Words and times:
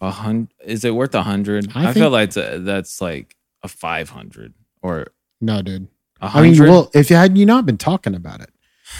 A 0.00 0.10
hundred? 0.10 0.48
Is 0.64 0.84
it 0.84 0.94
worth 0.94 1.14
a 1.14 1.22
hundred? 1.22 1.70
I 1.74 1.88
I, 1.90 1.92
feel 1.92 2.04
think- 2.04 2.12
like 2.12 2.28
it's 2.28 2.36
a, 2.36 2.58
that's 2.60 3.00
like 3.00 3.36
a 3.62 3.68
five 3.68 4.10
hundred 4.10 4.54
or 4.82 5.08
No, 5.40 5.60
dude. 5.62 5.88
a 6.20 6.26
I 6.26 6.42
mean, 6.42 6.54
hundred. 6.54 6.70
well, 6.70 6.90
if 6.94 7.10
you 7.10 7.16
had 7.16 7.36
you 7.36 7.46
not 7.46 7.66
been 7.66 7.78
talking 7.78 8.14
about 8.14 8.40
it, 8.40 8.50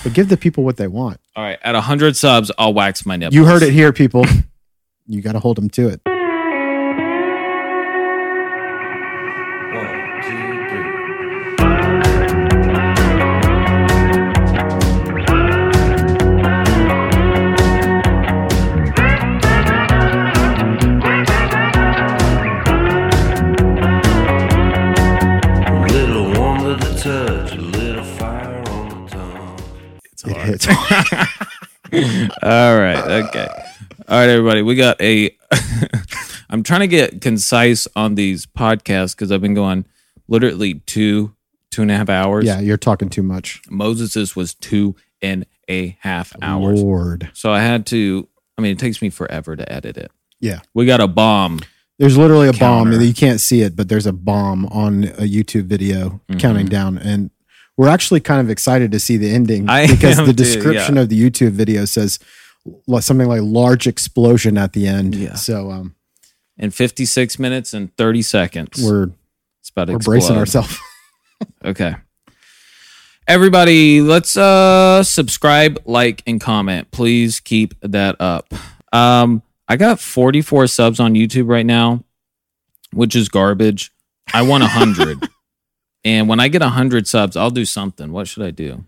but 0.03 0.13
give 0.13 0.29
the 0.29 0.37
people 0.37 0.65
what 0.65 0.77
they 0.77 0.89
want. 0.89 1.21
All 1.37 1.45
right, 1.45 1.59
at 1.63 1.75
a 1.75 1.81
hundred 1.81 2.17
subs, 2.17 2.51
I'll 2.59 2.75
wax 2.75 3.07
my 3.07 3.17
nipples. 3.17 3.35
You 3.35 3.45
heard 3.45 3.63
it 3.63 3.73
here, 3.73 3.93
people. 3.93 4.25
you 5.07 5.23
got 5.23 5.33
to 5.33 5.39
hold 5.41 5.57
them 5.57 5.71
to 5.71 5.89
it. 5.89 6.01
All 32.49 32.79
right. 32.79 33.25
Okay. 33.27 33.47
All 34.09 34.19
right, 34.19 34.29
everybody. 34.29 34.63
We 34.63 34.75
got 34.75 34.99
a. 35.03 35.37
I'm 36.51 36.63
trying 36.63 36.81
to 36.81 36.87
get 36.87 37.21
concise 37.21 37.87
on 37.95 38.15
these 38.15 38.47
podcasts 38.47 39.15
because 39.15 39.31
I've 39.31 39.43
been 39.43 39.53
going 39.53 39.85
literally 40.29 40.75
two, 40.87 41.35
two 41.71 41.83
and 41.83 41.91
a 41.91 41.97
half 41.97 42.09
hours. 42.09 42.47
yeah, 42.47 42.59
you're 42.59 42.79
talking 42.79 43.11
too 43.11 43.23
much. 43.23 43.61
Moses's 43.69 44.35
was 44.35 44.55
two 44.55 44.97
and 45.21 45.45
a 45.69 45.99
half 46.01 46.35
hours. 46.41 46.83
Lord. 46.83 47.31
So 47.35 47.53
I 47.53 47.61
had 47.61 47.85
to. 47.89 48.27
I 48.57 48.63
mean, 48.63 48.73
it 48.73 48.79
takes 48.79 49.03
me 49.03 49.11
forever 49.11 49.55
to 49.55 49.71
edit 49.71 49.99
it. 49.99 50.11
Yeah. 50.41 50.61
We 50.73 50.87
got 50.87 51.01
a 51.01 51.07
bomb. 51.07 51.61
There's 51.99 52.17
literally 52.17 52.49
a 52.49 52.53
bomb, 52.53 52.85
Counter. 52.87 52.93
and 52.99 53.07
you 53.07 53.13
can't 53.13 53.41
see 53.43 53.61
it, 53.61 53.77
but 53.77 53.89
there's 53.91 54.07
a 54.07 54.13
bomb 54.13 54.65
on 54.67 55.05
a 55.05 55.29
YouTube 55.29 55.65
video 55.65 56.21
Mm-hmm. 56.31 56.39
counting 56.39 56.67
down. 56.67 56.97
And 56.97 57.31
we're 57.77 57.89
actually 57.89 58.21
kind 58.21 58.41
of 58.41 58.49
excited 58.51 58.91
to 58.93 58.99
see 59.01 59.17
the 59.19 59.31
ending 59.35 59.69
I 59.69 59.87
because 59.87 60.17
the 60.17 60.27
too, 60.27 60.33
description 60.33 60.97
yeah. 60.97 61.03
of 61.03 61.09
the 61.11 61.21
YouTube 61.31 61.51
video 61.53 61.85
says 61.85 62.19
something 63.01 63.29
like 63.29 63.41
large 63.43 63.87
explosion 63.87 64.59
at 64.59 64.73
the 64.73 64.87
end. 64.87 65.15
Yeah. 65.15 65.35
So 65.35 65.71
um, 65.71 65.95
in 66.57 66.71
56 66.71 67.39
minutes 67.39 67.73
and 67.73 67.97
30 67.97 68.23
seconds. 68.23 68.83
we're 68.83 69.11
it's 69.61 69.71
about 69.71 69.87
to 69.87 69.93
we're 69.95 69.99
bracing 69.99 70.37
ourselves. 70.37 70.79
Okay. 71.65 71.95
Everybody, 73.29 74.01
let's 74.01 74.37
uh 74.37 75.05
subscribe, 75.05 75.81
like, 75.85 76.21
and 76.27 76.41
comment. 76.41 76.91
Please 76.91 77.39
keep 77.39 77.75
that 77.83 78.21
up. 78.21 78.53
Um, 78.93 79.43
I 79.69 79.77
got 79.77 80.01
44 80.01 80.67
subs 80.67 80.99
on 80.99 81.15
YouTube 81.15 81.49
right 81.49 81.65
now, 81.65 82.03
which 82.93 83.15
is 83.15 83.29
garbage. 83.29 83.93
I 84.35 84.43
want 84.43 84.63
100. 84.63 85.29
and 86.05 86.29
when 86.29 86.41
I 86.41 86.49
get 86.49 86.63
100 86.63 87.07
subs, 87.07 87.37
I'll 87.37 87.51
do 87.51 87.65
something. 87.65 88.11
What 88.11 88.27
should 88.27 88.43
I 88.43 88.51
do? 88.51 88.85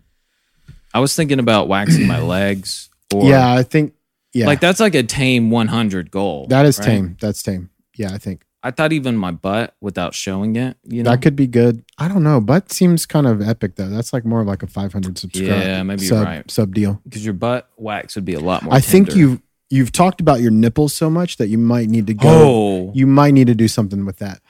I 0.93 0.99
was 0.99 1.15
thinking 1.15 1.39
about 1.39 1.69
waxing 1.69 2.05
my 2.05 2.21
legs 2.21 2.89
or 3.13 3.25
yeah, 3.29 3.53
I 3.53 3.63
think 3.63 3.93
yeah, 4.33 4.47
like 4.47 4.59
that's 4.59 4.79
like 4.79 4.95
a 4.95 5.03
tame 5.03 5.49
100 5.51 6.11
goal. 6.11 6.47
that 6.47 6.65
is 6.65 6.79
right? 6.79 6.85
tame. 6.85 7.17
That's 7.19 7.43
tame. 7.43 7.69
Yeah, 7.95 8.13
I 8.13 8.17
think 8.17 8.43
I 8.63 8.71
thought 8.71 8.93
even 8.93 9.17
my 9.17 9.31
butt 9.31 9.75
without 9.81 10.13
showing 10.13 10.55
it, 10.55 10.77
you 10.83 11.01
know. 11.03 11.11
that 11.11 11.21
could 11.21 11.35
be 11.35 11.47
good. 11.47 11.83
I 11.97 12.07
don't 12.07 12.23
know, 12.23 12.39
but 12.39 12.71
seems 12.71 13.05
kind 13.05 13.25
of 13.25 13.41
epic 13.41 13.75
though. 13.75 13.89
That's 13.89 14.13
like 14.13 14.23
more 14.23 14.41
of 14.41 14.47
like 14.47 14.63
a 14.63 14.67
500 14.67 15.17
subscribe. 15.17 15.47
Yeah, 15.47 15.83
maybe 15.83 16.05
you're 16.05 16.17
sub, 16.17 16.25
right. 16.25 16.51
Sub 16.51 16.73
deal. 16.73 17.01
because 17.03 17.25
your 17.25 17.33
butt 17.33 17.69
wax 17.77 18.15
would 18.15 18.25
be 18.25 18.35
a 18.35 18.39
lot 18.39 18.63
more 18.63 18.73
I 18.73 18.79
think 18.79 19.15
you've 19.15 19.41
you've 19.69 19.91
talked 19.91 20.21
about 20.21 20.41
your 20.41 20.51
nipples 20.51 20.93
so 20.93 21.09
much 21.09 21.37
that 21.37 21.47
you 21.47 21.57
might 21.57 21.89
need 21.89 22.05
to 22.07 22.13
go. 22.13 22.29
Oh, 22.29 22.91
You 22.93 23.07
might 23.07 23.33
need 23.33 23.47
to 23.47 23.55
do 23.55 23.67
something 23.67 24.05
with 24.05 24.17
that. 24.17 24.41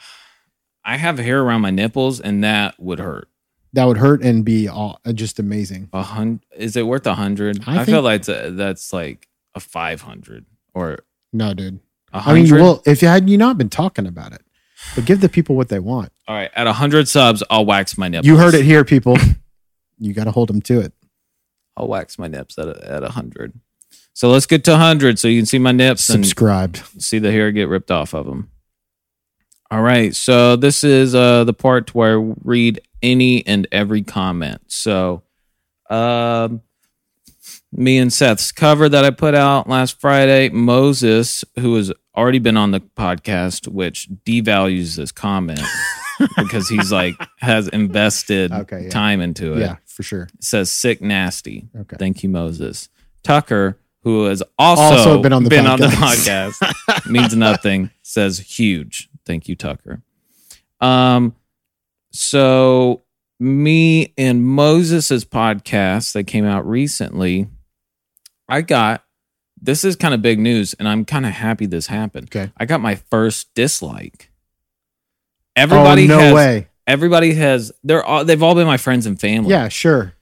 I 0.84 0.98
have 0.98 1.20
hair 1.20 1.42
around 1.42 1.62
my 1.62 1.70
nipples, 1.70 2.20
and 2.20 2.44
that 2.44 2.80
would 2.80 3.00
hurt. 3.00 3.30
That 3.74 3.86
would 3.86 3.98
hurt 3.98 4.22
and 4.22 4.44
be 4.44 4.68
all, 4.68 5.00
uh, 5.06 5.14
just 5.14 5.40
amazing. 5.40 5.90
A 5.94 6.04
hundred? 6.04 6.42
Is 6.56 6.76
it 6.76 6.86
worth 6.86 7.08
a 7.08 7.16
hundred? 7.16 7.64
I 7.66 7.82
I, 7.82 7.86
feel 7.86 8.02
like 8.02 8.28
a, 8.28 8.52
that's 8.52 8.92
like 8.92 9.30
a 9.56 9.60
five 9.60 10.02
hundred 10.02 10.46
or 10.74 11.00
No, 11.32 11.54
dude. 11.54 11.80
I 12.14 12.34
mean, 12.34 12.54
well, 12.54 12.82
if 12.86 13.02
you 13.02 13.08
had 13.08 13.30
you 13.30 13.38
not 13.38 13.58
been 13.58 13.70
talking 13.70 14.06
about 14.06 14.34
it, 14.34 14.42
but 14.96 15.06
give 15.06 15.22
the 15.22 15.30
people 15.30 15.56
what 15.56 15.70
they 15.70 15.80
want. 15.80 16.12
All 16.28 16.36
right, 16.36 16.52
at 16.54 16.68
a 16.68 16.74
hundred 16.74 17.08
subs, 17.08 17.42
I'll 17.50 17.66
wax 17.66 17.98
my 17.98 18.10
nipples. 18.10 18.28
You 18.28 18.38
heard 18.38 18.54
it 18.54 18.66
here, 18.66 18.84
people. 18.84 19.18
you 20.00 20.14
got 20.14 20.26
to 20.26 20.32
hold 20.32 20.50
them 20.50 20.62
to 20.64 20.82
it. 20.82 20.94
I'll 21.78 21.88
wax 21.88 22.20
my 22.20 22.28
nips 22.28 22.58
at 22.58 22.68
a, 22.68 22.92
at 22.92 23.04
a 23.04 23.10
hundred. 23.10 23.54
So 24.14 24.30
let's 24.30 24.46
get 24.46 24.66
to 24.66 24.76
hundred, 24.76 25.20
so 25.20 25.28
you 25.30 25.40
can 25.40 25.46
see 25.46 25.60
my 25.60 25.72
nips 25.72 26.10
and 26.10 26.26
Subscribe. 26.26 26.76
see 26.98 27.20
the 27.20 27.32
hair 27.32 27.52
get 27.52 27.70
ripped 27.70 27.92
off 27.92 28.14
of 28.14 28.26
them. 28.26 28.52
All 29.70 29.82
right, 29.82 30.14
so 30.14 30.58
this 30.58 30.84
is 30.84 31.16
uh 31.16 31.46
the 31.46 31.54
part 31.54 31.96
where 31.96 32.20
I 32.20 32.34
read 32.44 32.82
any 33.02 33.46
and 33.48 33.68
every 33.72 34.02
comment. 34.04 34.62
So, 34.68 35.24
um, 35.90 36.62
me 37.72 37.98
and 37.98 38.12
Seth's 38.12 38.52
cover 38.52 38.90
that 38.90 39.04
I 39.06 39.10
put 39.12 39.34
out 39.34 39.68
last 39.70 40.00
Friday, 40.00 40.50
Moses, 40.50 41.44
who 41.60 41.76
has 41.76 41.92
already 42.16 42.40
been 42.40 42.58
on 42.58 42.72
the 42.72 42.82
podcast, 42.82 43.68
which 43.68 44.10
devalues 44.26 44.96
this 44.98 45.12
comment 45.12 45.62
because 46.38 46.68
he's 46.70 46.92
like 46.92 47.16
has 47.40 47.68
invested 47.70 48.52
Okay, 48.52 48.84
yeah. 48.84 48.90
time 48.90 49.22
into 49.22 49.54
it 49.54 49.60
Yeah, 49.62 49.76
for 49.86 50.04
sure. 50.04 50.28
says 50.40 50.70
sick 50.72 51.02
nasty. 51.02 51.70
Okay. 51.76 51.96
Thank 51.98 52.24
you, 52.24 52.30
Moses. 52.30 52.90
Tucker, 53.24 53.78
who 54.04 54.26
has 54.26 54.44
also, 54.60 54.82
Also 54.82 55.22
been 55.22 55.32
on 55.34 55.44
the 55.44 55.50
podcast, 55.50 57.10
means 57.10 57.36
nothing, 57.36 57.90
says 58.02 58.40
huge. 58.40 59.10
Thank 59.26 59.48
you, 59.48 59.56
Tucker. 59.56 60.02
Um, 60.82 61.36
so 62.12 63.02
me 63.40 64.14
and 64.18 64.46
Moses's 64.46 65.26
podcast 65.26 66.14
that 66.14 66.26
came 66.26 66.46
out 66.46 66.68
recently, 66.68 67.48
I 68.48 68.62
got 68.62 69.04
this 69.62 69.84
is 69.84 69.96
kind 69.96 70.14
of 70.14 70.22
big 70.22 70.40
news, 70.40 70.74
and 70.74 70.88
I'm 70.88 71.06
kind 71.06 71.26
of 71.26 71.32
happy 71.34 71.66
this 71.66 71.88
happened. 71.88 72.30
Okay. 72.36 72.52
I 72.58 72.66
got 72.66 72.82
my 72.82 72.96
first 72.96 73.54
dislike. 73.54 74.32
Everybody 75.56 76.06
oh, 76.06 76.18
no 76.18 76.20
has, 76.20 76.34
way. 76.34 76.68
everybody 76.88 77.34
has 77.34 77.72
they're 77.84 78.04
all 78.04 78.26
they've 78.26 78.42
all 78.42 78.56
been 78.56 78.68
my 78.68 78.78
friends 78.78 79.06
and 79.06 79.20
family 79.20 79.50
Yeah, 79.50 79.68
sure. 79.68 80.14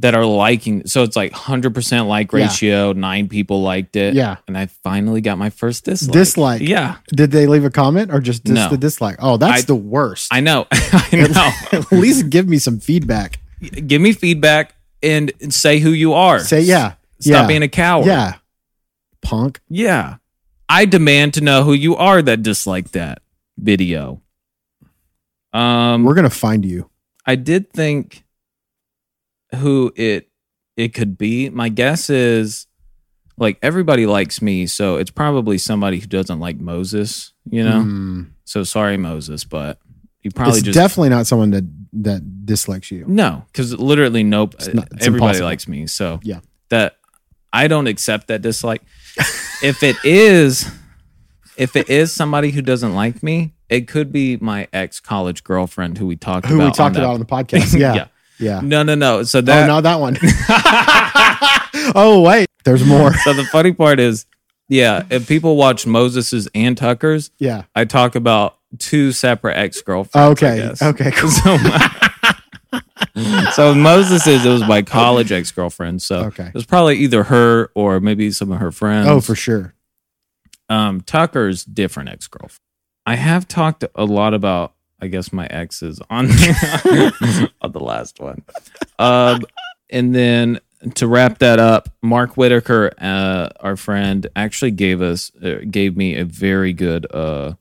That 0.00 0.14
are 0.14 0.24
liking 0.26 0.86
so 0.86 1.02
it's 1.02 1.16
like 1.16 1.32
100% 1.32 2.06
like 2.08 2.32
ratio 2.32 2.92
nine 2.92 3.28
people 3.28 3.62
liked 3.62 3.96
it 3.96 4.14
Yeah. 4.14 4.36
and 4.48 4.56
i 4.58 4.66
finally 4.66 5.20
got 5.20 5.38
my 5.38 5.50
first 5.50 5.84
dislike 5.84 6.12
Dislike. 6.12 6.62
yeah 6.62 6.96
Did 7.14 7.30
they 7.30 7.46
leave 7.46 7.64
a 7.64 7.70
comment 7.70 8.12
or 8.12 8.20
just 8.20 8.44
dis- 8.44 8.54
No. 8.54 8.68
the 8.68 8.76
dislike? 8.76 9.16
Oh, 9.20 9.36
that's 9.36 9.62
I- 9.62 9.66
the 9.66 9.74
worst. 9.74 10.28
i 10.32 10.40
know 10.40 10.66
i 10.72 11.08
know 11.32 11.78
At 11.78 11.92
least 11.92 12.30
give 12.30 12.48
me 12.48 12.58
some 12.58 12.78
feedback. 12.80 13.38
give 13.86 14.00
me 14.02 14.12
feedback 14.12 14.74
and 15.02 15.32
say 15.50 15.78
who 15.78 15.90
you 15.90 16.12
are 16.14 16.38
Say 16.40 16.62
yeah. 16.62 16.94
stop 17.20 17.42
yeah. 17.42 17.46
being 17.46 17.62
a 17.62 17.68
coward 17.68 18.06
Yeah. 18.06 18.34
Punk. 19.22 19.60
yeah 19.68 20.16
i 20.68 20.84
demand 20.84 21.34
to 21.34 21.40
know 21.40 21.62
who 21.64 21.72
you 21.72 21.96
are 21.96 22.20
that 22.22 22.42
dislike 22.42 22.90
that 22.92 23.22
video 23.58 24.20
um 25.52 26.04
We're 26.04 26.14
gonna 26.14 26.28
find 26.30 26.64
you. 26.64 26.90
I 27.24 27.34
did 27.36 27.72
think 27.72 28.24
who 29.54 29.92
it 29.96 30.28
it 30.76 30.92
could 30.94 31.16
be. 31.16 31.48
My 31.50 31.68
guess 31.68 32.10
is 32.10 32.66
like 33.38 33.58
everybody 33.62 34.06
likes 34.06 34.40
me, 34.42 34.66
so 34.66 34.96
it's 34.96 35.10
probably 35.10 35.58
somebody 35.58 35.98
who 36.00 36.06
doesn't 36.06 36.40
like 36.40 36.58
Moses, 36.58 37.32
you 37.50 37.62
know? 37.64 37.82
Hmm. 37.82 38.22
So 38.44 38.62
sorry 38.64 38.96
Moses, 38.96 39.44
but 39.44 39.78
you 40.22 40.30
probably 40.30 40.58
it's 40.58 40.62
just 40.64 40.74
definitely 40.76 41.10
not 41.10 41.26
someone 41.26 41.50
that 41.50 41.64
that 42.04 42.44
dislikes 42.46 42.90
you. 42.90 43.04
No, 43.06 43.44
cuz 43.54 43.72
literally 43.78 44.22
nope 44.22 44.54
It's 44.58 44.72
not- 44.74 44.88
it's 44.92 45.06
everybody 45.06 45.28
impossible. 45.30 45.46
likes 45.46 45.68
me. 45.68 45.86
So 45.86 46.20
Yeah. 46.22 46.40
that 46.70 46.96
I 47.52 47.68
don't 47.68 47.86
accept 47.86 48.28
that 48.28 48.42
dislike. 48.42 48.82
if 49.62 49.82
it 49.82 49.96
is 50.04 50.68
if 51.56 51.74
it 51.74 51.88
is 51.88 52.12
somebody 52.12 52.50
who 52.50 52.60
doesn't 52.60 52.94
like 52.94 53.22
me, 53.22 53.54
it 53.70 53.88
could 53.88 54.12
be 54.12 54.36
my 54.36 54.68
ex 54.74 55.00
college 55.00 55.42
girlfriend 55.42 55.96
who 55.98 56.06
we 56.06 56.16
talked 56.16 56.46
Who 56.46 56.56
about 56.56 56.64
we 56.66 56.70
talked 56.72 56.96
on 56.96 57.02
about 57.02 57.14
on 57.14 57.20
the 57.20 57.26
podcast. 57.26 57.78
Yeah. 57.78 57.94
Yeah. 57.94 58.06
Yeah. 58.38 58.60
No, 58.62 58.82
no, 58.82 58.94
no. 58.94 59.22
So 59.22 59.40
that 59.40 59.52
oh, 59.52 59.60
that 59.60 59.66
no, 59.66 59.80
that 59.80 60.00
one. 60.00 60.16
oh, 61.94 62.22
wait. 62.22 62.46
There's 62.64 62.84
more. 62.84 63.14
so 63.18 63.32
the 63.32 63.44
funny 63.44 63.72
part 63.72 64.00
is, 64.00 64.26
yeah, 64.68 65.04
if 65.10 65.28
people 65.28 65.56
watch 65.56 65.86
Moses's 65.86 66.48
and 66.54 66.76
Tucker's, 66.76 67.30
Yeah. 67.38 67.62
I 67.74 67.84
talk 67.84 68.14
about 68.14 68.56
two 68.78 69.12
separate 69.12 69.56
ex 69.56 69.80
girlfriends. 69.82 70.42
Okay. 70.42 70.72
Okay. 70.82 71.10
Cool. 71.12 71.30
So, 71.30 71.56
so 73.52 73.74
Moses's 73.74 74.44
it 74.44 74.48
was 74.48 74.66
my 74.66 74.82
college 74.82 75.30
ex 75.32 75.50
girlfriend. 75.52 76.02
So 76.02 76.24
Okay. 76.26 76.46
it 76.46 76.54
was 76.54 76.66
probably 76.66 76.96
either 76.98 77.24
her 77.24 77.70
or 77.74 78.00
maybe 78.00 78.30
some 78.32 78.50
of 78.52 78.58
her 78.58 78.72
friends. 78.72 79.06
Oh, 79.08 79.20
for 79.20 79.34
sure. 79.34 79.74
um, 80.68 81.00
Tucker's 81.02 81.64
different 81.64 82.08
ex 82.08 82.26
girlfriend. 82.26 82.58
I 83.06 83.14
have 83.14 83.46
talked 83.46 83.84
a 83.94 84.04
lot 84.04 84.34
about, 84.34 84.74
I 85.00 85.08
guess, 85.08 85.32
my 85.32 85.46
exes 85.46 86.00
on 86.10 86.26
on 87.60 87.72
the 87.72 87.80
last 87.80 88.20
one. 88.20 88.42
Um, 88.98 89.42
and 89.90 90.14
then 90.14 90.60
to 90.94 91.06
wrap 91.06 91.38
that 91.38 91.58
up, 91.58 91.88
Mark 92.02 92.36
Whitaker, 92.36 92.92
uh, 93.00 93.48
our 93.60 93.76
friend, 93.76 94.26
actually 94.36 94.70
gave 94.70 95.02
us 95.02 95.30
uh, 95.42 95.60
gave 95.70 95.96
me 95.96 96.16
a 96.16 96.24
very 96.24 96.72
good 96.72 97.06
uh, 97.12 97.54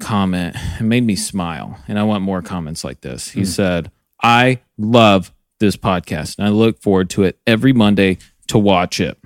comment. 0.00 0.56
It 0.80 0.84
made 0.84 1.04
me 1.04 1.16
smile, 1.16 1.78
and 1.88 1.98
I 1.98 2.02
want 2.02 2.22
more 2.22 2.42
comments 2.42 2.84
like 2.84 3.00
this. 3.00 3.30
He 3.30 3.44
said, 3.44 3.90
"I 4.22 4.60
love 4.76 5.32
this 5.60 5.76
podcast, 5.76 6.38
and 6.38 6.46
I 6.46 6.50
look 6.50 6.80
forward 6.80 7.10
to 7.10 7.22
it 7.24 7.38
every 7.46 7.72
Monday 7.72 8.18
to 8.48 8.58
watch 8.58 9.00
it." 9.00 9.18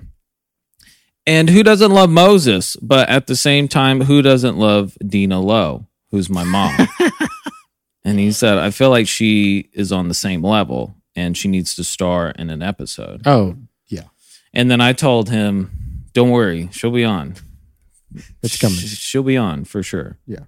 And 1.27 1.49
who 1.49 1.63
doesn't 1.63 1.91
love 1.91 2.09
Moses? 2.09 2.75
But 2.81 3.09
at 3.09 3.27
the 3.27 3.35
same 3.35 3.67
time, 3.67 4.01
who 4.01 4.21
doesn't 4.21 4.57
love 4.57 4.97
Dina 5.05 5.39
Lowe, 5.39 5.85
who's 6.11 6.29
my 6.29 6.43
mom? 6.43 6.87
and 8.05 8.19
he 8.19 8.31
said, 8.31 8.57
I 8.57 8.69
feel 8.71 8.89
like 8.89 9.07
she 9.07 9.69
is 9.73 9.91
on 9.91 10.07
the 10.07 10.13
same 10.13 10.43
level 10.43 10.95
and 11.15 11.37
she 11.37 11.47
needs 11.47 11.75
to 11.75 11.83
star 11.83 12.29
in 12.31 12.49
an 12.49 12.61
episode. 12.61 13.21
Oh, 13.25 13.55
yeah. 13.87 14.05
And 14.53 14.69
then 14.69 14.81
I 14.81 14.93
told 14.93 15.29
him, 15.29 16.05
Don't 16.13 16.29
worry, 16.29 16.69
she'll 16.71 16.91
be 16.91 17.05
on. 17.05 17.35
It's 18.43 18.59
coming. 18.59 18.77
She'll 18.77 19.23
be 19.23 19.37
on 19.37 19.63
for 19.65 19.81
sure. 19.83 20.17
Yeah. 20.27 20.43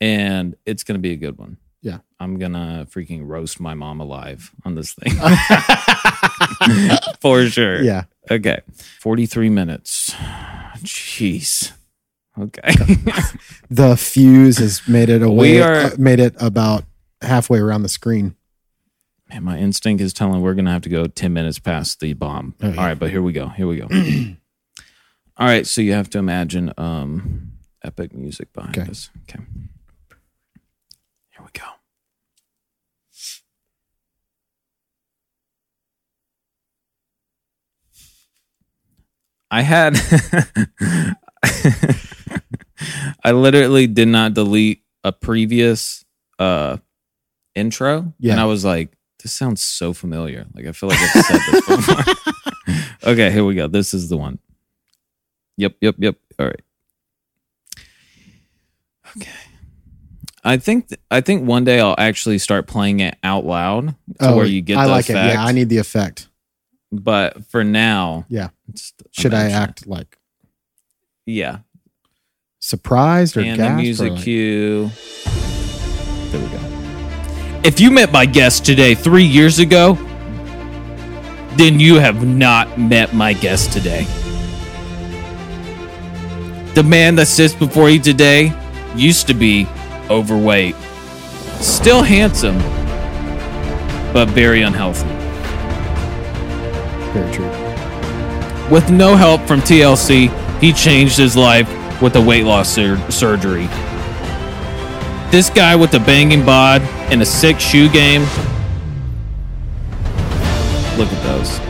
And 0.00 0.56
it's 0.64 0.82
going 0.82 0.96
to 0.96 1.00
be 1.00 1.12
a 1.12 1.16
good 1.16 1.38
one. 1.38 1.58
Yeah. 1.82 1.98
I'm 2.18 2.38
going 2.38 2.52
to 2.52 2.86
freaking 2.90 3.26
roast 3.26 3.60
my 3.60 3.74
mom 3.74 4.00
alive 4.00 4.50
on 4.64 4.74
this 4.74 4.94
thing. 4.94 5.12
for 7.20 7.46
sure. 7.46 7.82
Yeah. 7.82 8.04
Okay. 8.30 8.60
43 9.00 9.50
minutes. 9.50 10.14
Jeez. 10.78 11.72
Okay. 12.38 12.74
The 13.70 13.96
fuse 13.96 14.58
has 14.58 14.86
made 14.86 15.08
it 15.08 15.22
away. 15.22 15.54
We 15.54 15.60
are- 15.62 15.74
uh, 15.74 15.90
made 15.98 16.20
it 16.20 16.34
about 16.38 16.84
halfway 17.20 17.58
around 17.58 17.82
the 17.82 17.88
screen. 17.88 18.36
Man, 19.28 19.42
my 19.42 19.58
instinct 19.58 20.00
is 20.00 20.12
telling 20.12 20.40
we're 20.40 20.54
going 20.54 20.66
to 20.66 20.70
have 20.70 20.82
to 20.82 20.88
go 20.88 21.06
10 21.08 21.32
minutes 21.32 21.58
past 21.58 21.98
the 21.98 22.12
bomb. 22.12 22.54
Oh, 22.62 22.68
yeah. 22.68 22.76
All 22.80 22.84
right, 22.86 22.98
but 22.98 23.10
here 23.10 23.22
we 23.22 23.32
go. 23.32 23.48
Here 23.48 23.66
we 23.66 23.76
go. 23.78 23.88
All 25.38 25.46
right, 25.48 25.66
so 25.66 25.80
you 25.80 25.92
have 25.94 26.08
to 26.10 26.18
imagine 26.18 26.72
um 26.78 27.52
epic 27.82 28.14
music 28.14 28.52
behind 28.52 28.78
Okay. 28.78 28.88
us. 28.90 29.10
Okay. 29.28 29.40
Here 31.30 31.40
we 31.42 31.48
go. 31.52 31.64
I 39.50 39.62
had 39.62 39.94
I 43.24 43.32
literally 43.32 43.86
did 43.86 44.08
not 44.08 44.34
delete 44.34 44.82
a 45.04 45.12
previous 45.12 46.04
uh 46.38 46.76
intro 47.54 48.12
Yeah. 48.18 48.32
and 48.32 48.40
I 48.40 48.44
was 48.44 48.64
like 48.64 48.90
this 49.22 49.32
sounds 49.32 49.62
so 49.62 49.92
familiar. 49.92 50.46
Like 50.54 50.66
I 50.66 50.72
feel 50.72 50.88
like 50.90 50.98
I've 51.00 51.24
said 51.24 51.40
this 51.50 51.66
before. 51.66 52.04
okay, 53.12 53.30
here 53.32 53.44
we 53.44 53.54
go. 53.54 53.66
This 53.66 53.94
is 53.94 54.08
the 54.08 54.16
one. 54.16 54.38
Yep, 55.56 55.76
yep, 55.80 55.94
yep. 55.98 56.16
All 56.38 56.46
right. 56.46 56.60
Okay. 59.16 59.30
I 60.44 60.58
think 60.58 60.88
th- 60.88 61.00
I 61.10 61.20
think 61.22 61.46
one 61.48 61.64
day 61.64 61.80
I'll 61.80 61.94
actually 61.98 62.38
start 62.38 62.66
playing 62.66 63.00
it 63.00 63.16
out 63.24 63.44
loud 63.44 63.96
to 64.20 64.32
where 64.34 64.46
you 64.46 64.60
get 64.60 64.76
Oh, 64.76 64.80
I 64.80 64.84
like 64.86 65.08
effect. 65.08 65.30
it. 65.30 65.34
Yeah, 65.34 65.44
I 65.44 65.52
need 65.52 65.68
the 65.68 65.78
effect. 65.78 66.28
but 66.92 67.44
for 67.46 67.64
now, 67.64 68.26
Yeah. 68.28 68.50
Should 69.12 69.34
I 69.34 69.46
imagine 69.46 69.56
act 69.62 69.86
like 69.86 70.18
Yeah. 71.24 71.58
Surprised 72.66 73.36
or 73.36 73.40
and 73.40 73.52
the 73.52 73.56
gasped? 73.58 73.78
or 73.78 73.82
music 73.82 74.12
like- 74.12 74.22
cue. 74.22 74.90
There 76.30 76.40
we 76.40 76.46
go. 76.48 76.58
If 77.62 77.78
you 77.78 77.92
met 77.92 78.10
my 78.12 78.26
guest 78.26 78.64
today 78.64 78.94
three 78.96 79.24
years 79.24 79.60
ago, 79.60 79.96
then 81.56 81.78
you 81.78 81.96
have 82.00 82.26
not 82.26 82.76
met 82.78 83.14
my 83.14 83.32
guest 83.34 83.72
today. 83.72 84.04
The 86.74 86.82
man 86.82 87.14
that 87.16 87.26
sits 87.26 87.54
before 87.54 87.88
you 87.88 88.00
today 88.00 88.52
used 88.96 89.28
to 89.28 89.34
be 89.34 89.66
overweight, 90.10 90.74
still 91.60 92.02
handsome, 92.02 92.58
but 94.12 94.26
very 94.28 94.62
unhealthy. 94.62 95.08
Very 97.12 97.32
true. 97.32 97.50
With 98.70 98.90
no 98.90 99.14
help 99.14 99.40
from 99.42 99.60
TLC, 99.60 100.30
he 100.60 100.72
changed 100.72 101.16
his 101.16 101.36
life 101.36 101.68
with 102.02 102.12
the 102.12 102.20
weight 102.20 102.44
loss 102.44 102.68
sur- 102.68 102.98
surgery. 103.10 103.66
This 105.30 105.50
guy 105.50 105.74
with 105.76 105.90
the 105.90 106.00
banging 106.00 106.44
bod 106.44 106.82
and 107.10 107.20
a 107.22 107.26
sick 107.26 107.58
shoe 107.58 107.88
game. 107.88 108.22
Look 110.96 111.08
at 111.12 111.22
those. 111.24 111.60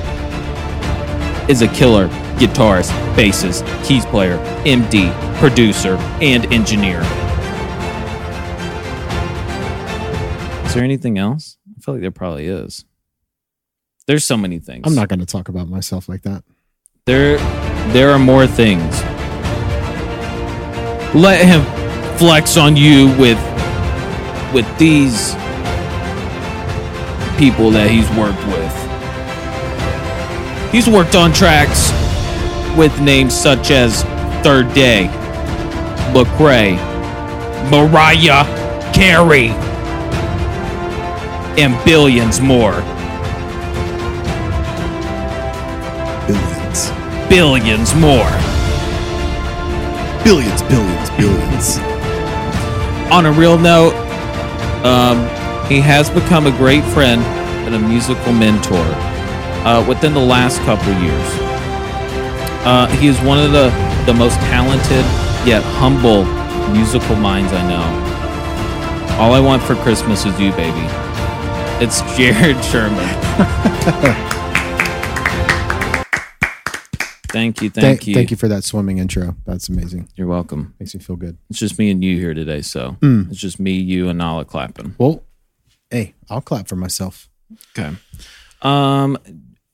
Is 1.51 1.63
a 1.63 1.69
killer 1.69 2.09
guitarist, 2.37 2.91
bassist, 3.15 3.65
keys 3.85 4.05
player, 4.07 4.37
MD, 4.65 5.11
producer, 5.39 5.97
and 6.21 6.45
engineer. 6.53 7.01
Is 10.67 10.75
there 10.75 10.85
anything 10.85 11.17
else? 11.17 11.57
I 11.77 11.81
feel 11.81 11.95
like 11.95 12.03
there 12.03 12.11
probably 12.11 12.47
is. 12.47 12.85
There's 14.07 14.25
so 14.25 14.37
many 14.37 14.59
things. 14.59 14.83
I'm 14.87 14.95
not 14.95 15.09
going 15.09 15.21
to 15.21 15.27
talk 15.27 15.49
about 15.49 15.69
myself 15.69 16.09
like 16.09 16.23
that. 16.23 16.45
There, 17.07 17.39
there 17.93 18.11
are 18.11 18.19
more 18.19 18.47
things. 18.47 19.03
Let 21.15 21.45
him 21.45 21.65
flex 22.19 22.57
on 22.57 22.77
you 22.77 23.09
with, 23.19 23.39
with 24.53 24.67
these 24.79 25.35
people 27.39 27.71
that 27.71 27.91
he's 27.91 28.09
worked 28.11 28.45
with. 28.47 28.87
He's 30.73 30.89
worked 30.89 31.15
on 31.15 31.33
tracks 31.33 31.91
with 32.77 33.01
names 33.01 33.35
such 33.35 33.71
as 33.71 34.03
Third 34.43 34.73
Day, 34.75 35.09
Lecrae, 36.13 36.77
Mariah 37.71 38.45
Carey, 38.93 39.49
and 41.59 41.83
billions 41.85 42.41
more. 42.41 42.83
Billions. 46.27 46.91
Billions 47.29 47.95
more. 47.95 48.46
Billions, 50.27 50.61
billions, 50.63 51.09
billions. 51.11 51.79
on 53.13 53.27
a 53.27 53.33
real 53.33 53.57
note, 53.57 53.95
um, 54.85 55.19
he 55.69 55.79
has 55.79 56.11
become 56.11 56.49
a 56.49 56.51
great 56.51 56.83
friend 56.83 57.23
and 57.65 57.77
a 57.77 57.79
musical 57.79 58.33
mentor 58.33 58.85
uh, 59.63 59.87
within 59.87 60.15
the 60.15 60.19
last 60.19 60.59
couple 60.63 60.93
years. 60.95 61.29
Uh, 62.67 62.89
he 62.99 63.07
is 63.07 63.17
one 63.21 63.39
of 63.39 63.53
the, 63.53 63.69
the 64.05 64.15
most 64.15 64.35
talented 64.51 65.05
yet 65.47 65.63
humble 65.63 66.25
musical 66.73 67.15
minds 67.15 67.53
I 67.53 67.63
know. 67.63 69.21
All 69.21 69.33
I 69.33 69.39
want 69.39 69.63
for 69.63 69.77
Christmas 69.77 70.27
is 70.27 70.37
you, 70.41 70.51
baby. 70.51 70.89
It's 71.79 72.01
Jared 72.17 72.65
Sherman. 72.65 74.43
thank 77.37 77.63
you, 77.63 77.71
thank 77.71 77.85
Thank, 77.85 78.07
you. 78.07 78.15
thank 78.15 78.31
you 78.31 78.37
for 78.37 78.49
that 78.49 78.65
swimming 78.65 78.99
intro. 78.99 79.37
That's 79.45 79.69
amazing. 79.69 80.09
You're 80.17 80.27
welcome. 80.27 80.75
Makes 80.81 80.95
me 80.95 81.01
feel 81.01 81.17
good. 81.17 81.37
It's 81.51 81.59
just 81.59 81.79
me 81.79 81.91
and 81.91 82.03
you 82.03 82.17
here 82.19 82.35
today, 82.35 82.63
so 82.63 82.97
Mm. 83.01 83.31
it's 83.31 83.39
just 83.41 83.61
me, 83.61 83.73
you, 83.73 84.09
and 84.09 84.19
Nala 84.19 84.45
clapping. 84.45 84.95
Well, 84.99 85.23
hey, 85.91 86.15
I'll 86.31 86.41
clap 86.41 86.67
for 86.69 86.77
myself. 86.77 87.29
Okay. 87.77 87.95
Um. 88.63 89.19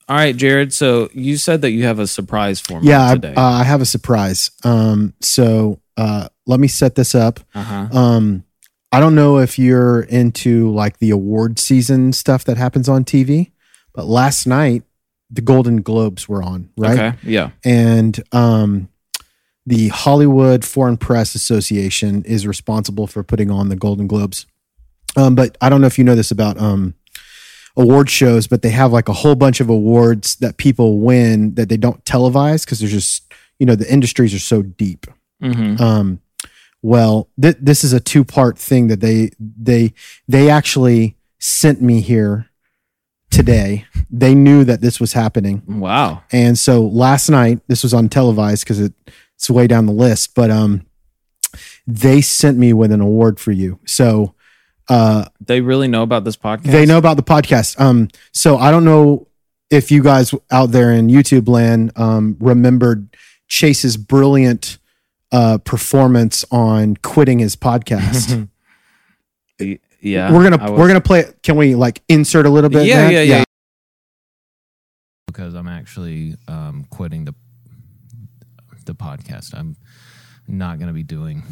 All 0.09 0.17
right, 0.17 0.37
Jared. 0.37 0.73
So 0.73 1.09
you 1.15 1.37
said 1.37 1.63
that 1.63 1.71
you 1.71 1.85
have 1.85 1.99
a 2.01 2.07
surprise 2.07 2.61
for 2.61 2.81
me 2.81 2.89
Yeah, 2.89 3.11
I, 3.11 3.15
today. 3.15 3.35
uh, 3.35 3.41
I 3.41 3.65
have 3.65 3.81
a 3.81 3.87
surprise. 3.87 4.51
Um, 4.65 5.15
so 5.21 5.81
uh, 5.97 6.29
let 6.47 6.59
me 6.61 6.69
set 6.69 6.97
this 6.97 7.15
up. 7.15 7.41
Uh 7.55 7.63
huh. 7.63 7.89
Um, 7.99 8.45
I 8.91 9.01
don't 9.01 9.15
know 9.15 9.39
if 9.39 9.59
you're 9.59 10.03
into 10.03 10.71
like 10.73 10.99
the 10.99 11.11
award 11.11 11.59
season 11.59 12.13
stuff 12.13 12.45
that 12.45 12.57
happens 12.59 12.89
on 12.91 13.05
TV, 13.05 13.53
but 13.95 14.05
last 14.07 14.47
night 14.47 14.83
the 15.33 15.41
Golden 15.41 15.81
Globes 15.81 16.29
were 16.29 16.43
on, 16.43 16.71
right? 16.77 16.99
Okay. 16.99 17.19
Yeah. 17.23 17.51
And 17.65 18.23
um, 18.33 18.89
the 19.65 19.89
Hollywood 19.89 20.65
Foreign 20.65 20.99
Press 20.99 21.35
Association 21.35 22.23
is 22.25 22.47
responsible 22.47 23.07
for 23.07 23.23
putting 23.23 23.51
on 23.51 23.71
the 23.71 23.77
Golden 23.77 24.07
Globes. 24.07 24.47
Um, 25.17 25.35
but 25.35 25.57
I 25.61 25.69
don't 25.69 25.81
know 25.81 25.87
if 25.87 25.99
you 25.99 26.05
know 26.05 26.15
this 26.15 26.31
about 26.31 26.59
um, 26.61 26.95
award 27.77 28.11
shows, 28.11 28.47
but 28.47 28.63
they 28.63 28.71
have 28.71 28.93
like 28.93 29.09
a 29.09 29.15
whole 29.15 29.35
bunch 29.35 29.61
of 29.61 29.71
awards 29.71 30.37
that 30.37 30.59
people 30.59 30.99
win 30.99 31.55
that 31.55 31.69
they 31.69 31.77
don't 31.77 32.05
televise 32.05 32.65
because 32.65 32.81
there's 32.81 32.93
just 32.93 33.33
you 33.59 33.67
know 33.67 33.75
the 33.75 33.91
industries 33.91 34.35
are 34.35 34.39
so 34.39 34.63
deep. 34.63 35.07
Mm-hmm. 35.43 35.83
Um, 35.83 36.21
well, 36.83 37.29
th- 37.41 37.59
this 37.61 37.85
is 37.85 37.93
a 37.93 38.01
two 38.01 38.25
part 38.25 38.59
thing 38.59 38.89
that 38.89 39.01
they 39.01 39.31
they 39.39 39.93
they 40.29 40.51
actually 40.51 41.17
sent 41.39 41.81
me 41.81 42.01
here 42.01 42.49
today. 43.33 43.87
They 44.11 44.35
knew 44.35 44.63
that 44.65 44.81
this 44.81 45.01
was 45.01 45.15
happening, 45.15 45.63
Wow. 45.67 46.23
and 46.31 46.59
so 46.59 46.83
last 46.83 47.29
night 47.31 47.61
this 47.67 47.83
was 47.83 47.93
on 47.95 48.09
televised 48.09 48.65
because 48.65 48.79
it, 48.81 48.93
it's 49.37 49.49
way 49.51 49.67
down 49.67 49.87
the 49.87 49.93
list. 49.93 50.35
But 50.35 50.51
um, 50.51 50.87
they 51.87 52.21
sent 52.21 52.59
me 52.59 52.73
with 52.73 52.93
an 52.93 53.01
award 53.01 53.41
for 53.41 53.51
you. 53.53 53.79
So 53.87 54.35
uh, 54.89 55.25
They 55.41 55.61
really 55.61 55.89
know 55.89 56.03
about 56.03 56.25
this 56.25 56.37
podcast. 56.37 56.71
they 56.71 56.85
know 56.87 56.99
about 56.99 57.17
the 57.17 57.23
podcast. 57.23 57.81
Um, 57.81 58.09
so 58.33 58.59
I 58.59 58.71
don't 58.71 58.85
know 58.85 59.27
if 59.71 59.91
you 59.91 60.03
guys 60.03 60.35
out 60.51 60.71
there 60.73 60.93
in 60.93 61.09
YouTube 61.09 61.49
land 61.49 61.93
um, 61.97 62.37
remembered 62.39 63.09
Chase's 63.49 63.97
brilliant 63.97 64.77
uh, 65.33 65.57
performance 65.59 66.45
on 66.51 66.97
quitting 66.99 67.39
his 67.39 67.57
podcast. 67.57 68.49
Y- 70.03 70.11
Yeah. 70.11 70.33
we're 70.33 70.49
gonna 70.49 70.73
we're 70.73 70.89
gonna 70.89 71.01
play. 71.01 71.21
it. 71.21 71.43
Can 71.43 71.57
we 71.57 71.75
like 71.75 72.03
insert 72.09 72.47
a 72.47 72.51
little 72.51 72.71
bit? 72.71 72.87
Yeah, 72.87 73.03
Matt? 73.05 73.13
yeah, 73.13 73.21
yeah, 73.23 73.45
because 75.27 75.55
I'm 75.55 75.69
actually 75.69 76.37
um, 76.49 76.87
quitting 76.91 77.25
the 77.25 77.35
the 78.85 78.95
podcast. 78.95 79.55
I'm 79.55 79.77
not 80.49 80.79
going 80.79 80.89
to 80.89 80.93
be 80.93 81.05
doing. 81.05 81.43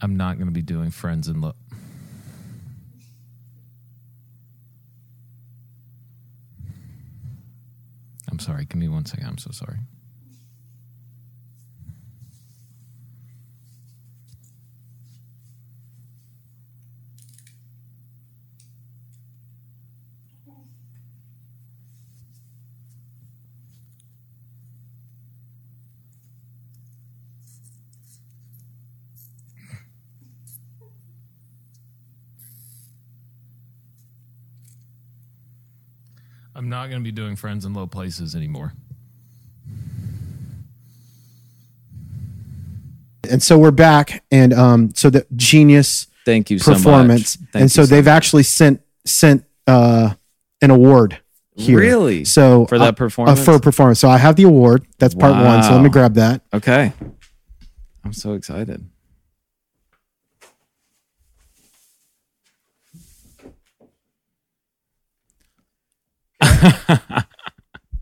I'm 0.00 0.16
not 0.16 0.36
going 0.36 0.46
to 0.46 0.52
be 0.52 0.62
doing 0.62 0.90
friends 0.90 1.28
and 1.28 1.40
look. 1.40 1.56
I'm 8.30 8.38
sorry. 8.38 8.64
Give 8.66 8.76
me 8.78 8.88
one 8.88 9.04
second. 9.04 9.26
I'm 9.26 9.38
so 9.38 9.50
sorry. 9.50 9.78
Not 36.80 36.88
going 36.88 37.02
to 37.02 37.04
be 37.04 37.12
doing 37.12 37.36
friends 37.36 37.66
in 37.66 37.74
low 37.74 37.86
places 37.86 38.34
anymore. 38.34 38.72
And 43.30 43.42
so 43.42 43.58
we're 43.58 43.70
back, 43.70 44.24
and 44.30 44.54
um, 44.54 44.94
so 44.94 45.10
the 45.10 45.26
genius 45.36 46.06
Thank 46.24 46.50
you 46.50 46.58
so 46.58 46.72
performance, 46.72 47.38
much. 47.38 47.50
Thank 47.52 47.60
and 47.60 47.70
so 47.72 47.82
you 47.82 47.86
they've 47.86 48.08
actually 48.08 48.44
sent 48.44 48.80
sent 49.04 49.44
uh, 49.66 50.14
an 50.62 50.70
award 50.70 51.20
here. 51.54 51.78
Really? 51.78 52.24
So 52.24 52.64
For 52.64 52.78
that 52.78 52.88
uh, 52.88 52.92
performance? 52.92 53.40
uh, 53.40 53.44
for 53.44 53.60
performance. 53.60 54.00
So 54.00 54.08
I 54.08 54.16
have 54.16 54.36
the 54.36 54.44
award. 54.44 54.86
That's 54.98 55.14
part 55.14 55.34
one. 55.34 55.62
So 55.62 55.72
let 55.72 55.82
me 55.82 55.90
grab 55.90 56.14
that. 56.14 56.40
Okay. 56.52 56.94
I'm 58.04 58.14
so 58.14 58.32
excited. 58.32 58.88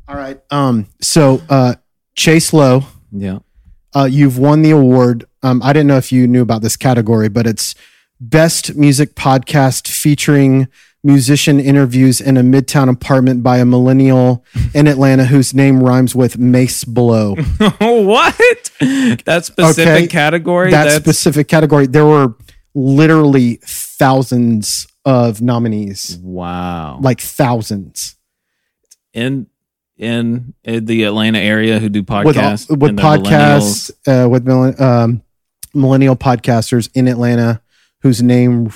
All 0.08 0.16
right. 0.16 0.40
Um. 0.50 0.86
So 1.00 1.42
uh, 1.48 1.74
Chase 2.16 2.52
Lowe. 2.52 2.84
Yeah. 3.12 3.38
uh, 3.94 4.04
you've 4.10 4.38
won 4.38 4.62
the 4.62 4.70
award. 4.70 5.24
Um, 5.42 5.62
I 5.62 5.72
didn't 5.72 5.86
know 5.86 5.96
if 5.96 6.12
you 6.12 6.26
knew 6.26 6.42
about 6.42 6.62
this 6.62 6.76
category, 6.76 7.28
but 7.28 7.46
it's 7.46 7.74
best 8.20 8.74
music 8.74 9.14
podcast 9.14 9.88
featuring 9.88 10.68
musician 11.04 11.60
interviews 11.60 12.20
in 12.20 12.36
a 12.36 12.42
midtown 12.42 12.90
apartment 12.90 13.42
by 13.42 13.58
a 13.58 13.64
millennial 13.64 14.44
in 14.74 14.86
Atlanta 14.88 15.24
whose 15.24 15.54
name 15.54 15.80
rhymes 15.82 16.14
with 16.14 16.36
Mace 16.38 16.84
Blow. 16.84 17.34
what? 17.60 18.36
That 19.24 19.42
specific 19.44 19.86
Okay, 19.86 20.06
category? 20.08 20.70
that 20.72 20.84
That's 20.84 20.96
specific 20.96 21.46
category, 21.48 21.86
there 21.86 22.04
were 22.04 22.34
literally 22.74 23.60
thousands 23.64 24.86
of 25.04 25.40
nominees, 25.40 26.18
wow. 26.20 26.98
like 27.00 27.20
thousands. 27.20 28.16
In 29.18 29.46
in 29.96 30.54
in 30.64 30.84
the 30.84 31.04
Atlanta 31.04 31.38
area 31.40 31.78
who 31.78 31.88
do 31.88 32.02
podcasts 32.02 32.68
with 32.70 32.90
and 32.90 32.98
the 32.98 33.02
podcasts, 33.02 33.90
uh, 34.06 34.28
with 34.28 34.48
um, 34.80 35.22
millennial 35.74 36.16
podcasters 36.16 36.88
in 36.94 37.08
Atlanta 37.08 37.60
whose 38.02 38.22
name 38.22 38.70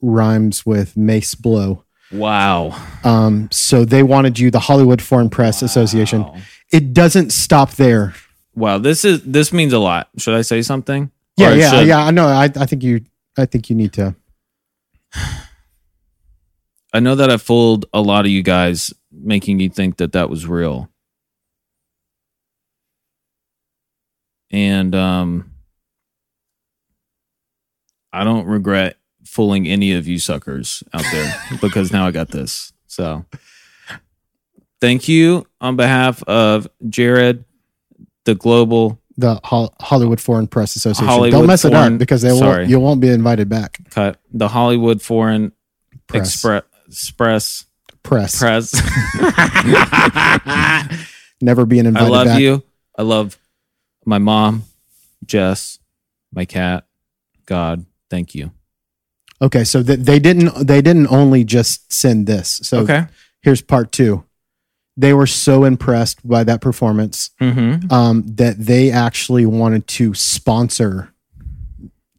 rhymes 0.00 0.64
with 0.64 0.96
Mace 0.96 1.34
Blow. 1.34 1.84
Wow. 2.12 2.80
Um, 3.04 3.48
so 3.50 3.84
they 3.84 4.02
wanted 4.02 4.38
you, 4.38 4.50
the 4.50 4.60
Hollywood 4.60 5.02
Foreign 5.02 5.28
Press 5.30 5.62
Association. 5.62 6.24
It 6.72 6.94
doesn't 6.94 7.30
stop 7.32 7.72
there. 7.72 8.14
Wow, 8.54 8.78
this 8.78 9.04
is 9.04 9.22
this 9.24 9.52
means 9.52 9.72
a 9.72 9.78
lot. 9.78 10.08
Should 10.18 10.34
I 10.34 10.42
say 10.42 10.62
something? 10.62 11.10
Yeah, 11.36 11.50
Or 11.50 11.54
yeah, 11.54 11.70
should- 11.70 11.88
yeah. 11.88 12.04
I 12.04 12.10
know. 12.10 12.26
I, 12.26 12.44
I 12.44 12.66
think 12.66 12.82
you. 12.82 13.00
I 13.38 13.46
think 13.46 13.70
you 13.70 13.76
need 13.76 13.92
to. 13.94 14.14
I 16.92 16.98
know 17.00 17.14
that 17.14 17.30
I 17.30 17.36
fooled 17.36 17.86
a 17.92 18.00
lot 18.00 18.24
of 18.24 18.30
you 18.32 18.42
guys, 18.42 18.92
making 19.12 19.60
you 19.60 19.68
think 19.68 19.96
that 19.98 20.12
that 20.12 20.30
was 20.30 20.46
real. 20.46 20.88
And 24.50 24.94
um, 24.94 25.52
I 28.12 28.24
don't 28.24 28.46
regret 28.46 28.96
fooling 29.24 29.66
any 29.68 29.92
of 29.92 30.08
you 30.08 30.18
suckers 30.18 30.82
out 30.92 31.04
there 31.12 31.34
because 31.60 31.92
now 31.92 32.06
I 32.06 32.10
got 32.10 32.28
this. 32.28 32.72
So, 32.88 33.24
thank 34.80 35.06
you 35.08 35.46
on 35.60 35.76
behalf 35.76 36.22
of 36.24 36.66
Jared, 36.88 37.44
the 38.24 38.34
global 38.34 39.00
The 39.16 39.38
Hol- 39.44 39.74
Hollywood 39.80 40.20
Foreign 40.20 40.48
Press 40.48 40.74
Association. 40.74 41.06
Hollywood 41.06 41.30
Don't 41.30 41.46
mess 41.46 41.64
it 41.64 41.72
up 41.72 41.96
because 41.98 42.22
they 42.22 42.32
won't. 42.32 42.68
You 42.68 42.80
won't 42.80 43.00
be 43.00 43.08
invited 43.08 43.48
back. 43.48 43.78
cut, 43.90 44.18
the 44.32 44.48
Hollywood 44.48 45.00
Foreign 45.00 45.52
Press. 46.08 46.34
Express 46.34 46.62
Express 46.88 47.66
Press. 48.02 48.38
Press. 48.38 48.72
Never 51.40 51.64
being 51.66 51.86
invited 51.86 52.06
I 52.06 52.10
love 52.10 52.26
back. 52.26 52.40
you. 52.40 52.62
I 52.98 53.02
love 53.02 53.38
my 54.04 54.18
mom, 54.18 54.64
Jess, 55.24 55.78
my 56.32 56.44
cat, 56.44 56.86
God. 57.46 57.86
Thank 58.10 58.34
you. 58.34 58.50
Okay, 59.40 59.64
so 59.64 59.82
th- 59.82 60.00
they 60.00 60.18
didn't. 60.18 60.66
They 60.66 60.82
didn't 60.82 61.06
only 61.08 61.44
just 61.44 61.92
send 61.92 62.26
this. 62.26 62.60
So 62.62 62.80
Okay. 62.80 63.06
here's 63.42 63.62
part 63.62 63.92
two. 63.92 64.24
They 64.96 65.14
were 65.14 65.26
so 65.26 65.64
impressed 65.64 66.26
by 66.28 66.44
that 66.44 66.60
performance 66.60 67.30
Mm-hmm. 67.40 67.90
um, 67.92 68.24
that 68.36 68.58
they 68.58 68.90
actually 68.90 69.46
wanted 69.46 69.86
to 69.88 70.12
sponsor 70.12 71.14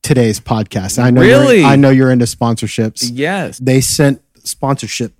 today's 0.01 0.39
podcast. 0.39 0.97
I 0.97 1.11
know. 1.11 1.21
Really? 1.21 1.63
I 1.63 1.75
know 1.75 1.91
you're 1.91 2.11
into 2.11 2.25
sponsorships. 2.25 3.07
Yes. 3.13 3.59
They 3.59 3.81
sent 3.81 4.23
sponsorship. 4.43 5.13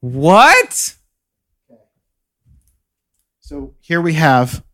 What? 0.00 0.94
So 3.40 3.74
here 3.80 4.00
we 4.00 4.14
have. 4.14 4.64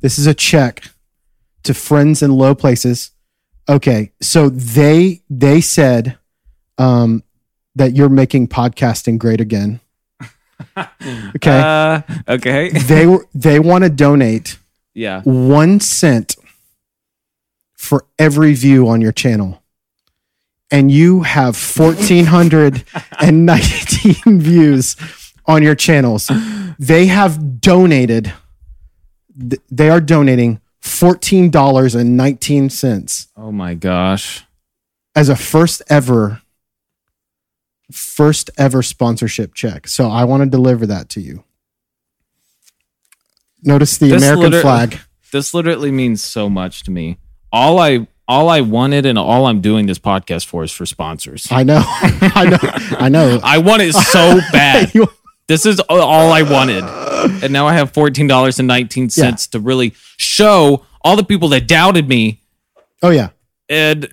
This 0.00 0.18
is 0.18 0.26
a 0.26 0.34
check 0.34 0.84
to 1.64 1.74
friends 1.74 2.22
in 2.22 2.30
low 2.32 2.54
places. 2.54 3.10
Okay, 3.68 4.12
so 4.22 4.48
they 4.48 5.22
they 5.28 5.60
said 5.60 6.18
um, 6.78 7.22
that 7.74 7.94
you're 7.96 8.08
making 8.08 8.48
podcasting 8.48 9.18
great 9.18 9.40
again. 9.40 9.80
Okay, 11.36 11.60
Uh, 11.60 12.02
okay. 12.28 12.68
they 12.70 13.06
were 13.06 13.24
they 13.34 13.60
want 13.60 13.84
to 13.84 13.90
donate 13.90 14.58
yeah. 14.94 15.22
one 15.22 15.78
cent 15.80 16.34
for 17.76 18.06
every 18.18 18.54
view 18.54 18.88
on 18.88 19.00
your 19.00 19.12
channel. 19.12 19.62
And 20.70 20.90
you 20.92 21.22
have 21.22 21.56
1,419 21.56 24.40
views 24.40 24.96
on 25.46 25.62
your 25.62 25.74
channels. 25.74 26.30
They 26.78 27.06
have 27.06 27.60
donated, 27.60 28.32
they 29.70 29.88
are 29.88 30.00
donating 30.00 30.60
$14.19 30.82 33.26
Oh 33.36 33.52
my 33.52 33.74
gosh. 33.74 34.44
as 35.16 35.28
a 35.28 35.36
first 35.36 35.82
ever, 35.88 36.42
first 37.90 38.50
ever 38.58 38.82
sponsorship 38.82 39.54
check. 39.54 39.86
So 39.88 40.10
I 40.10 40.24
want 40.24 40.42
to 40.42 40.48
deliver 40.50 40.86
that 40.86 41.08
to 41.10 41.20
you. 41.20 41.44
Notice 43.62 43.98
the 43.98 44.08
This 44.08 44.22
American 44.22 44.44
liter- 44.50 44.60
flag. 44.60 45.00
This 45.32 45.52
literally 45.52 45.90
means 45.90 46.22
so 46.22 46.48
much 46.48 46.84
to 46.84 46.90
me. 46.90 47.18
All 47.52 47.78
I 47.78 48.06
all 48.28 48.48
I 48.50 48.60
wanted 48.60 49.06
and 49.06 49.18
all 49.18 49.46
I'm 49.46 49.60
doing 49.62 49.86
this 49.86 49.98
podcast 49.98 50.46
for 50.46 50.62
is 50.62 50.70
for 50.70 50.84
sponsors. 50.86 51.48
I 51.50 51.62
know. 51.64 51.82
I 51.86 52.48
know. 52.50 52.58
I 52.98 53.08
know. 53.08 53.40
I 53.42 53.58
want 53.58 53.82
it 53.82 53.94
so 53.94 54.38
bad. 54.52 54.94
You- 54.94 55.08
This 55.46 55.64
is 55.64 55.80
all 55.80 56.30
I 56.30 56.42
wanted. 56.42 56.84
And 57.42 57.52
now 57.54 57.66
I 57.66 57.72
have 57.72 57.90
$14.19 57.92 59.50
to 59.50 59.58
really 59.60 59.94
show 60.18 60.84
all 61.00 61.16
the 61.16 61.24
people 61.24 61.48
that 61.48 61.66
doubted 61.66 62.06
me 62.08 62.42
oh 63.02 63.08
yeah. 63.10 63.30
and 63.68 64.08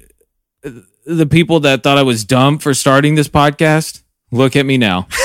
the 1.06 1.26
people 1.26 1.60
that 1.62 1.84
thought 1.84 1.98
I 1.98 2.04
was 2.04 2.24
dumb 2.24 2.58
for 2.58 2.74
starting 2.74 3.16
this 3.16 3.28
podcast. 3.28 4.02
Look 4.32 4.56
at 4.56 4.66
me 4.66 4.78
now. 4.78 5.08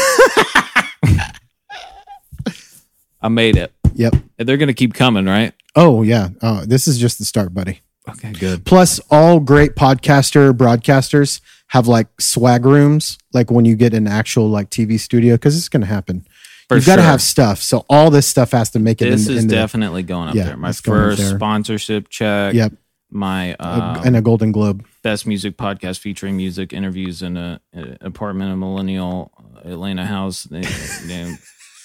I 3.23 3.29
made 3.29 3.57
it. 3.57 3.73
Yep. 3.95 4.15
And 4.39 4.49
they're 4.49 4.57
going 4.57 4.69
to 4.69 4.75
keep 4.75 4.95
coming, 4.95 5.27
right? 5.27 5.53
Oh 5.77 6.03
yeah, 6.03 6.31
uh, 6.43 6.65
this 6.67 6.89
is 6.89 6.99
just 6.99 7.19
the 7.19 7.25
start, 7.25 7.55
buddy. 7.55 7.81
Okay, 8.09 8.33
good. 8.33 8.65
Plus, 8.65 8.99
all 9.11 9.41
great 9.41 9.75
podcaster 9.75 10.53
broadcasters 10.53 11.41
have 11.69 11.87
like 11.87 12.09
swag 12.21 12.65
rooms, 12.65 13.19
like 13.33 13.51
when 13.51 13.65
you 13.65 13.77
get 13.77 13.95
an 13.95 14.07
actual 14.09 14.49
like 14.49 14.71
TV 14.71 14.99
studio, 14.99 15.35
because 15.35 15.57
it's 15.57 15.69
going 15.69 15.83
to 15.83 15.87
happen. 15.87 16.27
For 16.69 16.77
You've 16.77 16.87
got 16.87 16.97
to 16.97 17.03
sure. 17.03 17.11
have 17.11 17.21
stuff, 17.23 17.59
so 17.59 17.85
all 17.91 18.11
this 18.11 18.27
stuff 18.27 18.53
has 18.53 18.71
to 18.71 18.79
make 18.79 19.03
it. 19.03 19.11
This 19.11 19.27
in, 19.29 19.35
is 19.37 19.43
in 19.43 19.49
the- 19.49 19.55
definitely 19.57 20.03
going 20.03 20.29
up 20.29 20.35
Yeah, 20.35 20.45
there. 20.45 20.57
My 20.57 20.71
it's 20.71 20.81
going 20.81 20.99
up 21.01 21.05
first 21.11 21.21
there. 21.23 21.37
sponsorship 21.37 22.09
check. 22.09 22.55
Yep, 22.55 22.73
My 23.11 23.55
uh, 23.55 24.01
and 24.05 24.17
a 24.17 24.23
Golden 24.23 24.53
Globe. 24.53 24.87
best 25.03 25.27
music 25.27 25.57
podcast 25.57 25.99
featuring 25.99 26.37
music 26.37 26.73
interviews 26.73 27.23
in 27.23 27.37
a, 27.37 27.61
a 27.75 27.97
apartment 28.03 28.53
in 28.53 28.59
millennial 28.61 29.33
Atlanta 29.65 30.07
house 30.07 30.49
named- 30.51 30.69
named 31.07 31.39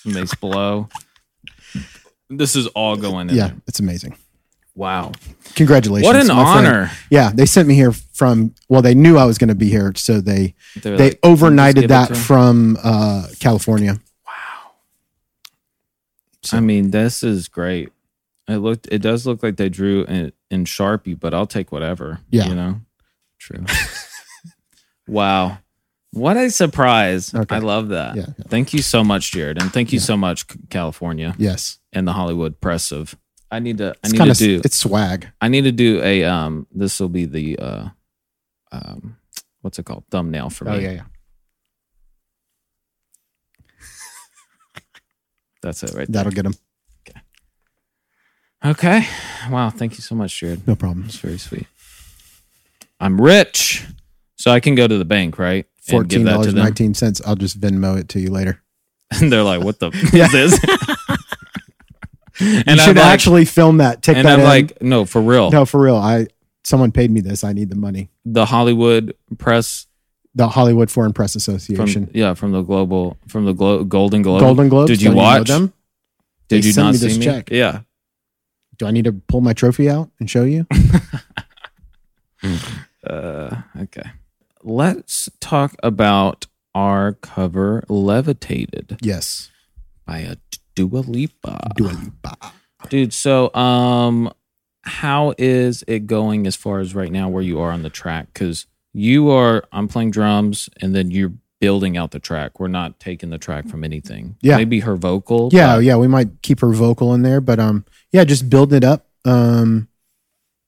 Mace 0.06 0.36
Below. 0.36 0.88
This 2.30 2.56
is 2.56 2.68
all 2.68 2.96
going 2.96 3.30
in. 3.30 3.36
Yeah, 3.36 3.48
there. 3.48 3.56
it's 3.68 3.80
amazing. 3.80 4.16
Wow. 4.76 5.14
Congratulations! 5.56 6.06
What 6.06 6.18
an 6.18 6.28
my 6.28 6.54
friend. 6.54 6.68
honor. 6.68 6.92
Yeah, 7.10 7.32
they 7.34 7.46
sent 7.46 7.68
me 7.68 7.76
here 7.76 7.94
from. 7.94 8.54
Well, 8.68 8.82
they 8.82 8.94
knew 8.94 9.18
I 9.18 9.24
was 9.24 9.38
going 9.38 9.48
to 9.48 9.56
be 9.56 9.70
here, 9.70 9.94
so 9.96 10.20
they 10.20 10.54
They're 10.76 10.98
they 10.98 11.04
like, 11.04 11.22
"Can 11.22 11.32
you 11.32 11.38
just 11.38 11.44
overnighted 11.44 11.88
that 11.88 12.16
from 12.18 12.78
uh, 12.84 13.28
California. 13.40 14.00
Wow. 14.28 14.72
So. 16.44 16.58
I 16.58 16.60
mean, 16.60 16.92
this 16.92 17.24
is 17.24 17.48
great. 17.48 17.90
It 18.50 18.58
looked. 18.58 18.90
It 18.92 19.02
does 19.02 19.26
look 19.26 19.42
like 19.42 19.56
they 19.56 19.70
drew 19.70 20.04
in, 20.04 20.34
in 20.52 20.66
Sharpie, 20.66 21.18
but 21.18 21.34
I'll 21.34 21.48
take 21.48 21.72
whatever. 21.72 22.20
Yeah. 22.30 22.50
you 22.50 22.56
know. 22.56 22.82
True. 23.40 23.64
wow, 25.08 25.60
what 26.12 26.36
a 26.36 26.50
surprise! 26.50 27.34
Okay. 27.34 27.56
I 27.56 27.60
love 27.60 27.90
that. 27.90 28.16
Yeah, 28.16 28.26
Thank 28.48 28.74
you 28.74 28.82
so 28.82 29.04
much, 29.04 29.32
Jared, 29.32 29.62
and 29.62 29.72
thank 29.72 29.94
you 29.94 30.00
so 30.00 30.18
much, 30.18 30.46
California 30.70 31.36
Yes, 31.38 31.80
and 31.94 32.08
the 32.08 32.14
Hollywood 32.14 32.60
Press 32.60 32.92
of. 32.92 33.16
I 33.56 33.60
need 33.60 33.78
to. 33.80 33.90
I 33.90 33.96
it's 34.04 34.12
need 34.12 34.18
kind 34.18 34.36
to 34.36 34.38
do. 34.38 34.62
it's 34.64 34.76
swag. 34.78 35.28
I 35.42 35.48
need 35.48 35.64
to 35.64 35.72
do 35.72 36.02
a. 36.04 36.24
Um. 36.26 36.68
This 36.72 37.00
will 37.00 37.10
be 37.10 37.26
the. 37.26 37.58
Uh. 37.60 37.90
Um. 38.72 39.18
What's 39.62 39.80
it 39.80 39.86
called? 39.86 40.04
Thumbnail 40.12 40.50
for 40.50 40.66
me. 40.66 40.72
Oh 40.72 40.80
yeah, 40.80 40.92
yeah. 40.92 41.02
That's 45.62 45.82
it 45.84 45.94
right. 45.96 46.08
That'll 46.12 46.32
get 46.32 46.44
them. 46.44 46.54
Okay. 47.10 47.20
Okay. 48.66 49.08
Wow. 49.50 49.70
Thank 49.72 49.94
you 49.94 50.02
so 50.02 50.14
much, 50.16 50.38
Jared. 50.40 50.68
No 50.68 50.76
problem. 50.76 51.06
It's 51.06 51.18
very 51.18 51.38
sweet. 51.40 51.66
I'm 53.00 53.20
rich, 53.20 53.86
so 54.36 54.52
I 54.52 54.60
can 54.60 54.76
go 54.76 54.88
to 54.88 54.98
the 54.98 55.06
bank, 55.06 55.40
right? 55.40 55.66
Fourteen 55.82 56.20
give 56.20 56.26
that 56.26 56.32
to 56.32 56.38
dollars 56.38 56.54
nineteen 56.54 56.94
cents. 56.94 57.22
I'll 57.26 57.36
just 57.36 57.60
Venmo 57.60 57.98
it 57.98 58.10
to 58.10 58.20
you 58.20 58.30
later. 58.30 58.62
And 59.22 59.32
they're 59.32 59.44
like, 59.44 59.64
"What 59.64 59.80
the 59.80 59.92
Yeah. 60.14 60.26
is 60.26 60.60
this?" 60.60 60.60
you 62.40 62.64
and 62.66 62.80
should 62.80 62.98
like, 62.98 63.06
actually 63.06 63.46
film 63.46 63.78
that. 63.78 64.02
Take 64.02 64.18
and 64.18 64.28
that 64.28 64.34
I'm 64.36 64.40
in. 64.42 64.46
like, 64.46 64.82
"No, 64.82 65.06
for 65.06 65.22
real." 65.22 65.52
no, 65.52 65.66
for 65.66 65.80
real. 65.80 65.96
I 65.98 66.28
someone 66.64 66.92
paid 66.92 67.12
me 67.12 67.22
this. 67.22 67.44
I 67.44 67.54
need 67.54 67.70
the 67.70 67.76
money. 67.76 68.10
The 68.26 68.46
Hollywood 68.46 69.16
Press 69.38 69.88
The 70.34 70.48
Hollywood 70.50 70.90
Foreign 70.92 71.14
Press 71.14 71.34
from 71.34 71.38
Association. 71.40 72.10
yeah 72.14 72.34
from 72.34 72.52
the 72.52 72.62
global 72.62 73.18
from 73.28 73.46
the 73.46 73.54
Glo- 73.54 73.84
Golden 73.84 74.22
Globe. 74.22 74.42
Golden 74.42 74.70
Globes. 74.70 74.90
Did 74.90 75.02
you 75.02 75.10
Don't 75.10 75.18
know 75.18 75.22
watch? 75.24 75.48
them? 75.48 75.74
Did 76.48 76.64
They 76.64 76.68
you 76.68 76.74
not 76.74 76.94
me 76.94 77.10
see 77.12 77.20
me? 77.20 77.26
check. 77.26 77.50
Yeah. 77.52 77.82
Do 78.78 78.86
I 78.88 78.92
need 78.92 79.06
to 79.06 79.14
pull 79.14 79.42
my 79.42 79.54
trophy 79.54 79.90
out 79.90 80.10
and 80.20 80.30
show 80.30 80.44
you? 80.44 80.68
Uh, 83.08 83.62
okay. 83.80 84.10
Let's 84.64 85.30
talk 85.40 85.76
about 85.84 86.48
our 86.74 87.14
cover 87.14 87.84
"Levitated" 87.88 88.98
yes. 89.02 89.52
by 90.08 90.20
a 90.20 90.38
Dua 90.76 91.00
Lipa. 91.00 91.70
Dua 91.76 91.90
Lipa. 91.90 92.54
Dude, 92.90 93.14
so 93.14 93.54
um 93.56 94.32
how 94.84 95.34
is 95.38 95.84
it 95.88 96.06
going 96.06 96.46
as 96.46 96.56
far 96.56 96.80
as 96.80 96.94
right 96.94 97.12
now 97.12 97.28
where 97.30 97.42
you 97.42 97.60
are 97.60 97.72
on 97.72 97.82
the 97.82 97.90
track? 97.90 98.34
Cause 98.34 98.68
you 98.94 99.30
are 99.32 99.64
I'm 99.72 99.88
playing 99.88 100.12
drums 100.12 100.70
and 100.82 100.94
then 100.96 101.12
you're 101.12 101.34
building 101.60 101.98
out 101.98 102.12
the 102.12 102.20
track. 102.20 102.60
We're 102.60 102.68
not 102.68 103.00
taking 103.00 103.30
the 103.30 103.38
track 103.38 103.68
from 103.68 103.84
anything. 103.84 104.36
Yeah. 104.42 104.58
Maybe 104.58 104.82
her 104.82 104.96
vocal. 104.96 105.50
Yeah, 105.52 105.80
yeah, 105.80 105.96
we 105.96 106.08
might 106.08 106.42
keep 106.42 106.60
her 106.60 106.72
vocal 106.72 107.14
in 107.14 107.22
there, 107.24 107.42
but 107.42 107.60
um, 107.60 107.86
yeah, 108.12 108.24
just 108.26 108.50
building 108.50 108.78
it 108.78 108.84
up. 108.84 109.08
Um, 109.24 109.88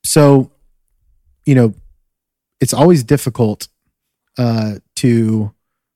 so, 0.04 0.52
you 1.46 1.54
know, 1.56 1.74
it's 2.60 2.74
always 2.74 3.04
difficult 3.04 3.68
uh 4.38 4.76
to 4.96 5.54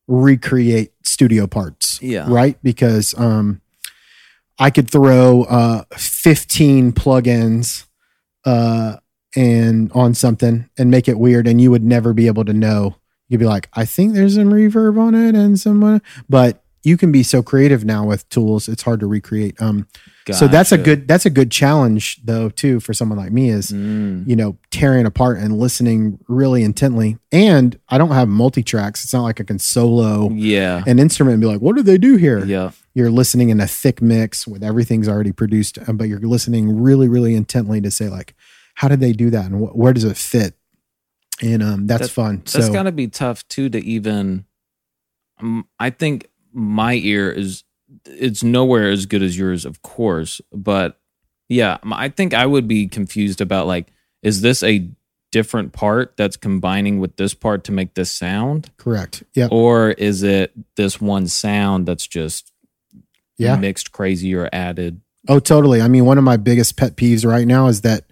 recreate 0.08 0.92
studio 1.04 1.48
parts, 1.48 2.02
Yeah. 2.02 2.26
right? 2.28 2.58
Because 2.62 3.16
um, 3.18 3.61
I 4.62 4.70
could 4.70 4.90
throw 4.90 5.44
uh 5.44 5.84
15 5.98 6.94
plugins 6.94 7.88
uh 8.46 8.98
and 9.36 9.92
on 9.94 10.14
something 10.14 10.70
and 10.78 10.92
make 10.92 11.08
it 11.08 11.18
weird, 11.18 11.48
and 11.48 11.60
you 11.60 11.72
would 11.72 11.84
never 11.84 12.14
be 12.14 12.28
able 12.28 12.46
to 12.46 12.54
know. 12.54 12.98
You'd 13.28 13.40
be 13.40 13.46
like, 13.46 13.70
I 13.74 13.86
think 13.86 14.14
there's 14.14 14.36
some 14.36 14.52
reverb 14.52 15.00
on 15.00 15.16
it 15.16 15.36
and 15.36 15.60
some, 15.60 15.84
uh," 15.84 16.00
but 16.30 16.61
you 16.84 16.98
can 16.98 17.12
be 17.12 17.22
so 17.24 17.44
creative 17.44 17.86
now 17.86 18.06
with 18.06 18.28
tools. 18.30 18.68
It's 18.68 18.84
hard 18.84 19.00
to 19.02 19.08
recreate. 19.08 19.62
Um, 19.62 19.88
so 20.32 20.48
that's 20.48 20.72
a 20.72 20.78
good 20.78 21.08
that's 21.08 21.26
a 21.26 21.30
good 21.30 21.52
challenge 21.52 22.22
though 22.24 22.48
too 22.50 22.80
for 22.80 22.94
someone 22.94 23.18
like 23.18 23.32
me 23.34 23.50
is 23.50 23.72
Mm, 23.72 24.26
you 24.28 24.36
know 24.36 24.58
tearing 24.70 25.06
apart 25.06 25.38
and 25.40 25.58
listening 25.60 26.20
really 26.28 26.64
intently. 26.64 27.18
And 27.32 27.78
I 27.90 27.98
don't 27.98 28.12
have 28.12 28.30
multi 28.30 28.64
tracks. 28.64 29.04
It's 29.04 29.14
not 29.14 29.24
like 29.24 29.42
I 29.42 29.44
can 29.44 29.60
solo 29.60 30.30
yeah. 30.32 30.84
an 30.88 31.00
instrument 31.00 31.34
and 31.34 31.42
be 31.42 31.48
like, 31.48 31.60
what 31.60 31.76
do 31.76 31.82
they 31.84 31.98
do 31.98 32.16
here? 32.16 32.46
Yeah. 32.46 32.72
You're 32.94 33.12
listening 33.12 33.50
in 33.50 33.60
a 33.60 33.68
thick 33.68 34.02
mix 34.02 34.48
with 34.48 34.64
everything's 34.64 35.08
already 35.10 35.32
produced, 35.34 35.78
uh, 35.88 35.92
but 35.94 36.08
you're 36.08 36.20
listening 36.20 36.82
really 36.82 37.10
really 37.10 37.36
intently 37.36 37.82
to 37.82 37.92
say 37.92 38.08
like, 38.08 38.34
how 38.76 38.88
did 38.88 39.02
they 39.02 39.12
do 39.14 39.30
that 39.32 39.46
and 39.52 39.56
wh- 39.68 39.76
where 39.76 39.92
does 39.94 40.04
it 40.06 40.16
fit? 40.18 40.56
And 41.42 41.62
um, 41.64 41.88
that's 41.88 42.04
That- 42.04 42.10
fun. 42.10 42.38
That's 42.46 42.68
so 42.68 42.72
got 42.74 42.84
to 42.84 42.92
be 42.94 43.08
tough 43.08 43.46
too 43.50 43.70
to 43.70 43.80
even. 43.84 44.46
Um, 45.40 45.68
I 45.80 45.90
think 45.90 46.28
my 46.54 46.94
ear 46.96 47.32
is 47.32 47.64
it's 48.06 48.44
nowhere 48.44 48.90
as 48.90 49.06
good 49.06 49.22
as 49.22 49.38
yours, 49.38 49.66
of 49.66 49.82
course, 49.82 50.42
but 50.54 51.00
yeah, 51.50 51.78
I 51.84 52.08
think 52.10 52.34
I 52.34 52.46
would 52.46 52.68
be 52.68 52.88
confused 52.88 53.42
about 53.42 53.68
like, 53.68 53.88
is 54.24 54.42
this 54.42 54.64
a 54.64 54.88
different 55.32 55.74
part 55.74 56.16
that's 56.18 56.38
combining 56.38 57.00
with 57.00 57.16
this 57.18 57.34
part 57.34 57.64
to 57.66 57.72
make 57.72 57.94
this 57.94 58.12
sound, 58.12 58.70
correct. 58.78 59.24
Yeah. 59.34 59.48
or 59.52 59.92
is 59.92 60.24
it 60.24 60.52
this 60.76 61.00
one 61.02 61.28
sound 61.28 61.86
that's 61.86 62.08
just 62.08 62.52
Yeah. 63.38 63.56
mixed 63.58 63.92
crazy 63.92 64.34
or 64.36 64.50
added? 64.54 65.02
Oh, 65.28 65.40
totally. 65.40 65.82
I 65.82 65.88
mean, 65.88 66.06
one 66.06 66.18
of 66.18 66.24
my 66.24 66.38
biggest 66.38 66.78
pet 66.78 66.96
peeves 66.96 67.26
right 67.26 67.48
now 67.48 67.68
is 67.68 67.82
that 67.82 68.06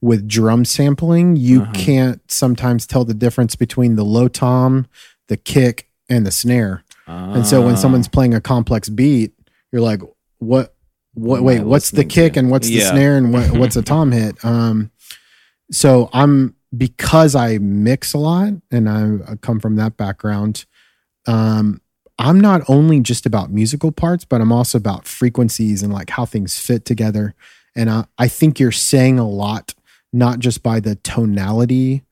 with 0.00 0.28
drum 0.28 0.64
sampling, 0.64 1.34
you 1.36 1.62
Uh-huh. 1.62 1.72
can't 1.74 2.30
sometimes 2.30 2.86
tell 2.86 3.04
the 3.04 3.14
difference 3.14 3.56
between 3.56 3.96
the 3.96 4.04
low 4.04 4.28
tom, 4.28 4.86
the 5.28 5.36
kick, 5.36 5.90
and 6.08 6.24
the 6.26 6.30
snare. 6.30 6.83
And 7.06 7.46
so 7.46 7.60
when 7.62 7.74
Ah, 7.74 7.78
someone's 7.78 8.08
playing 8.08 8.34
a 8.34 8.40
complex 8.40 8.88
beat, 8.88 9.32
you're 9.72 9.82
like, 9.82 10.00
what, 10.38 10.74
what, 11.14 11.38
am 11.38 11.44
wait, 11.44 11.60
I 11.60 11.62
what's 11.64 11.90
the 11.90 12.04
kick 12.04 12.36
and 12.36 12.50
what's 12.50 12.68
the 12.68 12.74
Yeah. 12.74 12.90
snare 12.90 13.16
and 13.16 13.32
what, 13.32 13.50
what's 13.52 13.76
a 13.76 13.82
tom 13.92 14.12
hit? 14.12 14.42
Um, 14.44 14.90
so 15.70 16.08
I'm, 16.12 16.54
because 16.76 17.34
I 17.34 17.58
mix 17.58 18.14
a 18.14 18.18
lot 18.18 18.52
and 18.70 18.88
I 18.88 19.32
I 19.32 19.36
come 19.36 19.60
from 19.60 19.76
that 19.76 19.96
background, 19.96 20.64
um, 21.26 21.80
I'm 22.18 22.40
not 22.40 22.62
only 22.68 23.00
just 23.00 23.26
about 23.26 23.50
musical 23.50 23.90
parts, 23.92 24.24
but 24.24 24.40
I'm 24.40 24.52
also 24.52 24.78
about 24.78 25.06
frequencies 25.06 25.82
and 25.82 25.92
like 25.92 26.10
how 26.10 26.24
things 26.24 26.58
fit 26.58 26.84
together. 26.84 27.34
And 27.76 27.90
I, 27.90 28.04
I 28.18 28.28
think 28.28 28.58
you're 28.60 28.72
saying 28.72 29.18
a 29.18 29.28
lot, 29.28 29.74
not 30.12 30.38
just 30.38 30.62
by 30.62 30.80
the 30.80 30.94
tonality 30.96 32.02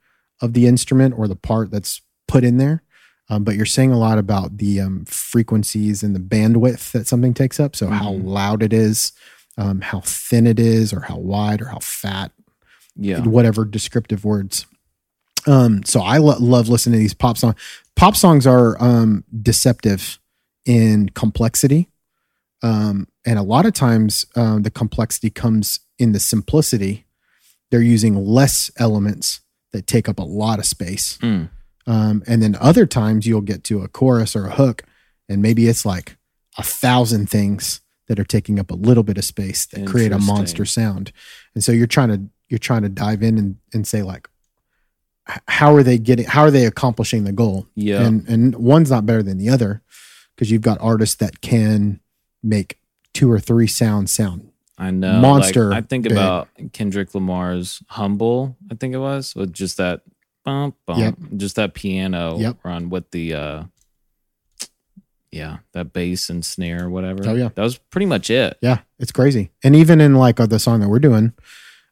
of 0.40 0.54
the 0.54 0.66
instrument 0.66 1.14
or 1.16 1.28
the 1.28 1.36
part 1.36 1.70
that's 1.70 2.02
put 2.26 2.42
in 2.44 2.56
there, 2.58 2.82
um, 3.32 3.44
but 3.44 3.54
you're 3.56 3.64
saying 3.66 3.92
a 3.92 3.98
lot 3.98 4.18
about 4.18 4.58
the 4.58 4.78
um, 4.80 5.04
frequencies 5.06 6.02
and 6.02 6.14
the 6.14 6.20
bandwidth 6.20 6.92
that 6.92 7.06
something 7.06 7.32
takes 7.32 7.58
up. 7.58 7.74
So 7.74 7.88
how 7.88 8.12
Mhm. 8.12 8.24
loud 8.24 8.62
it 8.62 8.72
is, 8.72 9.12
um, 9.56 9.80
how 9.80 10.00
thin 10.04 10.46
it 10.46 10.60
is, 10.60 10.92
or 10.92 11.00
how 11.00 11.16
wide 11.16 11.62
or 11.62 11.66
how 11.66 11.78
fat 11.80 12.32
yeah, 12.94 13.20
whatever 13.24 13.64
descriptive 13.64 14.22
words. 14.24 14.66
Um, 15.46 15.82
so 15.84 16.00
I 16.02 16.18
lo- 16.18 16.36
love 16.38 16.68
listening 16.68 16.98
to 16.98 17.02
these 17.02 17.14
pop 17.14 17.38
songs. 17.38 17.56
Pop 17.96 18.16
songs 18.16 18.46
are 18.46 18.76
um, 18.82 19.24
deceptive 19.42 20.18
in 20.66 21.08
complexity, 21.10 21.88
um, 22.62 23.08
and 23.26 23.38
a 23.38 23.42
lot 23.42 23.66
of 23.66 23.72
times 23.72 24.26
um, 24.36 24.62
the 24.62 24.70
complexity 24.70 25.30
comes 25.30 25.80
in 25.98 26.12
the 26.12 26.20
simplicity. 26.20 27.06
They're 27.70 27.80
using 27.82 28.14
less 28.26 28.70
elements 28.76 29.40
that 29.72 29.86
take 29.86 30.08
up 30.08 30.18
a 30.18 30.22
lot 30.24 30.58
of 30.58 30.66
space, 30.66 31.18
Mm. 31.22 31.48
Um, 31.86 32.22
and 32.26 32.42
then 32.42 32.56
other 32.60 32.86
times 32.86 33.26
you'll 33.26 33.40
get 33.40 33.64
to 33.64 33.82
a 33.82 33.88
chorus 33.88 34.36
or 34.36 34.46
a 34.46 34.54
hook, 34.54 34.82
and 35.28 35.42
maybe 35.42 35.68
it's 35.68 35.84
like 35.84 36.16
a 36.58 36.62
thousand 36.62 37.30
things 37.30 37.80
that 38.08 38.18
are 38.18 38.24
taking 38.24 38.58
up 38.58 38.70
a 38.70 38.74
little 38.74 39.02
bit 39.02 39.18
of 39.18 39.24
space 39.24 39.66
that 39.66 39.86
create 39.86 40.12
a 40.12 40.18
monster 40.18 40.64
sound. 40.64 41.12
And 41.54 41.64
so 41.64 41.72
you're 41.72 41.86
trying 41.86 42.08
to 42.08 42.22
you're 42.48 42.58
trying 42.58 42.82
to 42.82 42.88
dive 42.88 43.22
in 43.22 43.38
and, 43.38 43.56
and 43.72 43.86
say 43.86 44.02
like 44.02 44.28
how 45.46 45.74
are 45.74 45.82
they 45.82 45.98
getting 45.98 46.26
how 46.26 46.42
are 46.42 46.50
they 46.50 46.66
accomplishing 46.66 47.24
the 47.24 47.32
goal? 47.32 47.66
yeah, 47.74 48.04
And 48.04 48.28
and 48.28 48.54
one's 48.56 48.90
not 48.90 49.06
better 49.06 49.22
than 49.22 49.38
the 49.38 49.48
other 49.48 49.82
because 50.34 50.50
you've 50.50 50.62
got 50.62 50.78
artists 50.80 51.16
that 51.16 51.40
can 51.40 52.00
make 52.42 52.78
two 53.14 53.30
or 53.30 53.38
three 53.38 53.66
sounds 53.66 54.10
sound 54.10 54.52
I 54.78 54.90
know. 54.90 55.20
Monster 55.20 55.70
Like, 55.70 55.84
I 55.84 55.86
think 55.86 56.04
big. 56.04 56.12
about 56.12 56.48
Kendrick 56.72 57.14
Lamar's 57.14 57.82
"Humble." 57.88 58.56
I 58.70 58.74
think 58.74 58.94
it 58.94 58.98
was 58.98 59.34
with 59.34 59.52
just 59.52 59.76
that 59.76 60.00
bump, 60.44 60.76
bump, 60.86 60.98
Yep. 61.00 61.14
just 61.38 61.56
that 61.56 61.74
piano 61.74 62.38
Yep. 62.38 62.58
run 62.64 62.88
with 62.90 63.10
the, 63.10 63.34
uh 63.34 63.64
yeah, 65.30 65.58
that 65.72 65.92
bass 65.94 66.28
and 66.28 66.44
snare, 66.44 66.84
or 66.84 66.90
whatever. 66.90 67.22
Oh, 67.26 67.34
yeah. 67.34 67.48
that 67.54 67.62
was 67.62 67.78
pretty 67.78 68.04
much 68.06 68.28
it. 68.28 68.58
Yeah, 68.60 68.80
it's 68.98 69.12
crazy. 69.12 69.50
And 69.64 69.74
even 69.74 70.00
in 70.00 70.14
like 70.14 70.36
the 70.36 70.58
song 70.58 70.80
that 70.80 70.90
we're 70.90 70.98
doing, 70.98 71.32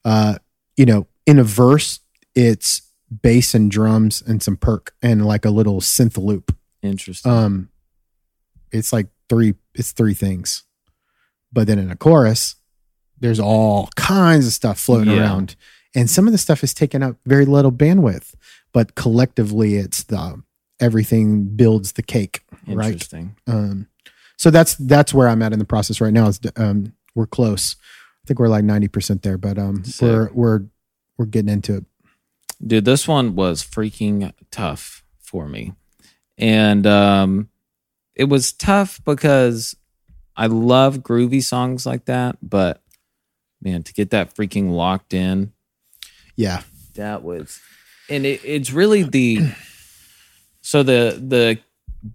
uh, 0.04 0.36
you 0.76 0.84
know, 0.84 1.06
in 1.26 1.38
a 1.38 1.44
verse, 1.44 2.00
it's 2.34 2.82
bass 3.22 3.54
and 3.54 3.70
drums 3.70 4.22
and 4.26 4.42
some 4.42 4.56
perk 4.58 4.94
and 5.02 5.24
like 5.24 5.46
a 5.46 5.50
little 5.50 5.80
synth 5.80 6.18
loop. 6.18 6.54
Interesting. 6.82 7.32
Um, 7.32 7.68
it's 8.72 8.92
like 8.92 9.06
three. 9.30 9.54
It's 9.74 9.92
three 9.92 10.14
things. 10.14 10.64
But 11.52 11.66
then 11.66 11.78
in 11.78 11.90
a 11.90 11.96
chorus, 11.96 12.56
there's 13.18 13.40
all 13.40 13.88
kinds 13.96 14.46
of 14.46 14.52
stuff 14.52 14.78
floating 14.78 15.14
Yeah. 15.14 15.20
around, 15.20 15.56
and 15.94 16.08
some 16.08 16.26
of 16.26 16.32
the 16.32 16.38
stuff 16.38 16.62
is 16.62 16.74
taking 16.74 17.02
up 17.02 17.16
very 17.26 17.44
little 17.44 17.72
bandwidth. 17.72 18.34
But 18.72 18.94
collectively, 18.94 19.76
it's 19.76 20.04
the 20.04 20.42
everything 20.78 21.44
builds 21.44 21.92
the 21.92 22.02
cake, 22.02 22.42
right? 22.66 22.92
Interesting. 22.92 23.36
Um, 23.46 23.88
so 24.36 24.50
that's 24.50 24.74
that's 24.76 25.12
where 25.12 25.28
I'm 25.28 25.42
at 25.42 25.52
in 25.52 25.58
the 25.58 25.64
process 25.64 26.00
right 26.00 26.12
now. 26.12 26.28
Is 26.28 26.40
um, 26.56 26.92
we're 27.14 27.26
close. 27.26 27.76
I 28.24 28.26
think 28.26 28.38
we're 28.38 28.48
like 28.48 28.64
ninety 28.64 28.88
percent 28.88 29.22
there, 29.22 29.38
but 29.38 29.58
um, 29.58 29.84
Sick. 29.84 30.02
we're 30.02 30.30
we're 30.32 30.60
we're 31.18 31.26
getting 31.26 31.50
into 31.52 31.76
it. 31.76 31.84
Dude, 32.64 32.84
this 32.84 33.08
one 33.08 33.34
was 33.34 33.62
freaking 33.62 34.32
tough 34.50 35.02
for 35.20 35.48
me. 35.48 35.72
And 36.38 36.86
um 36.86 37.48
it 38.14 38.24
was 38.24 38.52
tough 38.52 39.00
because 39.04 39.76
I 40.36 40.46
love 40.46 40.98
groovy 40.98 41.42
songs 41.42 41.86
like 41.86 42.06
that, 42.06 42.36
but 42.42 42.82
man, 43.62 43.82
to 43.84 43.92
get 43.92 44.10
that 44.10 44.34
freaking 44.34 44.70
locked 44.70 45.14
in, 45.14 45.52
Yeah, 46.40 46.62
that 46.94 47.22
was 47.22 47.60
and 48.08 48.24
it, 48.24 48.40
it's 48.44 48.70
really 48.72 49.02
the 49.02 49.52
so 50.62 50.82
the 50.82 51.20
the 51.20 51.58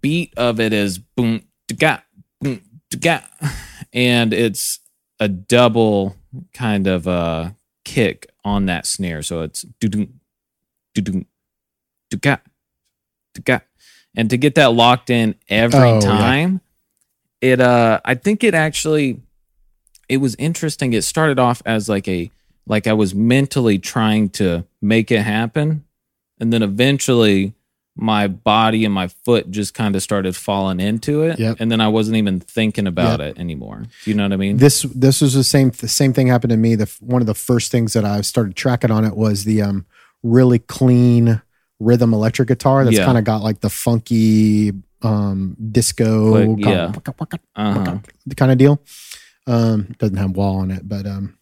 beat 0.01 0.33
of 0.35 0.59
it 0.59 0.73
is 0.73 0.97
boom 0.97 1.43
ga 1.77 1.99
boom 2.41 2.59
ga 2.99 3.19
and 3.93 4.33
it's 4.33 4.79
a 5.19 5.27
double 5.27 6.15
kind 6.53 6.87
of 6.87 7.07
uh 7.07 7.51
kick 7.83 8.31
on 8.43 8.65
that 8.65 8.87
snare. 8.87 9.21
So 9.21 9.41
it's 9.41 9.61
do 9.79 9.87
do 9.87 10.07
do 10.95 11.01
do 12.09 12.17
ga 12.17 12.37
ga. 13.43 13.59
And 14.17 14.29
to 14.31 14.37
get 14.37 14.55
that 14.55 14.73
locked 14.73 15.09
in 15.11 15.35
every 15.49 15.77
Oh, 15.79 15.93
yeah. 15.93 15.99
time 15.99 16.61
it 17.41 17.59
uh 17.61 17.99
i 18.05 18.15
think 18.15 18.43
it 18.43 18.55
actually 18.55 19.19
it 20.09 20.17
was 20.17 20.35
interesting. 20.35 20.93
It 20.93 21.03
started 21.03 21.37
off 21.39 21.61
as 21.65 21.87
like 21.89 22.07
a 22.07 22.31
like 22.67 22.87
i 22.87 22.93
was 22.93 23.13
mentally 23.15 23.77
trying 23.79 24.29
to 24.29 24.65
make 24.81 25.11
it 25.11 25.21
happen 25.21 25.83
and 26.39 26.51
then 26.51 26.61
eventually 26.63 27.53
my 27.97 28.27
body 28.27 28.83
and 28.83 28.93
my 28.93 29.07
foot 29.07 29.49
just 29.51 29.73
kind 29.73 29.95
of 29.95 30.03
started 30.03 30.35
falling 30.35 30.79
into 30.81 31.21
it 31.23 31.39
Yep. 31.39 31.57
and 31.61 31.71
then 31.71 31.79
i 31.79 31.87
wasn't 31.87 32.17
even 32.17 32.39
thinking 32.41 32.87
about 32.87 33.21
it 33.21 33.37
anymore 33.39 33.83
do 34.03 34.11
you 34.11 34.15
know 34.17 34.23
what 34.23 34.33
i 34.33 34.35
mean 34.35 34.57
this 34.57 34.81
this 34.93 35.21
was 35.21 35.33
the 35.33 35.43
same 35.45 35.69
the 35.69 35.87
same 35.87 36.11
thing 36.11 36.27
happened 36.27 36.51
to 36.51 36.57
me. 36.57 36.75
The 36.75 36.93
one 36.99 37.21
of 37.21 37.25
the 37.27 37.33
first 37.35 37.71
things 37.71 37.93
that 37.93 38.03
I 38.03 38.19
started 38.21 38.55
tracking 38.55 38.91
on 38.91 39.05
it 39.05 39.15
was 39.15 39.43
the 39.45 39.61
um 39.61 39.85
really 40.23 40.59
clean 40.59 41.41
rhythm 41.79 42.13
electric 42.13 42.47
guitar 42.49 42.83
that's 42.83 42.97
Yeah. 42.97 43.05
kind 43.05 43.17
of 43.17 43.23
got 43.23 43.41
like 43.43 43.61
the 43.61 43.69
funky 43.69 44.73
um 45.01 45.55
disco 45.71 46.31
Click, 46.55 46.65
yeah. 46.65 46.91
uh-huh 47.55 47.97
kind 48.35 48.51
of 48.51 48.57
deal. 48.57 48.81
Um, 49.47 49.95
doesn't 49.99 50.17
have 50.17 50.31
wall 50.31 50.57
on 50.57 50.71
it, 50.71 50.87
but 50.87 51.05
um, 51.05 51.37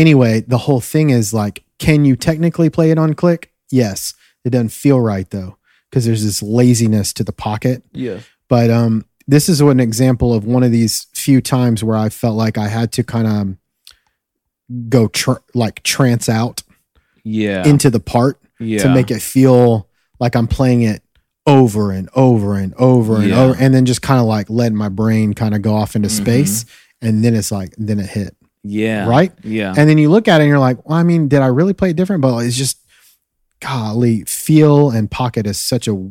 anyway, 0.00 0.40
the 0.40 0.58
whole 0.58 0.80
thing 0.80 1.10
is 1.10 1.32
like, 1.34 1.62
can 1.78 2.04
you 2.04 2.16
technically 2.16 2.70
play 2.70 2.90
it 2.90 2.98
on 2.98 3.14
click? 3.14 3.52
Yes, 3.70 4.14
it 4.44 4.50
doesn't 4.50 4.70
feel 4.70 5.00
right 5.00 5.28
though 5.30 5.56
because 5.90 6.04
there's 6.06 6.24
this 6.24 6.42
laziness 6.42 7.12
to 7.14 7.24
the 7.24 7.32
pocket. 7.32 7.82
yeah 7.92 8.20
But 8.48 8.70
um, 8.70 9.04
this 9.26 9.48
is 9.48 9.60
an 9.60 9.80
example 9.80 10.32
of 10.34 10.44
one 10.44 10.62
of 10.62 10.72
these 10.72 11.06
few 11.14 11.40
times 11.40 11.84
where 11.84 11.96
I 11.96 12.08
felt 12.08 12.36
like 12.36 12.56
I 12.58 12.68
had 12.68 12.92
to 12.92 13.02
kind 13.04 13.26
of 13.26 13.56
go 14.88 15.08
tr- 15.08 15.42
like 15.54 15.82
trance 15.82 16.28
out 16.28 16.62
yeah 17.24 17.66
into 17.66 17.90
the 17.90 18.00
part 18.00 18.40
yeah 18.60 18.82
to 18.82 18.88
make 18.94 19.10
it 19.10 19.20
feel 19.20 19.88
like 20.20 20.34
I'm 20.36 20.46
playing 20.46 20.82
it 20.82 21.02
over 21.46 21.90
and 21.90 22.08
over 22.14 22.54
and 22.54 22.72
over 22.76 23.16
and 23.16 23.28
Yeah. 23.28 23.42
over, 23.42 23.56
and 23.58 23.74
then 23.74 23.84
just 23.86 24.02
kind 24.02 24.20
of 24.20 24.26
like 24.26 24.48
letting 24.48 24.76
my 24.78 24.88
brain 24.88 25.32
kind 25.34 25.54
of 25.54 25.62
go 25.62 25.74
off 25.74 25.96
into 25.96 26.08
Mhm. 26.08 26.12
space, 26.22 26.64
and 27.02 27.24
then 27.24 27.34
it's 27.34 27.50
like 27.50 27.74
then 27.78 27.98
it 27.98 28.06
hit 28.10 28.36
yeah 28.62 29.06
right, 29.08 29.32
yeah 29.42 29.72
and 29.76 29.88
then 29.88 29.96
you 29.98 30.10
look 30.10 30.28
at 30.28 30.40
it 30.40 30.44
and 30.44 30.48
you're 30.48 30.58
like, 30.58 30.86
well, 30.88 30.98
I 30.98 31.02
mean, 31.02 31.28
did 31.28 31.40
I 31.40 31.46
really 31.46 31.72
play 31.72 31.90
it 31.90 31.96
different? 31.96 32.20
But 32.22 32.38
it's 32.44 32.56
just, 32.56 32.78
golly, 33.60 34.24
feel 34.24 34.90
and 34.90 35.10
pocket 35.10 35.46
is 35.46 35.58
such 35.58 35.88
a 35.88 36.10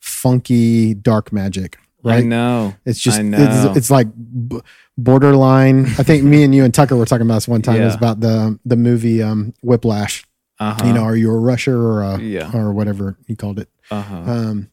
funky 0.00 0.94
dark 0.94 1.32
magic, 1.32 1.78
Right? 2.02 2.18
i 2.18 2.26
know 2.26 2.74
It's 2.84 3.00
just 3.00 3.18
I 3.18 3.22
know. 3.22 3.38
it's, 3.70 3.76
it's 3.78 3.90
like 3.90 4.06
b- 4.48 4.60
borderline. 4.96 5.86
I 5.86 6.02
think 6.04 6.24
me 6.24 6.42
and 6.44 6.54
you 6.54 6.64
and 6.64 6.72
Tucker 6.72 6.96
were 6.96 7.04
talking 7.06 7.26
about 7.26 7.34
this 7.36 7.48
one 7.48 7.62
time. 7.62 7.80
It 7.80 7.84
was 7.84 7.94
Yeah. 7.94 7.98
about 7.98 8.20
the 8.20 8.58
the 8.64 8.76
movie 8.76 9.22
um, 9.22 9.52
Whiplash. 9.62 10.24
uh-huh 10.60 10.86
You 10.86 10.92
know, 10.92 11.02
are 11.02 11.16
you 11.16 11.30
a 11.30 11.38
rusher 11.38 11.76
or 11.80 12.02
a 12.02 12.20
Yeah. 12.20 12.50
or 12.54 12.72
whatever 12.72 13.16
he 13.26 13.34
called 13.36 13.58
it? 13.58 13.68
uh-huh 13.90 14.16
Um, 14.16 14.70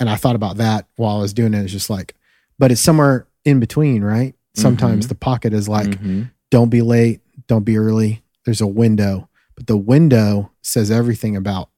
and 0.00 0.08
I 0.10 0.16
thought 0.16 0.36
about 0.36 0.56
that 0.58 0.86
while 0.96 1.16
I 1.18 1.20
was 1.20 1.32
doing 1.34 1.54
it. 1.54 1.62
It's 1.62 1.72
just 1.72 1.90
like, 1.90 2.14
but 2.58 2.70
it's 2.72 2.80
somewhere 2.80 3.26
in 3.44 3.60
between, 3.60 4.02
right? 4.02 4.34
Sometimes 4.54 5.06
Mhm. 5.06 5.08
the 5.10 5.14
pocket 5.16 5.52
is 5.52 5.68
like, 5.68 5.88
Mhm. 6.00 6.30
Don't 6.52 6.68
be 6.68 6.82
late, 6.82 7.20
don't 7.48 7.64
be 7.64 7.76
early. 7.78 8.22
There's 8.44 8.60
a 8.60 8.66
window, 8.66 9.28
but 9.56 9.66
the 9.66 9.76
window 9.76 10.52
says 10.60 10.90
everything 10.90 11.34
about 11.36 11.70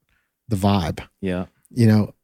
the 0.48 0.56
vibe. 0.56 1.00
yeah 1.20 1.46
You 1.70 1.86
know, 1.86 2.14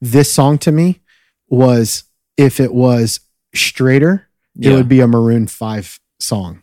this 0.00 0.32
song 0.32 0.58
to 0.58 0.72
me 0.72 1.00
was 1.48 2.04
if 2.36 2.58
it 2.60 2.72
was 2.74 3.20
straighter, 3.54 4.28
yeah 4.54 4.70
it 4.72 4.74
would 4.74 4.88
be 4.88 5.00
a 5.00 5.06
Maroon 5.06 5.46
5 5.46 6.00
song. 6.18 6.62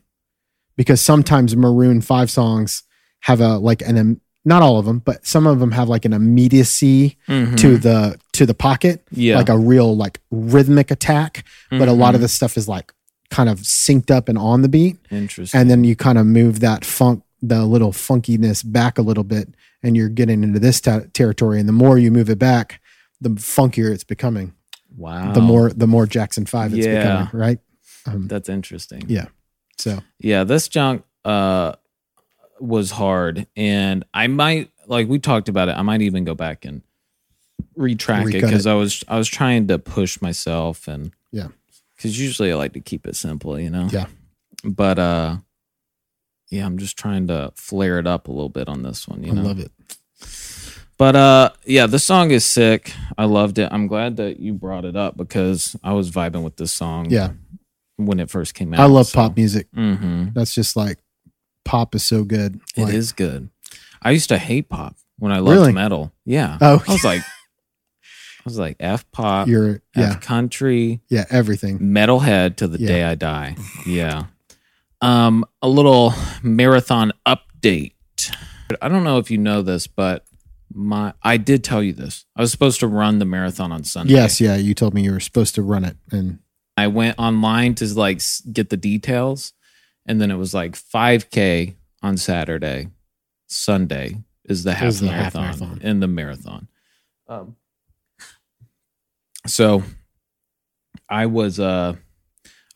Because 0.75 1.01
sometimes 1.01 1.55
Maroon 1.55 2.01
5 2.01 2.29
songs 2.31 2.83
have 3.21 3.39
a 3.41 3.57
like 3.57 3.81
an 3.81 4.19
not 4.45 4.61
all 4.61 4.77
of 4.79 4.85
them, 4.85 4.99
but 4.99 5.25
some 5.25 5.45
of 5.45 5.59
them 5.59 5.71
have 5.71 5.89
like 5.89 6.05
an 6.05 6.13
immediacy 6.13 7.17
Mhm. 7.27 7.57
to 7.57 7.77
the 7.77 8.17
to 8.33 8.45
the 8.45 8.53
pocket, 8.53 9.05
yeah 9.11 9.37
like 9.37 9.49
a 9.49 9.57
real 9.57 9.95
like 9.95 10.19
rhythmic 10.31 10.89
attack, 10.91 11.43
but 11.69 11.87
a 11.87 11.93
lot 11.93 12.15
of 12.15 12.19
Mhm. 12.19 12.23
the 12.23 12.27
stuff 12.29 12.57
is 12.57 12.67
like 12.67 12.93
kind 13.29 13.49
of 13.49 13.59
synced 13.59 14.09
up 14.09 14.29
and 14.29 14.37
on 14.37 14.61
the 14.61 14.69
beat. 14.69 14.97
Interesting 15.11 15.59
and 15.59 15.69
then 15.69 15.83
you 15.83 15.95
kind 15.95 16.17
of 16.17 16.25
move 16.25 16.59
that 16.61 16.85
funk 16.85 17.23
the 17.41 17.65
little 17.65 17.91
funkiness 17.91 18.63
back 18.65 18.97
a 18.97 19.01
little 19.01 19.23
bit 19.23 19.49
and 19.83 19.95
you're 19.95 20.09
getting 20.09 20.43
into 20.43 20.59
this 20.59 20.81
ta- 20.81 21.01
territory. 21.13 21.59
And 21.59 21.67
the 21.69 21.73
more 21.73 21.97
you 21.97 22.09
move 22.11 22.29
it 22.29 22.39
back 22.39 22.81
the 23.21 23.29
funkier 23.29 23.91
it's 23.93 24.03
becoming. 24.03 24.53
Wow. 24.95 25.31
the 25.33 25.41
more 25.41 25.69
the 25.71 25.87
more 25.87 26.05
jackson 26.07 26.45
5 26.45 26.73
it's 26.73 26.85
Yeah. 26.85 26.99
becoming 27.25 27.29
right? 27.33 27.59
Um, 28.05 28.27
that's 28.27 28.47
interesting. 28.49 29.03
Yeah. 29.07 29.25
so. 29.77 29.99
Yeah, 30.19 30.43
this 30.45 30.67
junk 30.67 31.03
uh 31.25 31.73
was 32.59 32.89
hard. 32.91 33.45
And 33.55 34.03
I 34.13 34.27
might 34.27 34.71
like 34.87 35.07
we 35.07 35.19
talked 35.19 35.49
about 35.49 35.67
it. 35.69 35.73
I 35.77 35.81
might 35.83 36.01
even 36.01 36.23
go 36.23 36.33
back 36.33 36.63
and 36.65 36.81
retrack 37.77 38.33
it 38.33 38.41
cuz 38.41 38.65
I 38.65 38.73
was 38.73 39.03
I 39.07 39.17
was 39.17 39.27
trying 39.27 39.67
to 39.67 39.77
push 39.77 40.21
myself 40.21 40.87
and 40.87 41.11
Yeah. 41.31 41.49
Cuz 41.97 42.19
usually 42.19 42.51
I 42.51 42.55
like 42.55 42.73
to 42.73 42.79
keep 42.79 43.07
it 43.07 43.15
simple, 43.15 43.59
you 43.59 43.69
know. 43.69 43.87
Yeah. 43.91 44.05
But 44.63 44.99
uh 44.99 45.37
yeah, 46.49 46.65
I'm 46.65 46.77
just 46.77 46.97
trying 46.97 47.27
to 47.27 47.51
flare 47.55 47.99
it 47.99 48.07
up 48.07 48.27
a 48.27 48.31
little 48.31 48.49
bit 48.49 48.69
on 48.69 48.81
this 48.83 49.07
one, 49.07 49.23
you 49.23 49.31
i 49.31 49.35
know. 49.35 49.41
love 49.41 49.59
it 49.59 49.71
But 50.97 51.15
uh 51.15 51.49
yeah, 51.65 51.85
the 51.87 51.99
song 51.99 52.31
is 52.31 52.45
sick. 52.45 52.93
I 53.17 53.25
loved 53.25 53.59
it. 53.59 53.69
I'm 53.71 53.87
glad 53.87 54.17
that 54.17 54.39
you 54.39 54.53
brought 54.53 54.85
it 54.85 54.95
up 54.95 55.17
because 55.17 55.75
I 55.83 55.93
was 55.93 56.09
vibing 56.11 56.43
with 56.43 56.55
this 56.57 56.73
song 56.73 57.09
yeah 57.09 57.31
when 57.97 58.19
it 58.19 58.29
first 58.29 58.53
came 58.53 58.73
out. 58.75 58.79
i 58.79 58.85
love 58.85 59.11
pop 59.11 59.35
music 59.35 59.67
Mhm. 59.75 60.31
that's 60.35 60.53
just 60.53 60.75
like 60.75 60.99
pop 61.65 61.95
is 61.95 62.03
so 62.03 62.23
good 62.23 62.61
It 62.75 62.89
is 62.89 63.09
Like, 63.11 63.15
good. 63.17 63.49
I 64.01 64.11
used 64.11 64.29
to 64.29 64.37
hate 64.37 64.69
pop 64.69 64.95
when 65.17 65.31
I 65.31 65.39
loved 65.39 65.57
Really? 65.59 65.73
metal. 65.73 66.13
Yeah. 66.23 66.57
Oh. 66.61 66.81
I 66.87 66.91
was 66.93 67.03
like, 67.03 67.23
was 68.47 68.57
like 68.57 68.77
F 68.79 69.09
pop, 69.11 69.47
you're 69.47 69.81
yeah 69.95 70.11
F 70.15 70.21
country, 70.21 71.01
yeah 71.09 71.25
everything 71.29 71.79
metalhead 71.79 72.55
to 72.57 72.67
the 72.67 72.79
Yeah. 72.79 72.87
day 72.87 73.03
I 73.03 73.15
die. 73.15 73.55
Yeah. 73.85 74.25
Um, 75.01 75.45
a 75.61 75.67
little 75.69 76.13
marathon 76.41 77.11
update. 77.27 77.93
I 78.81 78.89
don't 78.89 79.03
know 79.03 79.17
if 79.19 79.29
you 79.29 79.37
know 79.37 79.61
this, 79.61 79.85
but 79.87 80.25
my 80.73 81.13
I 81.21 81.37
did 81.37 81.63
tell 81.63 81.81
you 81.83 81.93
this. 81.93 82.25
I 82.35 82.41
was 82.41 82.51
supposed 82.51 82.79
to 82.81 82.87
run 82.87 83.19
the 83.19 83.25
marathon 83.25 83.71
on 83.71 83.83
Sunday. 83.83 84.13
yes 84.13 84.41
yeah 84.41 84.55
you 84.55 84.73
told 84.73 84.93
me 84.93 85.03
you 85.03 85.11
were 85.11 85.19
supposed 85.19 85.55
to 85.55 85.61
run 85.61 85.83
it 85.85 85.97
and 86.11 86.39
I 86.75 86.87
went 86.87 87.17
online 87.17 87.73
to 87.75 87.85
like 87.95 88.21
get 88.51 88.69
the 88.69 88.77
details, 88.77 89.53
and 90.05 90.21
then 90.21 90.29
it 90.29 90.35
was 90.35 90.53
like 90.53 90.73
5K 90.75 91.75
on 92.03 92.17
Saturday. 92.17 92.89
Sunday 93.47 94.17
is 94.45 94.63
the 94.63 94.73
half 94.75 94.87
Is 94.89 94.99
the 94.99 95.07
half 95.09 95.33
marathon 95.35 95.69
marathon. 95.69 95.81
in 95.89 95.99
the 96.01 96.07
marathon. 96.07 96.67
Um, 97.27 97.55
so 99.47 99.83
I 101.09 101.25
was 101.25 101.59
uh 101.59 101.95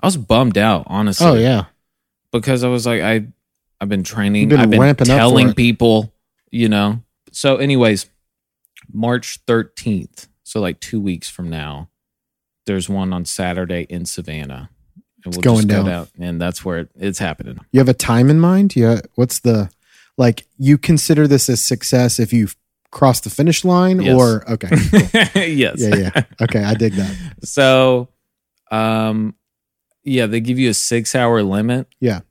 I 0.02 0.08
was 0.08 0.18
bummed 0.18 0.58
out, 0.58 0.86
honestly. 0.88 1.28
Oh 1.28 1.36
yeah. 1.36 1.66
because 2.32 2.64
I 2.64 2.70
was 2.70 2.86
like, 2.86 3.02
I, 3.02 3.28
I've 3.80 3.90
been 3.90 4.04
training, 4.04 4.50
been 4.50 4.60
I've 4.60 4.70
been 4.70 4.96
telling 4.96 5.54
people, 5.54 6.14
you 6.50 6.70
know. 6.70 7.04
So, 7.32 7.58
anyways, 7.58 8.10
March 8.92 9.40
thirteenth, 9.48 10.28
so 10.44 10.60
like 10.60 10.80
two 10.80 11.00
weeks 11.00 11.30
from 11.30 11.50
now, 11.50 11.90
there's 12.66 12.90
one 12.90 13.14
on 13.14 13.26
Saturday 13.26 13.86
in 13.90 14.06
Savannah, 14.06 14.70
and 15.24 15.36
we'll 15.36 15.42
going 15.42 15.68
just 15.68 15.84
go 15.84 15.84
down. 15.84 16.08
and 16.20 16.42
that's 16.42 16.66
where 16.66 16.80
it, 16.80 16.90
it's 16.96 17.20
happening. 17.20 17.60
You 17.72 17.80
have 17.80 17.90
a 17.90 17.94
time 17.94 18.30
in 18.30 18.40
mind? 18.40 18.76
Yeah. 18.76 19.02
What's 19.16 19.40
the 19.40 19.70
like? 20.18 20.46
You 20.58 20.78
consider 20.78 21.28
this 21.28 21.48
a 21.50 21.58
success 21.58 22.20
if 22.20 22.34
you've 22.34 22.56
crossed 22.92 23.24
the 23.24 23.30
finish 23.30 23.64
line, 23.66 24.02
Yes. 24.02 24.16
or 24.20 24.50
okay, 24.52 24.68
cool. 24.70 25.00
yes. 25.44 25.76
yeah, 25.78 25.96
yeah. 25.96 26.24
Okay, 26.42 26.64
I 26.64 26.74
dig 26.74 26.94
that. 26.94 27.16
So, 27.44 28.10
um, 28.72 29.36
yeah, 30.04 30.26
they 30.26 30.40
give 30.42 30.60
you 30.60 30.70
a 30.70 30.74
six-hour 30.74 31.44
limit. 31.44 31.88
Yeah. 32.00 32.22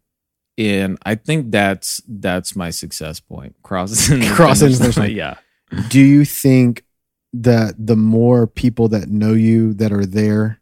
and 0.58 0.98
I 1.04 1.14
think 1.14 1.50
that's 1.50 2.00
that's 2.06 2.54
my 2.56 2.70
success 2.70 3.20
point. 3.20 3.56
Crossing, 3.62 4.20
the 4.20 4.26
Crossing 4.34 4.68
finish 4.68 4.78
the 4.78 4.84
finish 4.84 4.96
line. 4.96 5.08
line. 5.08 5.16
Yeah. 5.16 5.34
Do 5.88 6.00
you 6.00 6.24
think 6.24 6.84
that 7.32 7.74
the 7.78 7.96
more 7.96 8.46
people 8.48 8.88
that 8.88 9.08
know 9.08 9.32
you 9.34 9.72
that 9.74 9.92
are 9.92 10.04
there, 10.04 10.60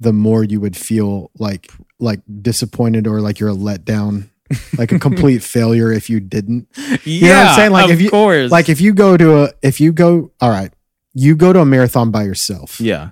the 0.00 0.12
more 0.14 0.42
you 0.42 0.60
would 0.60 0.76
feel 0.76 1.30
like 1.38 1.70
like 2.00 2.20
disappointed 2.42 3.06
or 3.06 3.20
like 3.20 3.38
you're 3.38 3.50
a 3.50 3.54
letdown, 3.54 4.30
like 4.78 4.92
a 4.92 4.98
complete 4.98 5.42
failure 5.42 5.92
if 5.92 6.08
you 6.10 6.20
didn't? 6.20 6.68
Yeah, 7.04 7.28
know 7.28 7.34
what 7.34 7.46
I'm 7.48 7.56
saying? 7.56 7.72
Like, 7.72 7.84
of 7.86 7.90
if 7.92 8.00
you- 8.00 8.10
course, 8.10 8.50
Like 8.50 8.68
if 8.68 8.80
you 8.80 8.92
go 8.94 9.16
to 9.16 9.44
a 9.44 9.48
if 9.62 9.80
you 9.80 9.92
go 9.92 10.30
all 10.40 10.50
right, 10.50 10.72
you 11.14 11.34
go 11.36 11.52
to 11.52 11.60
a 11.60 11.64
marathon 11.64 12.10
by 12.10 12.24
yourself. 12.24 12.80
yeah, 12.80 13.10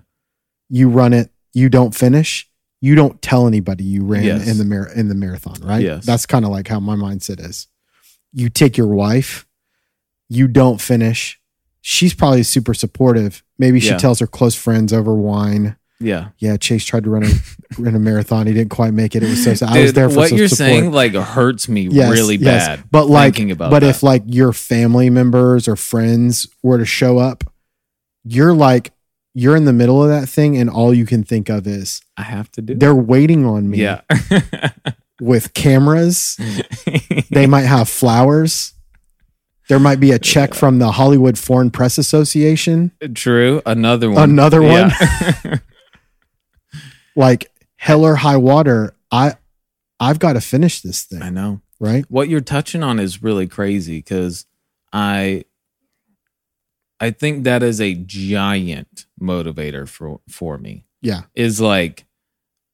You 0.69 0.89
run 0.89 1.13
it, 1.13 1.31
you 1.53 1.69
don't 1.69 1.95
finish, 1.95 2.49
you 2.81 2.95
don't 2.95 3.21
tell 3.23 3.47
anybody 3.47 3.85
you 3.85 4.05
ran 4.05 4.25
Yes. 4.25 4.49
in 4.49 4.59
the 4.59 4.65
mar- 4.65 4.91
in 4.93 5.09
the 5.09 5.15
marathon, 5.15 5.57
right? 5.63 5.83
Yes. 5.83 6.05
That's 6.05 6.27
kind 6.27 6.45
of 6.45 6.51
like 6.51 6.69
how 6.69 6.81
my 6.81 6.97
mindset 6.97 7.41
is. 7.41 7.69
You 8.33 8.49
take 8.49 8.77
your 8.77 8.89
wife, 8.89 9.47
you 10.29 10.49
don't 10.49 10.81
finish. 10.81 11.39
She's 11.81 12.15
probably 12.15 12.43
super 12.45 12.75
supportive. 12.75 13.43
Maybe 13.59 13.79
she 13.81 13.89
Yeah. 13.91 13.99
tells 13.99 14.19
her 14.21 14.27
close 14.27 14.55
friends 14.55 14.93
over 14.93 15.15
wine. 15.15 15.77
Yeah. 16.03 16.29
Yeah, 16.39 16.57
Chase 16.57 16.85
tried 16.85 17.05
to 17.05 17.11
run 17.11 17.25
a 17.25 17.29
run 17.79 17.95
a 17.95 17.99
marathon. 17.99 18.47
He 18.47 18.53
didn't 18.53 18.71
quite 18.71 18.93
make 18.93 19.15
it. 19.17 19.23
It 19.23 19.29
was 19.31 19.43
so 19.45 19.55
sad. 19.55 19.71
I 19.71 19.83
was 19.83 19.93
there 19.93 20.09
for 20.11 20.17
what 20.17 20.33
you're 20.33 20.49
support. 20.49 20.57
saying 20.69 20.93
like 20.93 21.15
hurts 21.15 21.69
me 21.69 21.89
Yes, 21.91 22.11
really 22.13 22.37
yes. 22.37 22.67
bad. 22.79 22.91
But 22.91 23.07
like, 23.07 23.35
thinking 23.35 23.51
about 23.51 23.71
but 23.71 23.81
that. 23.81 23.89
if 23.91 24.03
like 24.03 24.23
your 24.27 24.53
family 24.53 25.09
members 25.11 25.69
or 25.69 25.77
friends 25.77 26.47
were 26.63 26.79
to 26.79 26.85
show 26.85 27.19
up, 27.19 27.45
you're 28.25 28.55
like 28.55 28.93
you're 29.35 29.57
in 29.57 29.65
the 29.65 29.73
middle 29.73 30.03
of 30.03 30.11
that 30.11 30.29
thing, 30.29 30.59
and 30.59 30.69
all 30.69 30.93
you 30.93 31.07
can 31.07 31.25
think 31.25 31.49
of 31.49 31.67
is 31.67 32.03
I 32.19 32.23
have 32.23 32.51
to 32.53 32.63
do, 32.63 32.75
they're 32.75 32.95
waiting 32.95 33.47
on 33.47 33.71
me 33.71 33.79
yeah, 33.79 34.03
with 35.21 35.55
cameras. 35.55 36.37
They 37.31 37.47
might 37.47 37.63
have 37.63 37.89
flowers. 37.89 38.75
There 39.69 39.79
might 39.79 40.01
be 40.01 40.11
a 40.11 40.19
check 40.19 40.53
from 40.53 40.81
the 40.81 40.93
Hollywood 40.93 41.39
Foreign 41.39 41.71
Press 41.71 41.97
Association. 41.97 42.93
true. 43.15 43.63
Another 43.65 44.11
one, 44.11 44.29
Another 44.31 44.61
one? 44.61 44.91
Yeah. 45.01 45.59
Like 47.17 47.51
hell 47.77 48.05
or 48.05 48.17
high 48.17 48.37
water. 48.37 48.95
I 49.11 49.37
I've 50.01 50.19
got 50.19 50.33
to 50.35 50.41
finish 50.41 50.81
this 50.81 51.05
thing. 51.05 51.23
I 51.23 51.31
know. 51.31 51.61
right? 51.79 52.05
what 52.09 52.29
you're 52.29 52.41
touching 52.41 52.83
on 52.83 52.99
is 52.99 53.23
really 53.23 53.47
crazy 53.47 53.99
because 53.99 54.47
I 54.93 55.45
I 57.01 57.11
think 57.11 57.45
that 57.45 57.63
is 57.63 57.81
a 57.81 57.95
giant 57.95 59.07
motivator 59.21 59.89
for 59.89 60.21
for 60.29 60.59
me. 60.59 60.85
Yeah. 61.01 61.23
Is 61.35 61.61
like 61.61 62.05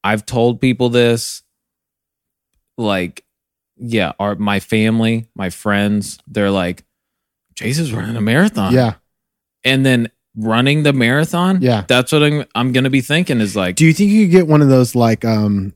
I've 0.03 0.25
told 0.25 0.61
people 0.61 0.89
this 0.89 1.43
like 2.77 3.25
yeah, 3.81 4.11
our 4.19 4.35
my 4.35 4.59
family, 4.59 5.29
my 5.35 5.49
friends, 5.49 6.19
they're 6.27 6.51
like 6.51 6.83
Jason's 7.55 7.93
running 7.93 8.15
a 8.15 8.21
marathon. 8.21 8.73
Yeah. 8.73 8.95
And 9.63 9.85
then 9.85 10.11
running 10.35 10.83
the 10.83 10.93
marathon, 10.93 11.61
Yeah. 11.61 11.83
that's 11.87 12.11
what 12.11 12.23
I'm 12.23 12.45
I'm 12.55 12.71
going 12.71 12.83
to 12.85 12.89
be 12.89 13.01
thinking 13.01 13.41
is 13.41 13.55
like 13.55 13.75
Do 13.75 13.85
you 13.85 13.93
think 13.93 14.11
you 14.11 14.25
could 14.25 14.31
get 14.31 14.47
one 14.47 14.61
of 14.61 14.69
those 14.69 14.95
like 14.95 15.25
um 15.25 15.73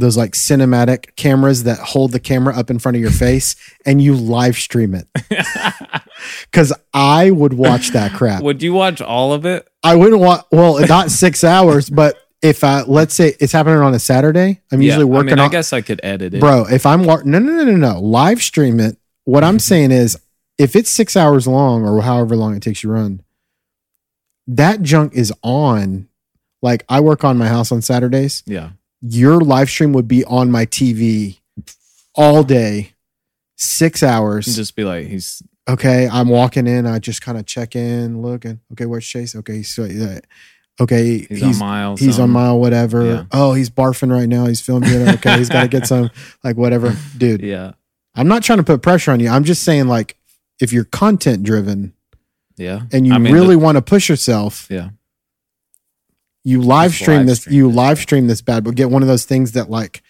those 0.00 0.16
like 0.16 0.32
cinematic 0.32 1.16
cameras 1.16 1.64
that 1.64 1.78
hold 1.78 2.12
the 2.12 2.20
camera 2.20 2.56
up 2.56 2.70
in 2.70 2.78
front 2.78 2.94
of 2.96 3.00
your 3.00 3.10
face 3.10 3.56
and 3.86 4.00
you 4.00 4.14
live 4.14 4.56
stream 4.56 4.94
it? 4.94 5.08
Cuz 6.52 6.72
I 6.94 7.30
would 7.30 7.54
watch 7.54 7.90
that 7.90 8.12
crap. 8.12 8.42
Would 8.42 8.62
you 8.62 8.72
watch 8.72 9.00
all 9.00 9.32
of 9.32 9.44
it? 9.44 9.66
I 9.82 9.96
wouldn't 9.96 10.20
want 10.20 10.44
well, 10.50 10.78
not 10.86 11.10
6 11.10 11.44
hours, 11.44 11.90
but 11.90 12.16
if 12.42 12.62
I 12.64 12.82
let's 12.82 13.14
say 13.14 13.34
it's 13.40 13.52
happening 13.52 13.78
on 13.80 13.94
a 13.94 13.98
Saturday, 13.98 14.60
I'm 14.72 14.80
usually 14.82 15.04
Yeah, 15.04 15.12
working 15.12 15.30
I 15.30 15.32
mean, 15.32 15.38
I 15.40 15.44
on 15.46 15.50
guess 15.50 15.72
I 15.72 15.80
could 15.80 16.00
edit 16.02 16.34
it. 16.34 16.40
Bro, 16.40 16.66
if 16.70 16.86
I'm 16.86 17.04
wa- 17.04 17.22
no 17.24 17.38
no 17.38 17.52
no 17.52 17.64
no 17.64 17.76
no, 17.94 18.00
live 18.00 18.42
stream 18.42 18.78
it. 18.80 18.96
What 19.24 19.44
I'm 19.44 19.58
saying 19.70 19.90
is 19.90 20.16
if 20.58 20.74
it's 20.76 20.90
6 20.90 21.16
hours 21.16 21.46
long 21.46 21.84
or 21.84 22.00
however 22.02 22.36
long 22.36 22.54
it 22.56 22.62
takes 22.62 22.82
you 22.82 22.88
to 22.90 22.94
run, 22.94 23.22
that 24.48 24.82
junk 24.82 25.14
is 25.14 25.32
on 25.42 26.08
like 26.62 26.84
I 26.88 27.00
work 27.00 27.22
on 27.24 27.38
my 27.38 27.46
house 27.48 27.70
on 27.70 27.82
Saturdays 27.82 28.42
Yeah. 28.46 28.70
your 29.00 29.40
live 29.40 29.70
stream 29.70 29.92
would 29.92 30.08
be 30.08 30.24
on 30.24 30.50
my 30.50 30.66
TV 30.66 31.38
all 32.14 32.42
day, 32.42 32.94
six 33.56 34.02
hours. 34.02 34.46
And 34.48 34.56
just 34.56 34.74
be 34.74 34.84
like, 34.84 35.06
he's 35.06 35.42
okay, 35.68 36.08
I'm 36.10 36.28
walking 36.28 36.66
in. 36.66 36.86
I 36.86 36.98
just 36.98 37.22
kind 37.22 37.38
of 37.38 37.46
check 37.46 37.76
in, 37.76 38.22
looking. 38.22 38.60
Okay, 38.72 38.86
where's 38.86 39.06
Chase? 39.06 39.36
Okay, 39.36 39.56
he's 39.58 39.78
uh, 39.78 40.18
okay. 40.80 41.18
he's, 41.18 41.28
He's 41.28 41.42
on 41.42 41.58
miles. 41.58 42.00
he's 42.00 42.18
on 42.18 42.24
um, 42.24 42.30
mile 42.32 42.58
whatever. 42.58 43.04
Yeah. 43.04 43.24
Oh, 43.32 43.52
he's 43.52 43.70
barfing 43.70 44.10
right 44.10 44.28
now. 44.28 44.46
He's 44.46 44.60
filming 44.60 44.90
it. 44.90 45.14
Okay, 45.16 45.36
he's 45.38 45.48
got 45.48 45.62
to 45.62 45.68
get 45.68 45.86
some 45.86 46.10
like 46.44 46.56
whatever, 46.56 46.96
dude. 47.16 47.42
Yeah. 47.42 47.72
I'm 48.14 48.26
not 48.26 48.42
trying 48.42 48.58
to 48.58 48.64
put 48.64 48.82
pressure 48.82 49.12
on 49.12 49.20
you. 49.20 49.28
I'm 49.28 49.44
just 49.44 49.62
saying 49.62 49.86
like 49.86 50.16
if 50.60 50.72
you're 50.72 50.84
content 50.86 51.44
driven 51.44 51.92
Yeah. 52.58 52.82
and 52.92 53.06
you 53.06 53.14
I 53.14 53.18
mean, 53.18 53.32
really 53.32 53.56
want 53.56 53.76
to 53.76 53.82
push 53.82 54.08
yourself, 54.08 54.66
Yeah. 54.70 54.90
you 56.44 56.60
live 56.62 56.92
stream 56.94 57.26
this 57.26 57.40
stream 57.40 57.56
you 57.56 57.70
live 57.70 57.98
stream 57.98 58.26
this 58.26 58.40
bad 58.42 58.64
but 58.64 58.74
get 58.74 58.90
one 58.90 59.02
of 59.02 59.08
those 59.08 59.24
things 59.24 59.52
that 59.52 59.68
like 59.70 60.02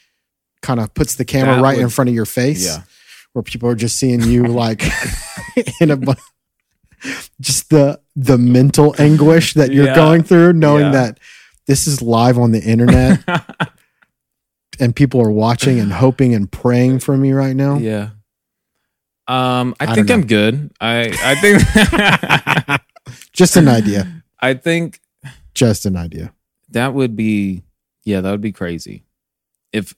kind 0.63 0.81
of 0.81 0.93
puts 0.95 1.15
the 1.17 1.25
camera 1.25 1.57
That 1.57 1.63
right 1.63 1.79
in 1.79 1.89
front 1.89 2.09
of 2.09 2.15
your 2.15 2.27
face 2.27 2.65
Yeah. 2.67 2.83
where 3.33 3.43
people 3.43 3.69
are 3.69 3.75
just 3.75 3.99
seeing 3.99 4.23
you 4.23 4.45
like 4.65 4.83
in 5.81 5.91
a 5.91 5.97
bu- 5.97 6.15
just 7.41 7.71
the 7.71 8.01
the 8.17 8.39
mental 8.39 8.95
anguish 8.99 9.55
that 9.55 9.73
you're 9.73 9.87
Yeah. 9.87 9.95
going 9.95 10.23
through 10.23 10.53
knowing 10.55 10.87
Yeah. 10.87 10.93
that 10.93 11.21
this 11.67 11.87
is 11.87 12.03
live 12.03 12.39
on 12.39 12.51
the 12.53 12.61
internet 12.61 13.21
and 14.81 14.95
people 14.95 15.21
are 15.21 15.31
watching 15.31 15.79
and 15.81 15.93
hoping 15.93 16.35
and 16.35 16.51
praying 16.51 17.01
for 17.01 17.17
me 17.17 17.33
right 17.33 17.55
now 17.57 17.79
yeah. 17.79 18.11
Um, 19.29 19.75
I, 19.79 19.87
I 19.87 19.95
think 19.95 20.11
I'm 20.11 20.27
good. 20.27 20.71
I 20.81 21.13
I 21.23 21.35
think 21.37 22.81
just 23.33 23.57
an 23.57 23.69
idea 23.69 24.23
I 24.41 24.55
think 24.55 25.01
just 25.55 25.87
an 25.87 25.97
idea 25.97 26.33
that 26.71 26.95
would 26.95 27.15
be 27.17 27.63
yeah, 28.05 28.21
that 28.23 28.31
would 28.31 28.41
be 28.41 28.53
crazy. 28.53 29.05
If 29.73 29.95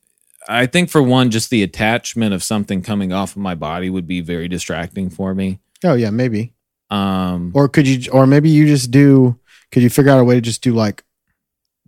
I 0.48 0.66
think 0.66 0.90
for 0.90 1.00
one, 1.02 1.30
just 1.30 1.50
the 1.50 1.62
attachment 1.62 2.34
of 2.34 2.42
something 2.42 2.82
coming 2.82 3.12
off 3.12 3.32
of 3.36 3.42
my 3.42 3.54
body 3.54 3.88
would 3.88 4.06
be 4.06 4.20
very 4.20 4.48
distracting 4.48 5.10
for 5.10 5.32
me. 5.34 5.60
oh 5.84 5.94
yeah 5.94 6.10
maybe 6.10 6.52
Um, 6.90 7.52
or 7.54 7.68
could 7.68 7.86
you 7.86 8.10
or 8.10 8.26
maybe 8.26 8.50
you 8.50 8.66
just 8.66 8.90
do 8.90 9.38
could 9.70 9.82
you 9.84 9.90
figure 9.90 10.10
out 10.10 10.18
a 10.20 10.24
way 10.24 10.34
to 10.34 10.40
just 10.40 10.62
do 10.62 10.74
like 10.74 11.04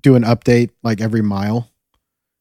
do 0.01 0.15
an 0.15 0.23
update 0.23 0.71
like 0.85 1.01
every 1.01 1.23
mile 1.23 1.71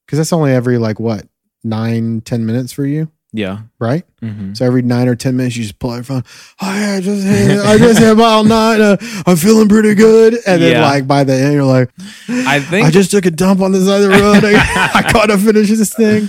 because 0.05 0.17
that's 0.17 0.33
only 0.33 0.51
every 0.53 0.77
like 0.77 0.99
what 0.99 1.27
nine 1.63 2.21
ten 2.21 2.45
minutes 2.45 2.71
for 2.73 2.85
you 2.85 3.09
yeah. 3.33 3.59
right 3.79 4.03
Mhm. 4.21 4.55
so 4.57 4.65
every 4.65 4.81
nine 4.81 5.07
or 5.07 5.15
ten 5.15 5.35
minutes 5.37 5.55
you 5.55 5.63
just 5.63 5.79
pull 5.79 5.91
out 5.91 5.95
your 5.95 6.03
phone 6.03 6.23
oh 6.61 6.73
yeah 6.79 6.95
i 6.97 6.99
just 7.01 7.25
hit 7.25 7.59
i 7.65 7.77
just 7.77 7.99
hit 7.99 8.15
mile 8.17 8.43
nine 8.43 8.81
uh, 8.81 8.97
i'm 9.25 9.37
feeling 9.37 9.67
pretty 9.69 9.95
good 9.95 10.33
and 10.45 10.61
then 10.61 10.73
Yeah. 10.73 10.81
like 10.83 11.07
by 11.07 11.23
the 11.23 11.33
end 11.33 11.53
you're 11.53 11.63
like 11.63 11.89
I 12.27 12.59
think 12.59 12.87
i 12.87 12.91
just 12.91 13.09
took 13.11 13.25
a 13.25 13.31
dump 13.31 13.61
on 13.61 13.71
the 13.71 13.79
side 13.85 14.01
of 14.03 14.09
the 14.11 14.19
road 14.19 14.43
i, 14.43 14.53
I 15.05 15.11
gotta 15.13 15.37
finish 15.37 15.69
this 15.69 15.93
thing 15.93 16.27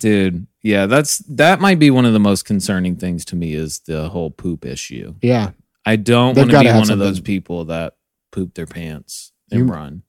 dude, 0.00 0.46
yeah, 0.62 0.86
that's 0.86 1.18
that 1.28 1.60
might 1.60 1.78
be 1.78 1.90
one 1.90 2.04
of 2.06 2.12
the 2.12 2.20
most 2.20 2.44
concerning 2.44 2.96
things 2.96 3.24
to 3.26 3.36
me 3.36 3.54
is 3.54 3.80
the 3.80 4.08
whole 4.08 4.30
poop 4.30 4.64
issue. 4.66 5.14
yeah 5.22 5.50
I 5.86 5.96
don't 5.96 6.36
want 6.36 6.50
to 6.50 6.60
be 6.60 6.66
one 6.66 6.90
of 6.90 6.98
those 6.98 7.20
people 7.20 7.64
that 7.66 7.94
poop 8.32 8.54
their 8.54 8.66
pants 8.66 9.32
and 9.50 9.60
You- 9.60 9.72
run. 9.72 10.02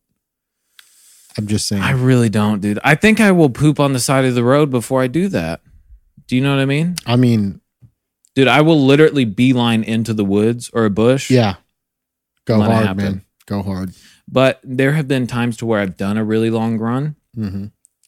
i'm 1.37 1.47
just 1.47 1.67
saying 1.67 1.81
I 1.81 1.91
really 1.91 2.29
don't, 2.29 2.59
dude. 2.61 2.79
I 2.83 2.95
think 2.95 3.19
I 3.21 3.31
will 3.31 3.49
poop 3.49 3.79
on 3.79 3.93
the 3.93 3.99
side 3.99 4.25
of 4.25 4.35
the 4.35 4.43
road 4.43 4.69
before 4.69 5.01
I 5.01 5.07
do 5.07 5.27
that. 5.29 5.61
Do 6.31 6.37
you 6.37 6.41
know 6.41 6.55
what 6.55 6.61
I 6.61 6.65
mean? 6.65 6.95
i 7.05 7.17
mean 7.17 7.59
Dude, 8.35 8.47
I 8.47 8.61
will 8.61 8.79
literally 8.85 9.25
beeline 9.25 9.83
into 9.83 10.13
the 10.13 10.23
woods 10.23 10.69
or 10.73 10.85
a 10.85 10.89
bush. 10.89 11.29
yeah 11.29 11.55
go 12.45 12.61
hard 12.61 12.87
happen. 12.87 13.03
man 13.03 13.25
go 13.45 13.61
hard 13.61 13.91
But 14.29 14.61
there 14.63 14.93
have 14.93 15.07
been 15.09 15.27
times 15.27 15.57
to 15.57 15.65
where 15.65 15.81
I've 15.81 15.97
done 15.97 16.15
a 16.17 16.23
really 16.23 16.49
long 16.49 16.77
run 16.79 17.15
hmm 17.35 17.65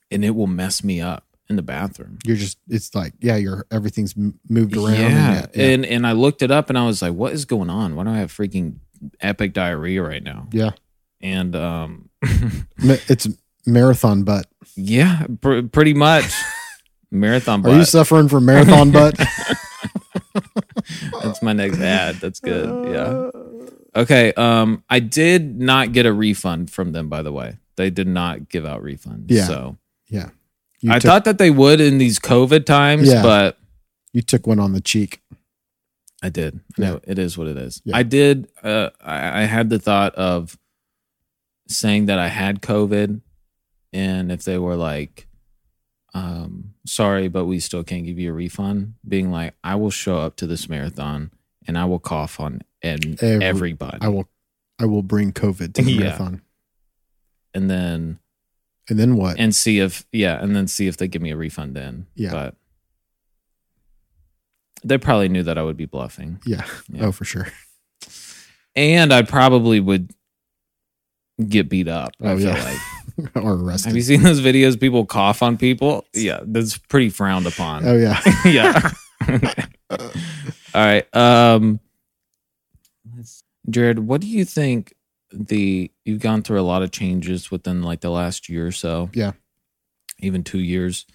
and 0.10 0.24
it 0.24 0.30
will 0.36 0.48
mess 0.48 0.84
me 0.84 1.02
up 1.02 1.26
in 1.50 1.56
the 1.58 1.62
bathroom. 1.62 2.20
you're 2.26 2.38
just 2.38 2.58
it's 2.70 2.96
like 2.96 3.14
yeah 3.20 3.36
you're 3.36 3.66
everything's 3.72 4.16
moved 4.48 4.78
around 4.78 4.96
Yeah. 4.96 5.40
and, 5.44 5.50
yeah, 5.56 5.64
And 5.66 5.86
and 5.86 6.08
I 6.08 6.14
looked 6.14 6.42
it 6.42 6.52
up 6.52 6.70
and 6.70 6.78
I 6.80 6.86
was 6.86 7.02
like, 7.02 7.14
what 7.14 7.34
is 7.34 7.44
going 7.44 7.70
on? 7.70 7.96
Why 7.98 8.06
do 8.06 8.10
I 8.12 8.18
have 8.20 8.32
freaking 8.32 8.78
epic 9.20 9.52
diarrhea 9.54 10.02
right 10.02 10.24
now? 10.24 10.48
yeah. 10.54 10.72
And 11.20 11.56
um 11.58 12.10
it's 13.12 13.28
marathon 13.66 14.24
butt. 14.24 14.46
Yeah, 14.78 15.26
pr- 15.42 15.64
pretty 15.70 15.94
much. 15.94 16.32
Marathon 17.14 17.64
Are 17.66 17.78
you 17.78 17.86
suffering 17.86 18.28
from 18.28 18.46
marathon 18.46 18.92
butt? 18.92 19.16
That's 21.22 21.42
my 21.44 21.54
next 21.54 21.80
ad. 21.80 22.16
That's 22.16 22.40
good. 22.40 22.92
Yeah. 22.92 23.30
Okay. 24.02 24.34
Um, 24.34 24.84
I 24.90 25.00
did 25.00 25.60
not 25.60 25.92
get 25.92 26.06
a 26.08 26.14
refund 26.14 26.72
from 26.72 26.92
them, 26.92 27.10
by 27.10 27.22
the 27.22 27.32
way. 27.32 27.58
They 27.76 27.90
did 27.92 28.08
not 28.08 28.50
give 28.50 28.66
out 28.66 28.82
refunds. 28.82 29.26
Yeah. 29.28 29.46
So 29.46 29.78
Yeah. 30.10 30.30
You 30.80 30.92
I 30.92 30.96
took, 31.00 31.04
thought 31.10 31.26
that 31.26 31.38
they 31.38 31.52
would 31.52 31.80
in 31.80 31.98
these 32.00 32.20
COVID 32.20 32.66
times, 32.66 33.08
Yeah. 33.08 33.22
but 33.22 33.58
you 34.12 34.22
took 34.22 34.48
one 34.48 34.60
on 34.60 34.74
the 34.74 34.82
cheek. 34.82 35.22
I 36.22 36.30
did. 36.30 36.62
No, 36.78 37.00
it 37.04 37.20
is 37.20 37.38
what 37.38 37.48
it 37.48 37.58
is. 37.58 37.82
Yeah. 37.86 37.96
I 37.98 38.04
did. 38.04 38.48
Uh, 38.64 38.90
I, 39.02 39.42
I 39.42 39.46
had 39.46 39.70
the 39.70 39.78
thought 39.80 40.16
of 40.16 40.58
saying 41.68 42.08
that 42.08 42.18
I 42.18 42.28
had 42.28 42.62
COVID, 42.62 43.22
and 43.92 44.32
if 44.32 44.44
they 44.44 44.58
were 44.58 44.76
like, 44.76 45.28
um, 46.14 46.73
"Sorry, 46.86 47.28
but 47.28 47.46
we 47.46 47.60
still 47.60 47.84
can't 47.84 48.06
give 48.06 48.20
you 48.20 48.30
a 48.32 48.34
refund," 48.34 48.96
being 49.08 49.32
like, 49.32 49.56
"I 49.64 49.76
will 49.76 49.90
show 49.92 50.18
up 50.20 50.36
to 50.38 50.48
this 50.48 50.68
marathon 50.70 51.32
and 51.68 51.78
I 51.78 51.86
will 51.86 52.00
cough 52.00 52.40
on 52.40 52.62
and 52.82 53.22
Every- 53.24 53.46
everybody, 53.46 53.98
I 54.02 54.10
will 54.10 54.28
I 54.80 54.86
will 54.86 55.04
bring 55.04 55.32
COVID 55.32 55.74
to 55.76 55.82
the 55.82 55.92
Yeah. 55.92 56.00
marathon. 56.00 56.42
and 57.54 57.70
then 57.70 58.20
And 58.90 59.00
then 59.00 59.16
what? 59.16 59.40
and 59.40 59.56
see 59.56 59.80
if 59.80 60.06
yeah, 60.12 60.42
and 60.44 60.56
then 60.56 60.68
see 60.68 60.88
if 60.88 60.98
they 60.98 61.08
give 61.08 61.22
me 61.22 61.32
a 61.32 61.38
refund 61.38 61.76
then." 61.76 62.08
Yeah. 62.16 62.32
but 62.32 62.56
they 64.84 64.98
probably 64.98 65.30
knew 65.30 65.44
that 65.44 65.58
I 65.58 65.64
would 65.64 65.78
be 65.78 65.86
bluffing. 65.86 66.40
yeah. 66.46 66.66
Yeah. 66.90 67.06
Oh, 67.06 67.12
for 67.14 67.24
sure. 67.26 67.48
and 68.76 69.14
I 69.14 69.22
probably 69.22 69.80
would 69.80 70.12
get 71.48 71.70
beat 71.70 71.88
up. 71.88 72.12
I 72.22 72.32
Oh, 72.32 72.38
feel 72.38 72.48
yeah. 72.48 72.64
like. 72.64 72.80
or 73.36 73.54
arrested. 73.54 73.90
Have 73.90 73.96
you 73.96 74.02
seen 74.02 74.24
those 74.24 74.42
videos? 74.42 74.80
People 74.80 75.06
cough 75.06 75.42
on 75.44 75.58
people. 75.58 76.06
Yeah, 76.14 76.40
that's 76.44 76.78
pretty 76.78 77.10
frowned 77.10 77.46
upon. 77.48 77.86
oh 77.86 77.96
yeah. 77.98 78.20
yeah. 78.46 78.92
All 79.90 80.86
right. 80.86 81.16
Um, 81.16 81.80
Jared, 83.70 84.00
what 84.00 84.22
do 84.22 84.28
you 84.28 84.46
think? 84.46 84.94
The 85.32 85.90
you've 86.06 86.22
gone 86.22 86.44
through 86.44 86.60
a 86.60 86.62
lot 86.62 86.84
of 86.84 86.92
changes 86.92 87.50
within 87.50 87.82
like 87.82 88.02
the 88.02 88.12
last 88.12 88.50
year 88.50 88.68
or 88.68 88.72
so. 88.72 89.10
Yeah. 89.14 89.32
even 90.20 90.44
two 90.44 90.60
years. 90.60 91.06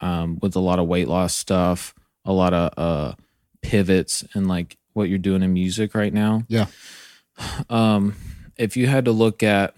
Um, 0.00 0.38
with 0.42 0.54
a 0.56 0.60
lot 0.60 0.78
of 0.78 0.86
weight 0.86 1.08
loss 1.08 1.34
stuff, 1.34 1.94
a 2.24 2.32
lot 2.32 2.52
of 2.52 2.72
uh 2.76 3.14
pivots, 3.62 4.22
and 4.34 4.46
like 4.46 4.76
what 4.92 5.08
you're 5.08 5.18
doing 5.18 5.42
in 5.42 5.52
music 5.52 5.94
right 5.94 6.12
now. 6.12 6.44
Yeah. 6.48 6.66
Um, 7.70 8.14
if 8.56 8.76
you 8.76 8.86
had 8.86 9.06
to 9.06 9.12
look 9.12 9.42
at, 9.42 9.74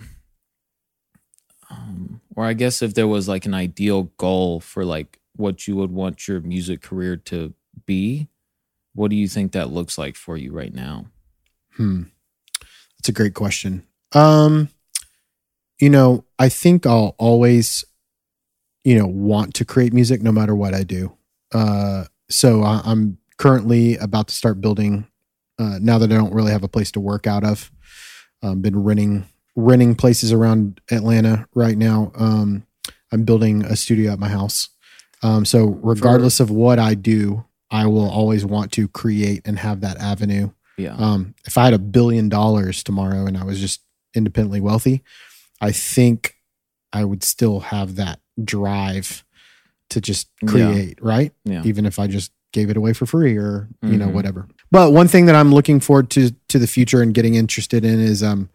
um, 1.70 2.20
or 2.35 2.44
I 2.44 2.52
guess 2.54 2.83
if 2.83 2.94
there 2.94 3.09
was 3.09 3.28
like 3.28 3.46
an 3.46 3.54
ideal 3.54 4.04
goal 4.16 4.61
for 4.61 4.85
like 4.85 5.18
what 5.37 5.66
you 5.66 5.76
would 5.76 5.92
want 5.92 6.26
your 6.26 6.40
music 6.40 6.83
career 6.83 7.16
to 7.16 7.54
be, 7.87 8.28
what 8.94 9.11
do 9.11 9.16
you 9.16 9.28
think 9.28 9.52
that 9.52 9.70
looks 9.70 9.98
like 9.98 10.16
for 10.16 10.37
you 10.37 10.52
right 10.52 10.74
now? 10.74 11.07
Hmm. 11.74 12.04
That's 12.98 13.09
a 13.09 13.12
great 13.12 13.35
question. 13.35 13.87
Um, 14.12 14.70
you 15.81 15.90
know, 15.90 16.24
I 16.38 16.48
think 16.48 16.87
I'll 16.87 17.14
always, 17.18 17.85
you 18.85 18.98
know, 18.98 19.07
want 19.07 19.54
to 19.54 19.64
create 19.64 19.92
music 19.92 20.22
no 20.22 20.33
matter 20.33 20.54
what 20.54 20.74
I 20.74 20.83
do. 20.83 21.16
Uh, 21.52 22.04
so 22.28 22.62
I, 22.62 22.81
I'm 22.85 23.18
currently 23.37 23.96
about 23.96 24.28
to 24.28 24.35
start 24.35 24.61
building. 24.61 25.07
Uh, 25.59 25.78
now 25.81 25.98
that 25.98 26.11
I 26.11 26.16
don't 26.16 26.35
really 26.35 26.52
have 26.52 26.64
a 26.64 26.68
place 26.68 26.90
to 26.92 27.00
work 27.00 27.26
out 27.26 27.44
of, 27.44 27.70
I've 28.42 28.62
been 28.62 28.83
renting 28.83 29.26
renting 29.59 29.94
places 29.97 30.33
around 30.33 30.81
Atlanta 30.90 31.47
right 31.55 31.77
now. 31.77 32.12
Um, 32.14 32.64
I'm 33.12 33.25
building 33.25 33.64
a 33.64 33.75
studio 33.75 34.12
at 34.12 34.18
my 34.18 34.29
house. 34.29 34.68
Um, 35.23 35.44
so 35.44 35.64
regardless 35.83 36.38
of 36.38 36.49
what 36.51 36.79
I 36.79 36.94
do, 36.94 37.44
I 37.71 37.87
will 37.87 38.09
always 38.09 38.44
want 38.44 38.71
to 38.73 38.87
create 38.88 39.42
and 39.44 39.59
have 39.59 39.81
that 39.81 39.97
avenue 39.99 40.51
Yeah. 40.77 40.94
um, 40.97 41.35
if 41.44 41.59
I 41.59 41.64
had 41.64 41.75
a 41.75 41.79
billion 41.79 42.29
dollars 42.29 42.83
tomorrow 42.85 43.27
and 43.27 43.37
I 43.37 43.42
was 43.44 43.59
just 43.61 43.81
independently 44.14 44.61
wealthy, 44.61 45.03
I 45.61 45.73
think 45.73 46.35
I 46.92 47.05
would 47.05 47.25
still 47.25 47.61
have 47.61 47.97
that 47.97 48.21
drive 48.42 49.25
to 49.90 50.01
just 50.01 50.29
Yeah. 50.42 50.49
create, 50.49 51.03
right? 51.03 51.33
yeah. 51.44 51.62
Even 51.64 51.85
if 51.85 51.99
I 51.99 52.07
just 52.07 52.31
gave 52.53 52.71
it 52.71 52.77
away 52.77 52.92
for 52.92 53.05
free 53.07 53.37
or 53.37 53.68
you 53.83 53.97
know 53.99 54.09
Mhm. 54.09 54.12
whatever. 54.12 54.47
But 54.71 54.92
one 54.92 55.09
thing 55.09 55.27
that 55.27 55.35
I'm 55.35 55.53
looking 55.53 55.81
forward 55.81 56.09
to 56.11 56.31
to 56.49 56.59
the 56.59 56.66
future 56.66 57.03
and 57.03 57.12
getting 57.12 57.35
interested 57.35 57.85
in 57.85 57.99
is 58.01 58.23
um 58.23 58.49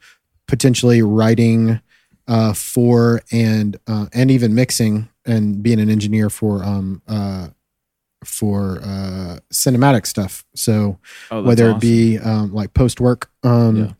potentially 0.53 1.01
writing 1.01 1.81
uh 2.27 2.53
for 2.53 3.21
and 3.31 3.75
uh 3.87 4.05
and 4.13 4.29
even 4.29 4.53
mixing 4.53 5.09
and 5.25 5.63
being 5.63 5.79
an 5.79 5.89
engineer 5.89 6.29
for 6.29 6.63
um 6.63 7.01
uh 7.07 7.47
for 8.23 8.79
uh 8.83 9.39
cinematic 9.51 10.05
stuff. 10.05 10.45
So 10.55 10.99
Oh, 11.31 11.41
whether 11.43 11.65
awesome. 11.69 11.77
it 11.77 11.81
be 11.81 12.19
um, 12.19 12.53
like 12.53 12.73
post 12.75 13.01
work. 13.01 13.29
Um, 13.43 13.75
Yeah. 13.77 13.91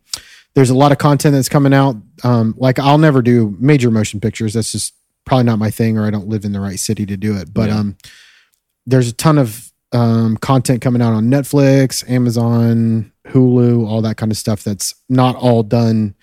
There's 0.54 0.70
a 0.70 0.74
lot 0.76 0.92
of 0.92 0.98
content 0.98 1.34
that's 1.34 1.48
coming 1.48 1.74
out. 1.74 1.96
Um, 2.22 2.54
like 2.56 2.78
I'll 2.78 2.98
never 2.98 3.20
do 3.22 3.56
major 3.58 3.90
motion 3.90 4.20
pictures. 4.20 4.54
That's 4.54 4.70
just 4.70 4.94
probably 5.24 5.42
not 5.44 5.58
my 5.58 5.68
thing, 5.70 5.98
or 5.98 6.06
I 6.06 6.10
don't 6.10 6.28
live 6.28 6.44
in 6.44 6.52
the 6.52 6.60
right 6.60 6.78
city 6.78 7.04
to 7.06 7.16
do 7.16 7.36
it. 7.36 7.52
But 7.52 7.68
Yeah. 7.70 7.78
um, 7.80 7.96
there's 8.86 9.08
a 9.08 9.12
ton 9.12 9.36
of 9.38 9.72
um, 9.92 10.36
content 10.36 10.80
coming 10.80 11.02
out 11.02 11.12
on 11.12 11.24
Netflix, 11.26 12.08
Amazon, 12.08 13.10
Hulu, 13.28 13.84
all 13.88 14.00
that 14.02 14.16
kind 14.16 14.30
of 14.30 14.38
stuff. 14.38 14.62
That's 14.62 14.94
not 15.08 15.34
all 15.34 15.62
done 15.64 16.14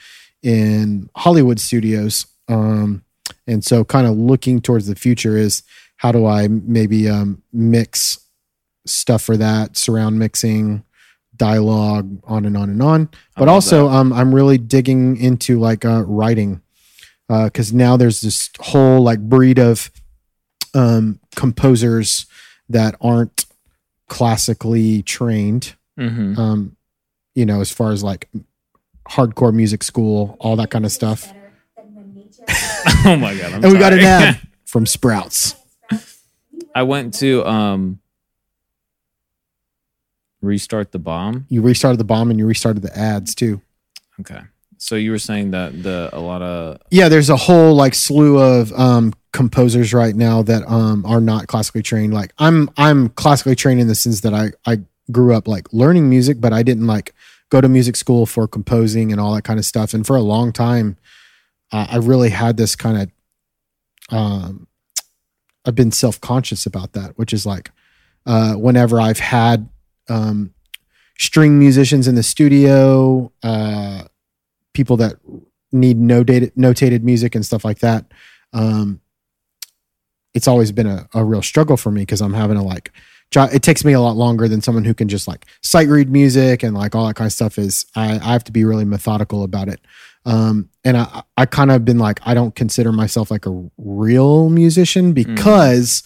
in 0.44 1.10
Hollywood 1.16 1.60
studios. 1.60 2.26
Um, 2.48 3.04
and 3.48 3.64
so, 3.64 3.84
kind 3.84 4.08
of 4.08 4.18
looking 4.18 4.62
towards 4.62 4.88
the 4.88 4.96
future 4.96 5.38
is 5.38 5.64
how 5.98 6.12
do 6.12 6.26
I 6.26 6.48
maybe 6.48 7.10
um, 7.10 7.42
mix 7.54 8.20
stuff 8.86 9.22
for 9.22 9.38
that, 9.38 9.78
surround 9.78 10.20
mixing, 10.20 10.84
dialogue, 11.36 12.20
on 12.26 12.46
and 12.46 12.58
on 12.58 12.70
and 12.70 12.82
on. 12.82 13.10
But 13.36 13.48
also, 13.48 13.88
um, 13.88 14.12
I'm 14.12 14.34
really 14.34 14.58
digging 14.58 15.18
into 15.18 15.60
like 15.60 15.86
uh, 15.86 16.04
writing 16.06 16.62
because 17.28 17.72
now 17.72 17.96
there's 17.96 18.22
this 18.22 18.50
whole 18.60 19.02
like 19.02 19.20
breed 19.20 19.58
of 19.58 19.90
um, 20.74 21.20
composers 21.36 22.26
that 22.70 22.96
aren't 23.02 23.46
classically 24.08 25.02
trained. 25.04 25.76
Mhm. 25.98 26.38
Um, 26.38 26.76
you 27.36 27.46
know, 27.46 27.62
as 27.62 27.72
far 27.72 27.92
as 27.92 28.04
like 28.04 28.28
hardcore 29.12 29.54
music 29.54 29.84
school, 29.84 30.38
all 30.40 30.56
that 30.56 30.70
kind 30.70 30.86
of 30.86 30.92
stuff. 30.92 31.34
oh 33.06 33.16
my 33.18 33.36
god! 33.36 33.54
I'm 33.54 33.64
and 33.64 33.74
we 33.74 33.80
got 33.80 33.94
an 33.94 34.00
ad 34.00 34.40
from 34.66 34.86
Sprouts. 34.86 35.56
I 36.76 36.84
went 36.84 37.14
to 37.16 37.46
um 37.46 38.00
restart 40.42 40.92
the 40.92 41.00
bomb. 41.00 41.46
You 41.50 41.62
restarted 41.62 42.00
the 42.00 42.06
bomb 42.06 42.30
and 42.30 42.40
you 42.40 42.46
restarted 42.46 42.82
the 42.82 42.98
ads 42.98 43.36
too. 43.36 43.62
Okay. 44.20 44.42
So 44.78 44.96
you 44.96 45.12
were 45.12 45.20
saying 45.20 45.52
that 45.52 45.84
the 45.84 46.10
a 46.12 46.20
lot 46.20 46.42
of 46.42 46.80
Yeah, 46.90 47.10
there's 47.10 47.30
a 47.30 47.36
whole 47.36 47.76
like 47.76 47.94
slew 47.94 48.40
of 48.40 48.72
um 48.74 49.14
composers 49.32 49.94
right 49.94 50.16
now 50.16 50.42
that 50.44 50.68
um 50.68 51.06
are 51.06 51.22
not 51.22 51.48
classically 51.48 51.84
trained. 51.84 52.14
Like 52.14 52.34
I'm 52.40 52.70
I'm 52.78 53.10
classically 53.10 53.56
trained 53.56 53.80
in 53.80 53.88
the 53.88 53.96
sense 53.96 54.22
that 54.22 54.34
I 54.34 54.52
I 54.66 54.80
grew 55.12 55.36
up 55.36 55.48
like 55.48 55.72
learning 55.72 56.10
music, 56.10 56.42
but 56.42 56.54
I 56.54 56.64
didn't 56.64 56.88
like 56.88 57.14
go 57.52 57.62
to 57.62 57.70
music 57.70 57.96
school 57.96 58.26
for 58.26 58.48
composing 58.48 59.12
and 59.12 59.22
all 59.22 59.36
that 59.36 59.44
kind 59.44 59.60
of 59.60 59.66
stuff. 59.66 59.94
And 59.94 60.06
for 60.06 60.16
a 60.16 60.22
long 60.22 60.52
time, 60.52 60.98
uh, 61.72 61.88
I 61.92 61.98
really 61.98 62.30
had 62.30 62.58
this 62.58 62.76
kind 62.76 63.02
of 63.02 64.16
um 64.18 64.68
I've 65.64 65.76
been 65.76 65.92
self 65.92 66.20
conscious 66.20 66.66
about 66.66 66.94
that, 66.94 67.18
which 67.18 67.34
is 67.34 67.46
like 67.46 67.72
uh 68.26 68.54
whenever 68.54 69.00
I've 69.00 69.20
had 69.20 69.70
um 70.10 70.54
string 71.20 71.60
musicians 71.60 72.08
in 72.08 72.16
the 72.16 72.24
studio, 72.24 73.32
uh 73.44 74.06
people 74.74 74.98
that 74.98 75.18
need 75.72 76.00
notated 76.00 76.52
notated 76.56 77.04
music 77.04 77.36
and 77.36 77.46
stuff 77.46 77.64
like 77.64 77.80
that 77.80 78.06
um 78.54 79.00
it's 80.34 80.48
always 80.48 80.72
been 80.72 80.88
a, 80.88 81.08
a 81.14 81.24
real 81.24 81.42
struggle 81.42 81.78
for 81.78 81.92
me 81.92 82.02
because 82.02 82.22
i'm 82.22 82.34
having 82.34 82.58
to 82.58 82.64
like 82.64 82.92
it 83.36 83.62
takes 83.64 83.86
me 83.86 83.94
a 83.94 84.02
lot 84.02 84.16
longer 84.18 84.48
than 84.48 84.62
someone 84.62 84.84
who 84.84 84.94
can 84.94 85.08
just 85.08 85.28
like 85.28 85.46
sight 85.62 85.88
read 85.88 86.10
music 86.10 86.64
and 86.64 86.76
like 86.76 86.96
all 86.96 87.08
that 87.08 87.16
kind 87.16 87.26
of 87.28 87.32
stuff 87.34 87.58
is 87.58 87.86
i, 87.96 88.16
I 88.16 88.34
have 88.34 88.44
to 88.46 88.52
be 88.52 88.66
really 88.66 88.86
methodical 88.86 89.44
about 89.44 89.68
it. 89.70 89.80
Um 90.26 90.70
and 90.84 90.98
i 90.98 91.24
i 91.38 91.46
kind 91.46 91.72
of 91.72 91.84
been 91.86 91.98
like 91.98 92.20
i 92.24 92.34
don't 92.34 92.56
consider 92.56 92.92
myself 92.92 93.32
like 93.32 93.46
a 93.46 93.70
real 93.78 94.50
musician 94.50 95.14
because 95.14 96.04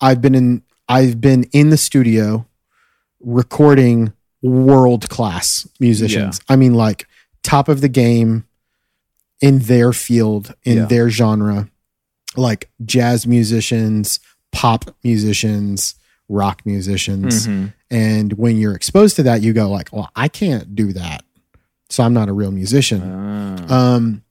i've 0.00 0.20
been 0.20 0.34
in 0.34 0.62
i've 0.88 1.20
been 1.20 1.44
in 1.52 1.70
the 1.70 1.76
studio 1.76 2.46
recording 3.20 4.12
world 4.42 5.08
class 5.08 5.66
musicians 5.80 6.40
i 6.48 6.56
mean 6.56 6.74
like 6.74 7.06
top 7.42 7.68
of 7.68 7.80
the 7.80 7.88
game 7.88 8.44
in 9.40 9.58
their 9.60 9.92
field 9.92 10.54
in 10.64 10.76
Yeah. 10.78 10.84
their 10.86 11.10
genre 11.10 11.68
like 12.36 12.70
jazz 12.84 13.26
musicians 13.26 14.20
pop 14.52 14.94
musicians 15.02 15.95
rock 16.28 16.62
musicians 16.64 17.46
Mhm. 17.46 17.72
and 17.90 18.32
when 18.34 18.56
you're 18.56 18.74
exposed 18.74 19.16
to 19.16 19.22
that 19.24 19.42
you 19.42 19.52
go 19.52 19.70
like 19.70 19.92
well 19.92 20.10
i 20.16 20.26
can't 20.28 20.74
do 20.74 20.92
that 20.92 21.24
so 21.88 22.02
i'm 22.02 22.12
not 22.14 22.28
a 22.28 22.32
real 22.32 22.50
musician 22.50 23.00
Ah. 23.04 23.94
um 23.94 24.22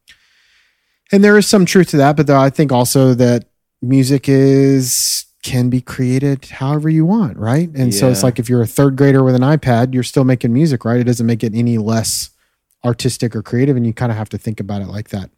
and 1.11 1.23
there 1.23 1.37
is 1.37 1.47
some 1.47 1.65
truth 1.65 1.89
to 1.89 1.97
that, 1.97 2.17
but 2.17 2.25
though 2.25 2.39
I 2.39 2.49
think 2.49 2.71
also 2.71 3.13
that 3.13 3.45
music 3.79 4.27
is 4.27 5.25
can 5.43 5.69
be 5.69 5.79
created 5.79 6.45
however 6.45 6.89
you 6.89 7.05
want, 7.05 7.37
right? 7.37 7.69
And 7.75 7.93
so 7.93 8.09
it's 8.09 8.23
like 8.23 8.39
if 8.39 8.49
you're 8.49 8.63
a 8.63 8.67
third 8.67 8.95
grader 8.95 9.23
with 9.23 9.35
an 9.35 9.43
iPad, 9.43 9.93
you're 9.93 10.01
still 10.01 10.23
making 10.23 10.51
music, 10.51 10.83
right? 10.83 10.99
It 10.99 11.03
doesn't 11.03 11.25
make 11.27 11.43
it 11.43 11.53
any 11.53 11.77
less 11.77 12.31
artistic 12.83 13.35
or 13.35 13.43
creative, 13.43 13.77
and 13.77 13.85
you 13.85 13.93
kind 13.93 14.11
of 14.11 14.17
have 14.17 14.29
to 14.29 14.39
think 14.39 14.59
about 14.59 14.81
it 14.81 14.87
like 14.87 15.09
that. 15.09 15.29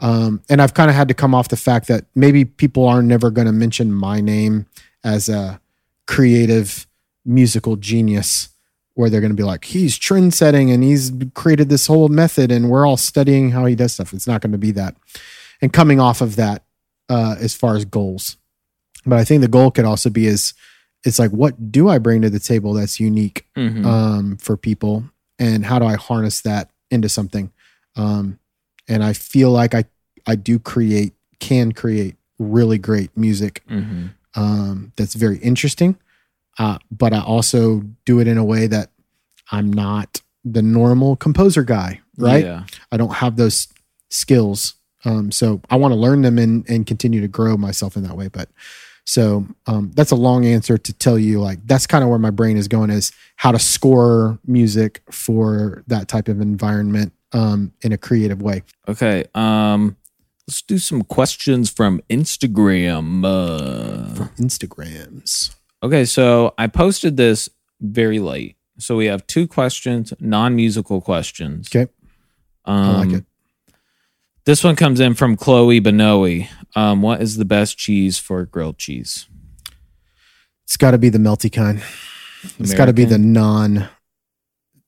Um, 0.00 0.42
and 0.50 0.60
I've 0.60 0.74
kind 0.74 0.90
of 0.90 0.96
had 0.96 1.06
to 1.06 1.14
come 1.14 1.36
off 1.36 1.46
the 1.48 1.56
fact 1.56 1.86
that 1.86 2.06
maybe 2.16 2.44
people 2.44 2.88
are 2.88 3.00
never 3.02 3.30
going 3.30 3.46
to 3.46 3.52
mention 3.52 3.92
my 3.92 4.20
name 4.20 4.66
as 5.04 5.28
a 5.28 5.60
creative 6.06 6.86
musical 7.24 7.76
genius, 7.76 8.48
where 8.94 9.08
they're 9.08 9.20
going 9.20 9.30
to 9.32 9.36
be 9.36 9.42
like, 9.42 9.64
he's 9.64 9.96
trend 9.96 10.34
setting 10.34 10.70
and 10.70 10.82
he's 10.82 11.12
created 11.34 11.68
this 11.68 11.86
whole 11.86 12.08
method, 12.08 12.50
and 12.52 12.68
we're 12.70 12.86
all 12.86 12.96
studying 12.96 13.50
how 13.50 13.64
he 13.66 13.74
does 13.74 13.94
stuff. 13.94 14.12
It's 14.12 14.26
not 14.26 14.40
going 14.40 14.52
to 14.52 14.58
be 14.58 14.72
that. 14.72 14.96
And 15.60 15.72
coming 15.72 16.00
off 16.00 16.20
of 16.20 16.36
that, 16.36 16.64
uh, 17.08 17.36
as 17.40 17.54
far 17.54 17.76
as 17.76 17.84
goals, 17.84 18.36
but 19.06 19.18
I 19.18 19.24
think 19.24 19.40
the 19.40 19.48
goal 19.48 19.70
could 19.70 19.84
also 19.84 20.10
be 20.10 20.26
is 20.26 20.54
it's 21.04 21.18
like, 21.18 21.30
what 21.30 21.72
do 21.72 21.88
I 21.88 21.98
bring 21.98 22.22
to 22.22 22.30
the 22.30 22.38
table 22.38 22.74
that's 22.74 23.00
unique 23.00 23.46
Mhm. 23.56 23.84
um, 23.84 24.36
for 24.36 24.56
people, 24.56 25.04
and 25.38 25.64
how 25.64 25.78
do 25.78 25.84
I 25.84 25.96
harness 25.96 26.40
that 26.42 26.70
into 26.90 27.08
something? 27.08 27.50
Um, 27.96 28.38
and 28.88 29.02
I 29.02 29.12
feel 29.12 29.50
like 29.50 29.74
I 29.74 29.84
I 30.26 30.36
do 30.36 30.58
create 30.58 31.14
can 31.40 31.72
create 31.72 32.14
really 32.38 32.78
great 32.78 33.10
music 33.16 33.62
Mhm. 33.68 34.10
Um, 34.34 34.92
that's 34.96 35.14
very 35.14 35.38
interesting, 35.38 35.96
uh, 36.58 36.78
but 36.90 37.12
I 37.12 37.20
also 37.20 37.82
do 38.04 38.20
it 38.20 38.28
in 38.28 38.38
a 38.38 38.44
way 38.44 38.66
that 38.66 38.90
I'm 39.50 39.72
not 39.72 40.20
the 40.44 40.62
normal 40.62 41.16
composer 41.16 41.62
guy, 41.62 42.00
right? 42.16 42.44
Yeah. 42.44 42.64
I 42.90 42.96
don't 42.96 43.14
have 43.14 43.36
those 43.36 43.68
skills. 44.10 44.74
Um, 45.04 45.30
so 45.30 45.60
I 45.70 45.76
want 45.76 45.92
to 45.92 45.98
learn 45.98 46.22
them 46.22 46.38
and, 46.38 46.68
and 46.68 46.86
continue 46.86 47.20
to 47.20 47.28
grow 47.28 47.56
myself 47.56 47.96
in 47.96 48.02
that 48.04 48.16
way. 48.16 48.28
But 48.28 48.48
so 49.04 49.46
um, 49.66 49.90
that's 49.94 50.10
a 50.10 50.16
long 50.16 50.44
answer 50.44 50.78
to 50.78 50.92
tell 50.92 51.18
you 51.18 51.40
like 51.40 51.58
that's 51.66 51.86
kind 51.86 52.04
of 52.04 52.10
where 52.10 52.18
my 52.20 52.30
brain 52.30 52.56
is 52.56 52.68
going 52.68 52.90
is 52.90 53.12
how 53.36 53.50
to 53.50 53.58
score 53.58 54.38
music 54.46 55.02
for 55.10 55.82
that 55.88 56.06
type 56.06 56.28
of 56.28 56.40
environment 56.40 57.12
um, 57.32 57.72
in 57.82 57.92
a 57.92 57.98
creative 57.98 58.42
way. 58.42 58.62
Okay. 58.88 59.24
Um, 59.34 59.96
let's 60.46 60.62
do 60.62 60.78
some 60.78 61.02
questions 61.02 61.70
from 61.70 62.00
Instagram. 62.10 63.24
Uh, 63.24 64.26
Instagrams. 64.36 65.54
okay, 65.82 66.04
so 66.04 66.54
I 66.58 66.66
posted 66.66 67.16
this 67.16 67.48
very 67.80 68.18
late. 68.18 68.56
So 68.78 68.96
we 68.96 69.06
have 69.06 69.26
two 69.26 69.46
questions, 69.46 70.12
non-musical 70.18 71.00
questions. 71.00 71.68
Okay. 71.74 71.90
Um, 72.64 72.76
I 72.76 72.96
like 73.04 73.12
it. 73.12 73.24
This 74.44 74.64
one 74.64 74.74
comes 74.74 74.98
in 74.98 75.14
from 75.14 75.36
Chloe 75.36 75.80
Benoe. 75.80 76.48
Um, 76.74 77.02
what 77.02 77.22
is 77.22 77.36
the 77.36 77.44
best 77.44 77.78
cheese 77.78 78.18
for 78.18 78.44
grilled 78.44 78.78
cheese? 78.78 79.26
It's 80.64 80.76
got 80.76 80.92
to 80.92 80.98
be 80.98 81.10
the 81.10 81.18
melty 81.18 81.52
kind. 81.52 81.82
It's 82.58 82.74
got 82.74 82.86
to 82.86 82.92
be 82.92 83.04
the 83.04 83.18
non 83.18 83.88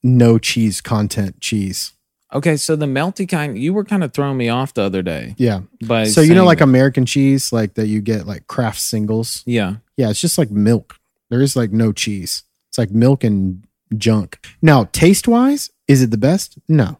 no 0.03 0.39
cheese 0.39 0.81
content 0.81 1.41
cheese. 1.41 1.93
Okay, 2.35 2.57
so 2.57 2.75
the 2.75 2.87
melty 2.87 3.29
kind, 3.29 3.57
you 3.57 3.73
were 3.73 3.85
kind 3.85 4.03
of 4.03 4.13
throwing 4.13 4.37
me 4.37 4.49
off 4.49 4.75
the 4.75 4.83
other 4.83 5.03
day. 5.03 5.35
Yeah. 5.39 5.61
By 5.87 6.05
so 6.05 6.21
you 6.21 6.35
know 6.35 6.45
like. 6.45 6.61
American 6.61 7.07
cheese 7.07 7.53
like 7.53 7.75
that 7.75 7.87
you 7.87 8.01
get 8.01 8.27
like 8.27 8.47
Kraft 8.47 8.81
singles. 8.81 9.43
yeah, 9.47 9.77
Yeah, 9.97 10.11
it's 10.11 10.21
just 10.21 10.39
like 10.39 10.51
milk. 10.51 10.99
There 11.31 11.41
is 11.41 11.55
like 11.57 11.71
no 11.73 11.93
cheese. 11.93 12.43
It's 12.69 12.79
like 12.79 12.91
milk 12.91 13.23
and 13.23 13.65
junk. 13.97 14.45
Now, 14.63 14.85
taste 14.93 15.29
wise, 15.29 15.71
is 15.87 16.03
it 16.03 16.11
the 16.11 16.19
best? 16.19 16.59
No. 16.69 16.99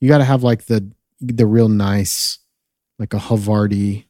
You 0.00 0.08
got 0.08 0.18
to 0.18 0.24
have 0.24 0.42
like 0.42 0.66
the 0.66 0.88
the 1.20 1.46
real 1.46 1.68
nice, 1.68 2.38
like 2.98 3.14
a 3.14 3.18
Havarti, 3.18 4.04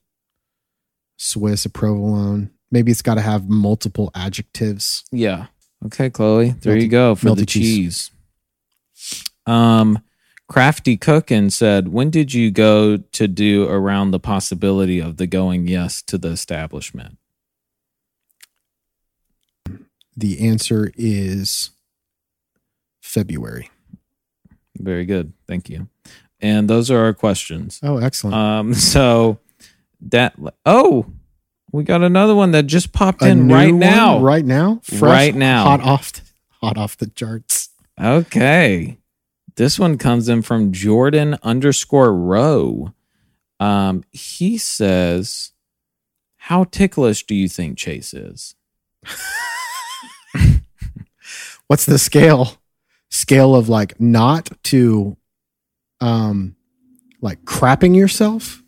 Swiss, 1.17 1.65
a 1.65 1.71
provolone. 1.71 2.51
Maybe 2.71 2.91
it's 2.91 3.03
got 3.03 3.15
to 3.15 3.21
have 3.21 3.49
multiple 3.49 4.11
adjectives. 4.15 5.05
yeah. 5.11 5.47
Okay, 5.87 6.09
Chloe, 6.09 6.51
there 6.51 6.79
you 6.79 6.89
go 6.89 7.15
for 7.15 7.35
the 7.35 7.45
cheese. 7.45 8.11
cheese. 8.97 9.27
Um, 9.47 9.99
Crafty 10.49 10.97
Cookin 10.97 11.51
said, 11.51 11.89
"When 11.89 12.11
did 12.11 12.35
you 12.35 12.51
go 12.51 12.99
to 12.99 13.29
do 13.29 13.67
around 13.69 14.11
the 14.11 14.21
possibility 14.21 15.01
of 15.01 15.17
the 15.17 15.27
going 15.27 15.67
yes 15.67 16.03
to 16.03 16.19
the 16.19 16.29
establishment?" 16.29 17.17
The 20.17 20.47
answer 20.47 20.93
is 20.97 21.71
February. 23.03 23.71
Very 24.79 25.05
good, 25.05 25.33
thank 25.49 25.69
you. 25.69 25.89
And 26.41 26.69
those 26.69 26.91
are 26.91 26.99
our 26.99 27.15
questions. 27.15 27.81
Oh, 27.83 27.97
excellent. 27.99 28.35
Um, 28.37 28.75
so 28.75 29.39
that 30.03 30.35
oh, 30.67 31.07
we 31.73 31.85
got 31.85 32.03
another 32.03 32.35
one 32.35 32.53
that 32.53 32.65
just 32.67 32.93
popped 32.93 33.23
A 33.23 33.29
in 33.29 33.49
right 33.49 33.75
now. 33.75 34.21
right 34.21 34.45
now, 34.45 34.81
Right 35.01 35.35
now. 35.35 35.65
hot 35.65 35.81
off, 35.81 36.13
hot 36.61 36.77
off 36.77 36.97
the 36.97 37.07
charts. 37.07 37.71
Okay. 38.01 38.99
This 39.57 39.79
one 39.79 39.99
comes 39.99 40.29
in 40.29 40.43
from 40.43 40.73
Jordan 40.73 41.39
underscore 41.43 42.13
row. 42.15 42.93
Um, 43.61 44.03
he 44.11 44.59
says, 44.59 45.53
How 46.37 46.65
ticklish 46.65 47.25
do 47.25 47.35
you 47.35 47.49
think 47.49 47.79
Chase 47.79 48.13
is? 48.13 48.57
What's 51.69 51.87
the 51.87 51.99
scale? 51.99 52.59
Scale 53.11 53.55
of 53.55 53.69
like 53.69 54.01
not 54.01 54.51
to, 54.65 55.17
um, 56.01 56.57
like 57.21 57.45
crapping 57.45 57.97
yourself. 57.97 58.63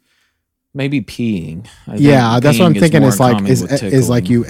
Maybe 0.73 1.01
peeing. 1.01 1.67
I 1.87 1.93
think 1.93 2.01
Yeah, 2.03 2.39
that's 2.39 2.59
what 2.59 2.67
I'm 2.67 2.75
thinking. 2.75 3.03
Is 3.03 3.19
like 3.19 3.49
is 3.49 3.63
is 3.63 4.09
like 4.09 4.29
you, 4.29 4.45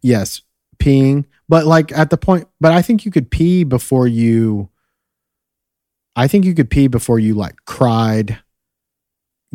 yes, 0.00 0.42
peeing, 0.78 1.24
but 1.48 1.66
like 1.66 1.92
at 1.92 2.10
the 2.10 2.16
point. 2.16 2.46
But 2.60 2.72
I 2.72 2.82
think 2.82 3.04
you 3.04 3.10
could 3.10 3.30
pee 3.30 3.64
before 3.64 4.06
you. 4.06 4.68
I 6.14 6.28
think 6.28 6.44
you 6.44 6.54
could 6.54 6.70
pee 6.70 6.88
before 6.88 7.18
you 7.18 7.34
like 7.34 7.56
cried, 7.66 8.38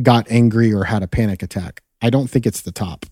got 0.02 0.30
angry, 0.32 0.74
or 0.74 0.86
had 0.86 1.04
a 1.04 1.08
panic 1.08 1.44
attack. 1.44 1.82
I 2.02 2.10
don't 2.10 2.28
think 2.30 2.46
it's 2.46 2.62
the 2.62 2.72
top. 2.72 3.06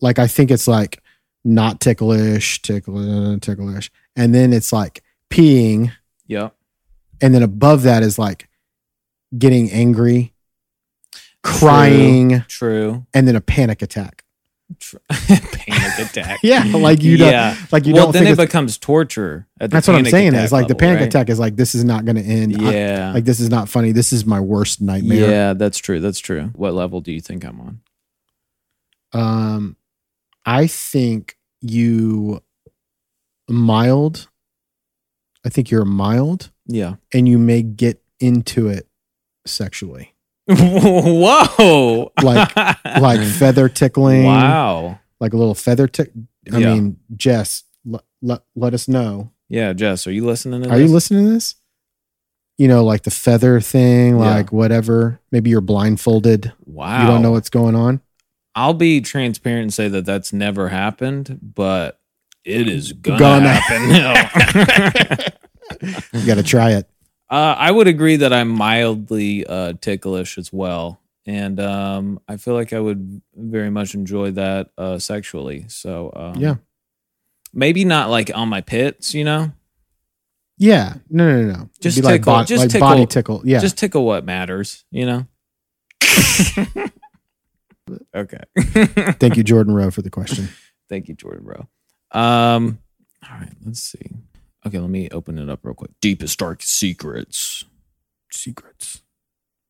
Like 0.00 0.18
I 0.18 0.26
think 0.26 0.50
it's 0.50 0.68
like 0.68 1.02
not 1.44 1.80
ticklish, 1.80 2.62
ticklish, 2.62 3.40
ticklish, 3.40 3.90
and 4.16 4.34
then 4.34 4.52
it's 4.52 4.72
like 4.72 5.02
peeing, 5.30 5.92
Yep. 6.26 6.54
and 7.20 7.34
then 7.34 7.42
above 7.42 7.82
that 7.82 8.02
is 8.02 8.18
like 8.18 8.48
getting 9.36 9.70
angry, 9.70 10.34
crying, 11.42 12.44
True. 12.48 13.06
and 13.12 13.26
then 13.26 13.34
a 13.36 13.40
panic 13.40 13.82
attack. 13.82 14.24
Panic 15.10 15.98
attack. 15.98 16.40
Yeah, 16.42 16.62
like 16.74 17.02
you 17.02 17.16
don't, 17.16 17.30
yeah. 17.30 17.56
like 17.72 17.86
you 17.86 17.94
well, 17.94 18.04
don't 18.04 18.12
then 18.12 18.24
think 18.24 18.38
it 18.38 18.42
becomes 18.46 18.76
torture. 18.76 19.46
At 19.60 19.70
That's 19.70 19.88
what 19.88 19.96
I'm 19.96 20.04
saying. 20.04 20.34
Is 20.34 20.52
like 20.52 20.68
the 20.68 20.74
panic 20.74 21.00
right? 21.00 21.06
attack 21.06 21.30
is 21.30 21.38
like 21.38 21.56
this 21.56 21.74
is 21.74 21.84
not 21.84 22.04
going 22.04 22.16
to 22.16 22.22
end. 22.22 22.56
I- 22.60 22.72
Yeah. 22.72 23.12
like 23.14 23.24
this 23.24 23.40
is 23.40 23.48
not 23.48 23.68
funny. 23.68 23.92
This 23.92 24.12
is 24.12 24.26
my 24.26 24.40
worst 24.40 24.80
nightmare. 24.82 25.30
Yeah, 25.30 25.52
that's 25.54 25.78
true. 25.78 26.00
That's 26.00 26.18
true. 26.18 26.50
What 26.54 26.74
level 26.74 27.00
do 27.00 27.12
you 27.12 27.20
think 27.20 27.44
I'm 27.44 27.60
on? 27.60 27.80
Um, 29.12 29.76
I 30.44 30.66
think 30.66 31.36
you 31.62 32.42
mild. 33.48 34.28
I 35.44 35.48
think 35.48 35.70
you're 35.70 35.84
mild, 35.86 36.50
Yeah. 36.66 36.96
and 37.12 37.26
you 37.28 37.38
may 37.38 37.62
get 37.62 38.02
into 38.20 38.68
it 38.68 38.86
sexually, 39.46 40.14
Whoa. 40.48 42.12
Like- 42.22 42.56
like 43.00 43.20
feather 43.20 43.68
tickling. 43.68 44.24
Wow. 44.24 44.98
like 45.20 45.32
a 45.32 45.36
little 45.36 45.54
feather 45.54 45.86
tick. 45.88 46.10
I 46.52 46.58
Yeah. 46.58 46.74
mean, 46.74 46.96
Jess, 47.16 47.64
let, 47.84 48.02
let, 48.22 48.42
let 48.56 48.74
us 48.74 48.88
know. 48.88 49.30
Yeah, 49.48 49.72
Jess, 49.72 50.06
are 50.06 50.12
you 50.12 50.24
listening 50.26 50.62
to 50.62 50.68
this? 50.68 50.74
Are 50.74 50.78
this? 50.78 50.88
you 50.88 50.94
listening 50.94 51.24
to 51.26 51.30
this? 51.32 51.54
You 52.58 52.68
know, 52.68 52.84
like 52.84 53.02
the 53.02 53.10
feather 53.10 53.60
thing, 53.60 54.18
Yeah. 54.18 54.24
like 54.24 54.52
whatever. 54.52 55.20
Maybe 55.30 55.50
you're 55.50 55.60
blindfolded. 55.60 56.52
Wow. 56.66 57.02
You 57.02 57.06
don't 57.06 57.22
know 57.22 57.30
what's 57.32 57.50
going 57.50 57.74
on. 57.74 58.00
I'll 58.54 58.74
be 58.74 59.00
transparent 59.00 59.62
and 59.62 59.74
say 59.74 59.88
that 59.88 60.04
that's 60.04 60.32
never 60.32 60.68
happened, 60.68 61.38
but 61.54 62.00
it 62.44 62.68
is 62.68 62.92
gonna, 62.92 63.18
Gonna. 63.18 63.48
happen. 63.52 65.32
You 66.12 66.26
got 66.26 66.36
to 66.36 66.42
try 66.42 66.72
it. 66.72 66.88
Uh, 67.30 67.54
I 67.58 67.70
would 67.70 67.86
agree 67.88 68.16
that 68.16 68.32
I'm 68.32 68.48
mildly 68.48 69.46
uh, 69.46 69.74
ticklish 69.80 70.38
as 70.38 70.52
well, 70.52 71.00
and 71.26 71.60
um, 71.60 72.20
I 72.28 72.36
feel 72.38 72.54
like 72.54 72.72
I 72.72 72.80
would 72.80 73.20
very 73.36 73.70
much 73.70 73.94
enjoy 73.94 74.30
that 74.32 74.70
uh, 74.78 74.98
sexually. 74.98 75.66
So 75.68 76.12
um, 76.16 76.34
Yeah. 76.40 76.54
maybe 77.52 77.84
not 77.84 78.08
like 78.10 78.30
on 78.34 78.48
my 78.48 78.60
pits, 78.62 79.14
you 79.14 79.24
know. 79.24 79.52
Yeah. 80.60 80.94
No, 81.08 81.24
no, 81.30 81.42
no, 81.42 81.52
no. 81.52 81.70
Just 81.80 81.98
Be 81.98 82.02
like, 82.02 82.20
tickle- 82.22 82.32
bod- 82.32 82.46
just 82.48 82.62
like 82.62 82.70
tickle- 82.70 82.88
body 82.88 83.06
tickle. 83.06 83.42
Yeah. 83.44 83.60
Just 83.60 83.78
tickle 83.78 84.04
what 84.04 84.24
matters, 84.24 84.84
you 84.90 85.06
know. 85.06 85.26
okay. 88.14 88.40
Thank 89.20 89.36
you, 89.36 89.44
Jordan 89.44 89.74
Rowe, 89.74 89.90
for 89.90 90.02
the 90.02 90.10
question. 90.10 90.48
Thank 90.88 91.08
you, 91.08 91.14
Jordan, 91.14 91.44
Rowe. 91.44 91.68
Um, 92.18 92.78
all 93.30 93.38
right, 93.38 93.52
let's 93.64 93.80
see. 93.82 94.10
Okay, 94.66 94.78
let 94.78 94.90
me 94.90 95.08
open 95.10 95.38
it 95.38 95.48
up 95.48 95.60
real 95.62 95.74
quick. 95.74 95.92
Deepest 96.00 96.38
dark 96.38 96.62
secrets. 96.62 97.64
Secrets. 98.30 99.02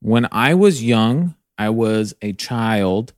When 0.01 0.29
I 0.33 0.55
was 0.55 0.83
young, 0.83 1.35
I 1.57 1.71
was 1.71 2.15
a 2.23 2.33
child. 2.33 3.13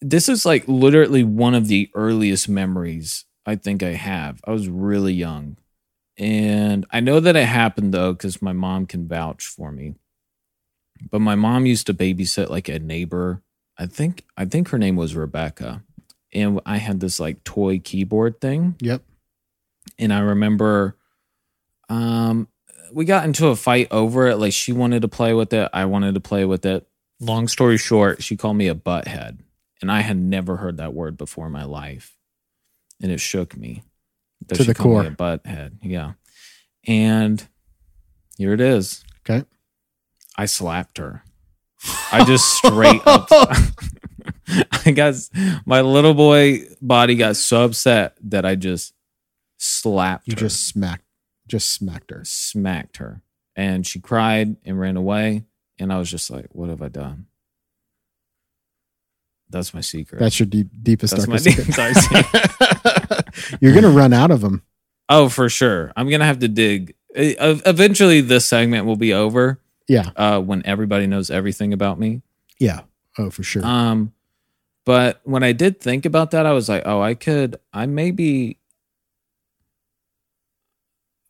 This 0.00 0.28
is 0.28 0.44
like 0.44 0.64
literally 0.66 1.24
one 1.24 1.54
of 1.54 1.68
the 1.68 1.90
earliest 1.94 2.48
memories 2.48 3.24
I 3.46 3.56
think 3.56 3.82
I 3.82 3.92
have. 3.92 4.40
I 4.46 4.50
was 4.50 4.68
really 4.68 5.14
young. 5.14 5.56
And 6.18 6.86
I 6.90 7.00
know 7.00 7.20
that 7.20 7.36
it 7.36 7.46
happened 7.46 7.94
though, 7.94 8.12
because 8.12 8.42
my 8.42 8.52
mom 8.52 8.86
can 8.86 9.08
vouch 9.08 9.46
for 9.46 9.72
me. 9.72 9.94
But 11.10 11.20
my 11.20 11.34
mom 11.34 11.64
used 11.66 11.86
to 11.86 11.94
babysit 11.94 12.50
like 12.50 12.68
a 12.68 12.78
neighbor. 12.78 13.42
I 13.78 13.86
think 13.86 14.24
I 14.36 14.44
think 14.44 14.68
her 14.68 14.78
name 14.78 14.96
was 14.96 15.16
Rebecca. 15.16 15.82
And 16.32 16.60
I 16.66 16.76
had 16.76 17.00
this 17.00 17.18
like 17.18 17.42
toy 17.42 17.80
keyboard 17.82 18.40
thing 18.40 18.76
Yep. 18.80 19.02
And 20.00 20.12
I 20.12 20.20
remember 20.20 20.96
um 21.88 22.48
we 22.92 23.04
got 23.04 23.24
into 23.24 23.48
a 23.48 23.56
fight 23.56 23.88
over 23.90 24.26
it. 24.26 24.36
Like 24.36 24.52
she 24.52 24.72
wanted 24.72 25.02
to 25.02 25.08
play 25.08 25.32
with 25.32 25.52
it, 25.52 25.68
I 25.72 25.84
wanted 25.84 26.14
to 26.14 26.20
play 26.20 26.44
with 26.44 26.66
it. 26.66 26.86
Long 27.20 27.46
story 27.48 27.76
short, 27.76 28.22
she 28.22 28.36
called 28.36 28.56
me 28.56 28.68
a 28.68 28.74
butthead. 28.74 29.38
And 29.80 29.90
I 29.90 30.00
had 30.00 30.16
never 30.16 30.56
heard 30.56 30.78
that 30.78 30.92
word 30.92 31.16
before 31.16 31.46
in 31.46 31.52
my 31.52 31.64
life. 31.64 32.16
And 33.00 33.10
it 33.12 33.20
shook 33.20 33.56
me. 33.56 33.82
To 34.48 34.64
the 34.64 34.70
me 34.70 34.74
core. 34.74 35.04
a 35.04 35.10
butthead. 35.10 35.78
Yeah. 35.82 36.12
And 36.86 37.46
here 38.36 38.52
it 38.52 38.60
is. 38.60 39.04
Okay. 39.20 39.46
I 40.36 40.46
slapped 40.46 40.98
her. 40.98 41.22
I 42.12 42.24
just 42.24 42.46
straight 42.56 43.00
up 43.06 43.30
I 44.86 44.90
got 44.90 45.14
my 45.64 45.80
little 45.80 46.14
boy 46.14 46.64
body 46.82 47.14
got 47.14 47.36
so 47.36 47.64
upset 47.64 48.16
that 48.24 48.44
I 48.44 48.54
just 48.54 48.94
slapped 49.62 50.26
You 50.26 50.32
her, 50.34 50.40
just 50.40 50.66
smacked, 50.66 51.04
just 51.46 51.68
smacked 51.68 52.10
her. 52.10 52.22
smacked 52.24 52.96
her, 52.96 53.22
and 53.54 53.86
she 53.86 54.00
cried 54.00 54.56
and 54.64 54.78
ran 54.80 54.96
away. 54.96 55.44
And 55.78 55.92
I 55.92 55.98
was 55.98 56.10
just 56.10 56.30
like, 56.30 56.46
"What 56.52 56.68
have 56.68 56.82
I 56.82 56.88
done?" 56.88 57.26
That's 59.48 59.74
my 59.74 59.80
secret. 59.80 60.18
That's 60.20 60.38
your 60.38 60.46
deep, 60.46 60.68
deepest, 60.82 61.14
That's 61.16 61.26
darkest 61.26 61.44
deep, 61.44 61.54
secret. 61.56 61.76
dark 61.76 61.94
secret. 61.96 63.58
You're 63.60 63.74
gonna 63.74 63.90
run 63.90 64.12
out 64.12 64.30
of 64.30 64.40
them. 64.40 64.62
oh, 65.08 65.28
for 65.28 65.48
sure. 65.48 65.92
I'm 65.96 66.08
gonna 66.08 66.24
have 66.26 66.38
to 66.40 66.48
dig. 66.48 66.94
Eventually, 67.14 68.20
this 68.20 68.46
segment 68.46 68.86
will 68.86 68.96
be 68.96 69.12
over. 69.12 69.60
Yeah, 69.88 70.10
Uh, 70.14 70.40
when 70.40 70.64
everybody 70.64 71.08
knows 71.08 71.30
everything 71.32 71.72
about 71.72 71.98
me. 71.98 72.22
yeah. 72.60 72.82
Oh, 73.18 73.28
for 73.28 73.42
sure. 73.42 73.64
Um, 73.66 74.12
but 74.86 75.20
when 75.24 75.42
I 75.42 75.50
did 75.50 75.80
think 75.80 76.06
about 76.06 76.30
that, 76.30 76.46
I 76.46 76.52
was 76.52 76.68
like, 76.68 76.84
oh, 76.86 77.00
I 77.02 77.14
could, 77.14 77.56
I 77.72 77.86
maybe, 77.86 78.59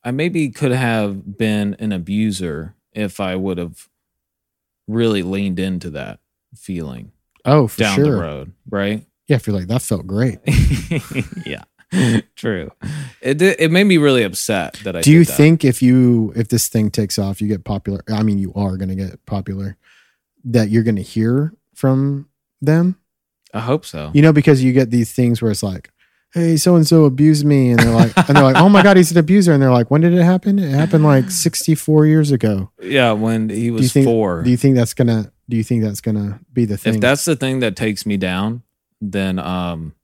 I 0.03 0.11
maybe 0.11 0.49
could 0.51 0.73
have 0.73 1.37
been 1.37 1.77
an 1.79 1.93
abuser 1.93 2.75
if 2.93 3.21
I 3.21 3.37
would 3.37 3.59
have 3.59 3.89
really 4.89 5.23
leaned 5.23 5.59
into 5.59 5.91
that 5.91 6.21
feeling 6.55 7.13
oh, 7.45 7.69
for 7.69 7.79
down 7.79 7.97
sure. 7.97 8.05
the 8.05 8.13
road, 8.13 8.53
right? 8.69 9.07
Yeah, 9.29 9.37
if 9.37 9.47
you're 9.47 9.57
like 9.57 9.69
that 9.69 9.83
felt 9.83 10.07
great. 10.07 10.41
yeah, 11.47 11.65
true. 12.35 12.71
It 13.21 13.39
did, 13.39 13.61
it 13.61 13.71
made 13.71 13.85
me 13.85 13.99
really 13.99 14.23
upset 14.23 14.75
that 14.85 14.97
I. 14.97 15.03
Do 15.03 15.13
you 15.13 15.25
that. 15.25 15.33
think 15.33 15.65
if 15.65 15.83
you 15.83 16.33
if 16.35 16.49
this 16.49 16.69
thing 16.69 16.91
takes 16.91 17.19
off, 17.19 17.41
you 17.41 17.49
get 17.49 17.65
popular? 17.65 18.03
I 18.09 18.23
mean, 18.23 18.39
you 18.39 18.53
are 18.55 18.77
gonna 18.77 18.97
get 18.97 19.25
popular. 19.27 19.77
That 20.45 20.71
you're 20.71 20.83
gonna 20.83 21.03
hear 21.03 21.53
from 21.75 22.29
them. 22.61 22.97
I 23.53 23.61
hope 23.61 23.85
so. 23.85 24.11
You 24.15 24.23
know, 24.23 24.33
because 24.33 24.63
you 24.63 24.73
get 24.73 24.91
these 24.91 25.13
things 25.13 25.43
where 25.43 25.51
it's 25.51 25.63
like, 25.63 25.91
"Hey, 26.33 26.57
so 26.57 26.77
and 26.77 26.87
so 26.87 27.05
abused 27.05 27.45
me," 27.45 27.71
and 27.71 27.79
they're 27.81 27.95
like, 27.95 28.13
and 28.17 28.37
they're 28.37 28.43
like, 28.45 28.57
"Oh 28.57 28.69
my 28.69 28.83
god, 28.83 28.97
he's 28.97 29.11
an 29.13 29.19
abuser," 29.19 29.53
and 29.53 29.63
they're 29.63 29.73
like, 29.73 29.91
"When 29.91 30.01
did 30.01 30.15
it 30.15 30.23
happen? 30.23 30.59
It 30.59 30.71
happened 30.71 31.05
like 31.05 31.31
64 31.31 32.07
years 32.07 32.31
ago." 32.33 32.71
Yeah, 32.83 33.13
when 33.13 33.49
he 33.49 33.67
Do 33.67 33.73
was 33.75 33.93
think? 33.93 34.05
four. 34.07 34.43
Do 34.43 34.51
you 34.51 34.57
think 34.57 34.75
that's 34.77 34.95
gonna? 34.95 35.33
Do 35.49 35.57
you 35.57 35.65
think 35.65 35.83
that's 35.83 36.01
gonna 36.01 36.41
be 36.53 36.65
the 36.65 36.77
thing? 36.77 36.95
if 36.97 37.01
that's 37.01 37.25
the 37.25 37.37
thing 37.37 37.61
that 37.61 37.77
takes 37.77 38.07
me 38.07 38.17
down, 38.17 38.63
then 39.01 39.39
um 39.39 39.95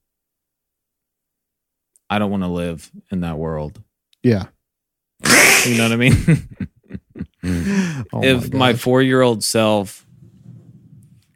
I 2.10 2.18
don't 2.18 2.30
want 2.30 2.42
to 2.44 2.48
live 2.48 2.90
in 3.10 3.20
that 3.20 3.38
world. 3.38 3.80
yeah. 4.22 4.44
You 5.66 5.76
know 5.78 5.84
what 5.84 5.92
I 5.92 5.96
mean? 5.96 6.48
Oh 8.12 8.22
if 8.24 8.52
my 8.52 8.72
gosh. 8.72 8.80
four 8.80 9.02
year 9.02 9.22
old 9.22 9.44
self 9.44 10.04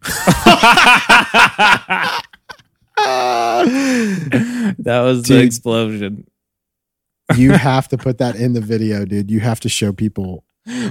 that 4.78 5.00
was 5.02 5.22
the 5.24 5.40
explosion. 5.42 6.26
you 7.36 7.52
have 7.70 7.88
to 7.88 7.98
put 7.98 8.18
that 8.18 8.36
in 8.36 8.52
the 8.52 8.60
video, 8.60 9.04
dude. 9.04 9.30
You 9.30 9.40
have 9.40 9.60
to 9.60 9.68
show 9.68 9.92
people 9.92 10.44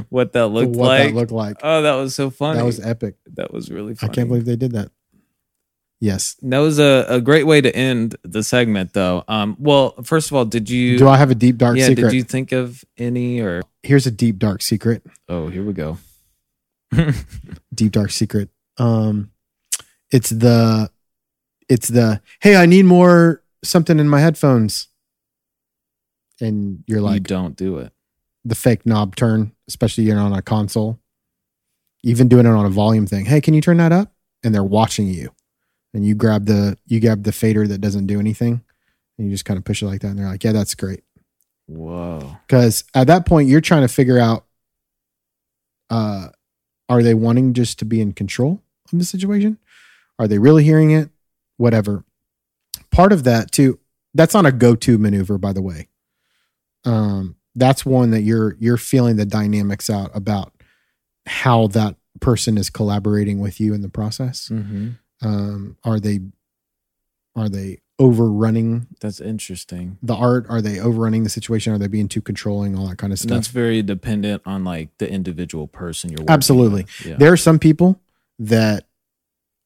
What 0.09 0.33
that 0.33 0.47
looked 0.47 0.75
what 0.75 0.87
like. 0.87 1.07
that 1.09 1.15
looked 1.15 1.31
like. 1.31 1.57
oh, 1.63 1.81
that 1.81 1.93
was 1.95 2.15
so 2.15 2.29
funny. 2.29 2.59
That 2.59 2.65
was 2.65 2.79
epic. 2.79 3.15
that 3.33 3.53
was 3.53 3.69
really 3.71 3.95
fun. 3.95 4.09
I 4.09 4.13
can't 4.13 4.27
believe 4.27 4.45
they 4.45 4.55
did 4.55 4.71
that. 4.73 4.91
Yes. 6.01 6.35
that 6.43 6.59
was 6.59 6.79
a, 6.79 7.05
a 7.09 7.19
great 7.19 7.45
way 7.45 7.59
to 7.59 7.75
end 7.75 8.15
the 8.23 8.41
segment 8.43 8.93
though. 8.93 9.23
Um 9.27 9.57
well, 9.59 9.95
first 10.03 10.31
of 10.31 10.35
all, 10.37 10.45
did 10.45 10.69
you 10.69 10.97
Do 10.97 11.07
I 11.09 11.17
have 11.17 11.29
a 11.31 11.35
deep 11.35 11.57
dark 11.57 11.77
yeah, 11.77 11.87
secret? 11.87 12.03
did 12.11 12.13
you 12.13 12.23
think 12.23 12.51
of 12.53 12.83
any 12.97 13.41
or 13.41 13.61
Here's 13.83 14.07
a 14.07 14.11
deep 14.11 14.37
dark 14.39 14.61
secret. 14.61 15.03
oh 15.27 15.49
here 15.49 15.63
we 15.63 15.73
go. 15.73 15.97
Deep 17.73 17.91
dark 17.91 18.11
secret. 18.11 18.49
Um 18.77 19.31
it's 20.11 20.29
the 20.29 20.89
it's 21.69 21.87
the 21.87 22.21
hey, 22.41 22.55
I 22.57 22.65
need 22.65 22.83
more 22.85 23.41
something 23.63 23.99
in 23.99 24.09
my 24.09 24.19
headphones. 24.19 24.87
And 26.41 26.83
you're 26.87 26.99
you 26.99 27.03
like 27.05 27.23
don't 27.23 27.55
do 27.55 27.77
it. 27.79 27.91
the 28.45 28.55
fake 28.55 28.85
knob 28.85 29.15
turn, 29.15 29.51
especially 29.67 30.05
you 30.05 30.15
know, 30.15 30.25
on 30.25 30.33
a 30.33 30.41
console. 30.41 30.99
Even 32.03 32.29
doing 32.29 32.45
it 32.45 32.49
on 32.49 32.65
a 32.65 32.69
volume 32.69 33.05
thing. 33.05 33.25
Hey, 33.25 33.41
can 33.41 33.53
you 33.53 33.59
turn 33.61 33.75
that 33.77 33.91
up? 33.91 34.13
And 34.41 34.55
they're 34.55 34.63
watching 34.63 35.07
you. 35.07 35.31
And 35.93 36.05
you 36.05 36.15
grab 36.15 36.45
the 36.45 36.77
you 36.85 36.99
grab 37.01 37.23
the 37.23 37.33
fader 37.33 37.67
that 37.67 37.79
doesn't 37.81 38.07
do 38.07 38.19
anything. 38.19 38.61
And 39.17 39.27
you 39.27 39.33
just 39.33 39.43
kind 39.43 39.57
of 39.57 39.65
push 39.65 39.81
it 39.81 39.85
like 39.87 39.99
that. 40.01 40.07
And 40.09 40.19
they're 40.19 40.27
like, 40.27 40.43
Yeah, 40.43 40.53
that's 40.53 40.75
great. 40.75 41.03
Whoa. 41.67 42.37
because 42.47 42.83
at 42.95 43.05
that 43.07 43.27
point 43.27 43.47
you're 43.47 43.61
trying 43.61 43.81
to 43.83 43.87
figure 43.87 44.17
out 44.17 44.45
uh 45.91 46.29
are 46.87 47.03
they 47.03 47.13
wanting 47.13 47.53
just 47.53 47.77
to 47.77 47.85
be 47.85 48.01
in 48.01 48.11
control 48.11 48.59
of 48.91 48.97
the 48.97 49.05
situation 49.05 49.59
are 50.17 50.27
they 50.27 50.39
really 50.39 50.63
hearing 50.63 50.89
it 50.89 51.11
whatever 51.59 52.03
part 52.91 53.11
of 53.13 53.23
that 53.25 53.51
too 53.51 53.77
that's 54.15 54.33
not 54.33 54.45
a 54.45 54.51
go-to 54.51 54.97
maneuver 54.97 55.37
by 55.37 55.53
the 55.53 55.61
way 55.61 55.87
um 56.85 57.35
that's 57.55 57.85
one 57.85 58.11
that 58.11 58.21
you're 58.21 58.55
you're 58.59 58.77
feeling 58.77 59.15
the 59.17 59.25
dynamics 59.25 59.89
out 59.89 60.09
about 60.15 60.53
how 61.25 61.67
that 61.67 61.95
person 62.21 62.57
is 62.57 62.69
collaborating 62.69 63.39
with 63.39 63.59
you 63.59 63.73
in 63.73 63.81
the 63.81 63.89
process 63.89 64.49
Mm-hmm. 64.51 64.89
um 65.21 65.77
are 65.83 65.99
they 65.99 66.19
are 67.35 67.49
they 67.49 67.79
overrunning 67.99 68.87
That's 69.01 69.19
interesting. 69.19 69.97
the 70.01 70.15
art? 70.15 70.45
Are 70.49 70.61
they 70.61 70.79
overrunning 70.79 71.23
the 71.25 71.29
situation? 71.29 71.73
Are 71.73 71.77
they 71.77 71.87
being 71.87 72.07
too 72.07 72.21
controlling? 72.21 72.77
All 72.77 72.87
that 72.87 72.97
kind 72.97 73.11
of 73.13 73.19
And 73.21 73.29
that's 73.29 73.49
very 73.49 73.81
dependent 73.81 74.41
on 74.45 74.63
like 74.63 74.89
the 74.99 75.09
individual 75.11 75.67
person 75.67 76.09
you're 76.09 76.19
working 76.21 76.33
Absolutely. 76.33 76.83
with. 76.83 77.05
Yeah. 77.05 77.15
There 77.17 77.31
are 77.33 77.37
some 77.37 77.59
people 77.59 77.99
that 78.39 78.87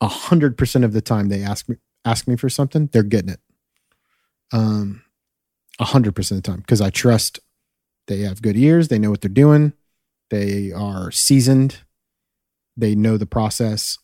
a 0.04 0.08
hundred 0.08 0.58
percent 0.58 0.84
of 0.84 0.91
the 0.91 1.01
time 1.01 1.30
they 1.30 1.41
ask 1.41 1.70
me 1.70 1.78
ask 2.06 2.28
me 2.28 2.36
for 2.36 2.49
something, 2.49 2.88
they're 2.91 3.04
getting 3.04 3.30
it. 3.30 3.39
Um, 4.51 5.04
a 5.80 5.86
hundred 5.86 6.14
percent 6.14 6.38
of 6.39 6.43
the 6.43 6.51
time 6.51 6.60
because 6.60 6.82
I 6.82 6.89
trust 6.89 7.39
they 8.08 8.20
have 8.20 8.41
good 8.41 8.58
ears, 8.58 8.89
they 8.89 8.99
know 8.99 9.10
what 9.10 9.22
they're 9.22 9.30
doing, 9.30 9.72
they 10.30 10.74
are 10.74 11.10
seasoned, 11.10 11.80
they 12.76 12.95
know 12.95 13.16
the 13.16 13.26
process, 13.26 13.97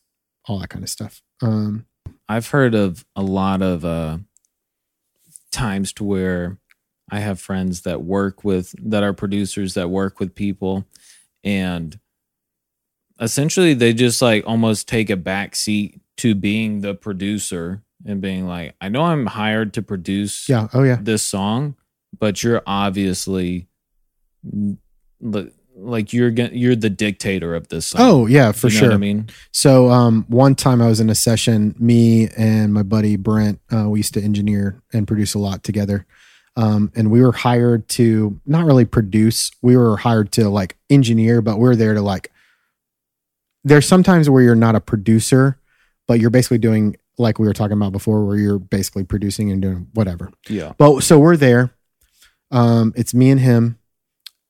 all 0.46 0.60
that 0.60 0.70
kind 0.70 0.84
of 0.84 0.90
stuff. 0.90 1.22
Um, 1.42 1.86
I've 2.30 2.48
heard 2.48 2.76
of 2.76 3.06
a 3.16 3.22
lot 3.22 3.62
of 3.62 3.84
uh, 3.84 4.20
times 5.52 5.92
to 5.94 6.06
where 6.06 6.58
I 7.12 7.20
have 7.20 7.42
friends 7.42 7.82
that 7.82 8.04
work 8.04 8.46
with 8.46 8.74
that 8.90 9.04
are 9.04 9.14
producers 9.14 9.74
that 9.74 9.90
work 9.90 10.20
with 10.22 10.34
people, 10.34 10.86
and 11.44 12.00
essentially 13.20 13.74
they 13.74 13.94
just 13.94 14.22
like 14.22 14.44
almost 14.48 14.88
take 14.88 15.10
a 15.10 15.18
back 15.18 15.56
seat 15.56 16.00
to 16.18 16.36
being 16.36 16.82
the 16.82 16.94
producer 16.94 17.84
and 18.06 18.22
being 18.22 18.48
like, 18.48 18.76
I 18.80 18.90
know 18.90 19.04
I'm 19.04 19.26
hired 19.26 19.74
to 19.76 19.82
produce 19.82 20.48
yeah. 20.48 20.68
Oh 20.74 20.84
yeah. 20.84 20.98
this 21.02 21.22
song, 21.22 21.76
but 22.18 22.44
you're 22.44 22.62
obviously 22.66 23.68
li- 25.22 25.52
like 25.76 26.12
you're 26.12 26.30
you're 26.30 26.76
the 26.76 26.90
dictator 26.90 27.56
of 27.56 27.70
this 27.70 27.88
song. 27.88 28.02
Oh 28.02 28.26
yeah, 28.26 28.52
for 28.52 28.68
You 28.68 28.74
know 28.74 28.80
sure. 28.80 28.94
I 28.94 28.98
mean, 28.98 29.30
So 29.52 29.90
um, 29.90 30.26
one 30.28 30.56
time 30.56 30.82
I 30.82 30.88
was 30.88 31.00
in 31.00 31.10
a 31.10 31.16
session, 31.16 31.76
me 31.80 32.30
and 32.38 32.74
my 32.74 32.84
buddy 32.84 33.16
Brent, 33.16 33.60
uh, 33.74 33.90
we 33.90 34.00
used 34.00 34.14
to 34.16 34.22
engineer 34.22 34.82
and 34.94 35.08
produce 35.08 35.34
a 35.34 35.40
lot 35.40 35.64
together. 35.64 36.06
Um, 36.56 36.92
and 36.96 37.10
we 37.10 37.22
were 37.22 37.32
hired 37.32 37.88
to 37.90 38.40
not 38.46 38.66
really 38.66 38.84
produce, 38.84 39.52
we 39.62 39.78
were 39.78 39.96
hired 39.96 40.34
to 40.34 40.50
like 40.50 40.76
engineer, 40.90 41.42
but 41.42 41.58
we 41.58 41.70
are 41.70 41.76
there 41.76 41.94
to 41.94 42.02
like, 42.02 42.32
there's 43.64 43.88
sometimes 43.88 44.30
where 44.30 44.42
you're 44.44 44.56
not 44.56 44.76
a 44.76 44.82
producer, 44.82 45.60
but 46.08 46.20
you're 46.20 46.30
basically 46.30 46.58
doing 46.58 46.96
like 47.18 47.38
we 47.38 47.48
were 47.48 47.54
talking 47.54 47.76
about 47.76 47.92
before, 47.92 48.26
where 48.26 48.38
you're 48.38 48.60
basically 48.60 49.04
producing 49.04 49.52
and 49.52 49.62
doing 49.62 49.88
whatever. 49.94 50.32
yeah. 50.48 50.74
But 50.78 51.02
so 51.02 51.20
we're 51.20 51.38
there. 51.38 51.72
Um, 52.52 52.94
it's 52.96 53.14
me 53.14 53.30
and 53.30 53.40
him, 53.40 53.78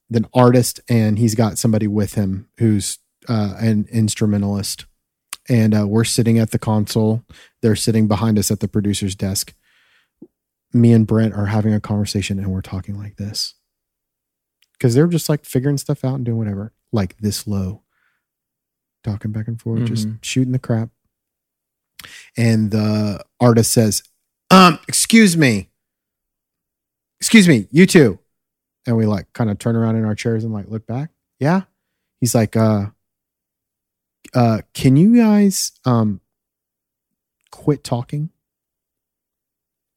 the 0.09 0.23
artist, 0.33 0.79
and 0.87 1.17
he's 1.17 1.35
got 1.35 1.57
somebody 1.57 1.87
with 1.87 2.13
him 2.13 2.47
who's 2.59 2.99
uh, 3.27 3.55
an 3.59 3.87
instrumentalist, 3.91 4.85
and 5.49 5.75
uh, 5.75 5.87
we're 5.87 6.03
sitting 6.03 6.39
at 6.39 6.51
the 6.51 6.59
console. 6.59 7.23
They're 7.61 7.75
sitting 7.75 8.07
behind 8.07 8.37
us 8.37 8.51
at 8.51 8.59
the 8.59 8.67
producer's 8.67 9.15
desk. 9.15 9.53
Me 10.71 10.93
and 10.93 11.07
Brent 11.07 11.33
are 11.33 11.47
having 11.47 11.73
a 11.73 11.81
conversation, 11.81 12.37
and 12.37 12.51
we're 12.51 12.61
talking 12.61 12.97
like 12.97 13.17
this 13.17 13.55
because 14.73 14.95
they're 14.95 15.07
just 15.07 15.27
like 15.27 15.43
figuring 15.43 15.77
stuff 15.77 16.05
out 16.05 16.15
and 16.15 16.25
doing 16.25 16.37
whatever, 16.37 16.71
like 16.91 17.17
this 17.17 17.45
low, 17.45 17.81
talking 19.03 19.31
back 19.31 19.47
and 19.47 19.59
forth, 19.61 19.85
just 19.85 20.07
Mhm. 20.07 20.23
shooting 20.23 20.51
the 20.51 20.59
crap. 20.59 20.89
And 22.37 22.71
the 22.71 23.23
artist 23.39 23.71
says, 23.71 24.03
"Um, 24.49 24.79
excuse 24.87 25.35
me, 25.35 25.69
excuse 27.19 27.47
me, 27.47 27.67
you 27.71 27.85
two," 27.85 28.19
and 28.85 28.95
we 28.97 29.05
like 29.05 29.31
kind 29.33 29.49
of 29.49 29.59
turn 29.59 29.75
around 29.75 29.95
in 29.97 30.05
our 30.05 30.15
chairs 30.15 30.43
and 30.43 30.53
like 30.53 30.67
look 30.67 30.85
back. 30.85 31.11
Yeah, 31.39 31.63
he's 32.19 32.33
like, 32.35 32.55
"Uh, 32.55 32.91
uh, 34.33 34.61
can 34.73 34.95
you 34.95 35.15
guys 35.15 35.71
um 35.85 36.21
quit 37.51 37.83
talking?" 37.83 38.29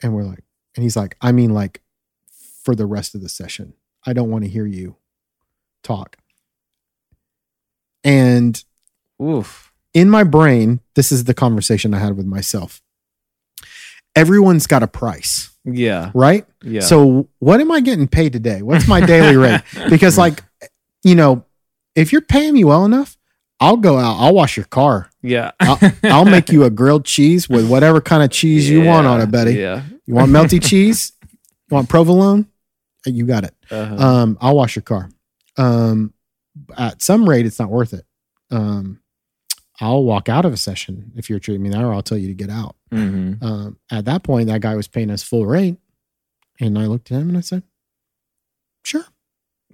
And 0.03 0.14
we're 0.14 0.24
like, 0.24 0.42
and 0.74 0.82
he's 0.82 0.96
like, 0.96 1.16
"I 1.20 1.30
mean, 1.32 1.55
like, 1.55 1.82
for 2.30 2.74
the 2.74 2.86
rest 2.86 3.14
of 3.14 3.20
the 3.20 3.28
session." 3.28 3.74
I 4.05 4.12
don't 4.12 4.30
want 4.30 4.42
to 4.42 4.50
hear 4.50 4.66
you 4.66 4.96
talk. 5.84 6.16
And 8.03 8.64
Oof. 9.22 9.72
in 9.94 10.10
my 10.10 10.24
brain, 10.24 10.80
this 10.94 11.12
is 11.12 11.24
the 11.24 11.34
conversation 11.34 11.94
I 11.94 11.98
had 12.00 12.16
with 12.16 12.26
myself. 12.26 12.82
Everyone's 14.14 14.66
got 14.66 14.82
a 14.82 14.86
price, 14.88 15.50
Yeah. 15.64 16.10
right? 16.14 16.44
Yeah. 16.62 16.82
So, 16.82 17.28
what 17.38 17.60
am 17.60 17.70
I 17.72 17.80
getting 17.80 18.06
paid 18.08 18.32
today? 18.34 18.60
What's 18.62 18.86
my 18.86 19.00
daily 19.00 19.36
rate? 19.36 19.62
Because, 19.88 20.18
like, 20.18 20.42
you 21.02 21.14
know, 21.14 21.44
if 21.94 22.12
you're 22.12 22.20
paying 22.20 22.52
me 22.54 22.64
well 22.64 22.84
enough, 22.84 23.16
I'll 23.58 23.76
go 23.78 23.96
out, 23.96 24.16
I'll 24.18 24.34
wash 24.34 24.56
your 24.56 24.66
car, 24.66 25.08
yeah. 25.22 25.52
I'll, 25.60 25.78
I'll 26.04 26.24
make 26.24 26.50
you 26.50 26.64
a 26.64 26.70
grilled 26.70 27.04
cheese 27.04 27.48
with 27.48 27.68
whatever 27.70 28.00
kind 28.00 28.22
of 28.22 28.30
cheese 28.30 28.68
you 28.68 28.82
want 28.82 29.06
on 29.06 29.20
it, 29.20 29.30
buddy. 29.30 29.54
Yeah. 29.54 29.82
You 30.04 30.14
want 30.14 30.30
melty 30.32 30.62
cheese? 30.62 31.12
You 31.22 31.76
want 31.76 31.88
provolone? 31.88 32.48
You 33.06 33.24
got 33.24 33.44
it. 33.44 33.54
Uh-huh. 33.70 33.94
um, 33.96 34.38
I'll 34.40 34.56
wash 34.56 34.74
your 34.76 34.82
car. 34.82 35.08
Um, 35.56 36.12
at 36.76 37.02
some 37.02 37.28
rate, 37.28 37.46
it's 37.46 37.58
not 37.58 37.70
worth 37.70 37.94
it. 37.94 38.04
Um, 38.50 39.00
I'll 39.82 40.04
walk 40.04 40.28
out 40.28 40.44
of 40.44 40.52
a 40.52 40.56
session 40.56 41.10
if 41.16 41.28
you're 41.28 41.40
treating 41.40 41.62
me 41.62 41.68
that, 41.70 41.82
or 41.82 41.92
I'll 41.92 42.04
tell 42.04 42.16
you 42.16 42.28
to 42.28 42.34
get 42.34 42.50
out. 42.50 42.76
Mhm. 42.92 43.42
Um, 43.42 43.78
at 43.90 44.04
that 44.04 44.22
point, 44.22 44.46
that 44.46 44.60
guy 44.60 44.76
was 44.76 44.86
paying 44.86 45.10
us 45.10 45.24
full 45.24 45.44
rate, 45.44 45.76
and 46.60 46.78
I 46.78 46.86
looked 46.86 47.10
at 47.10 47.20
him 47.20 47.28
and 47.30 47.36
I 47.36 47.40
said, 47.40 47.64
"Sure." 48.84 49.04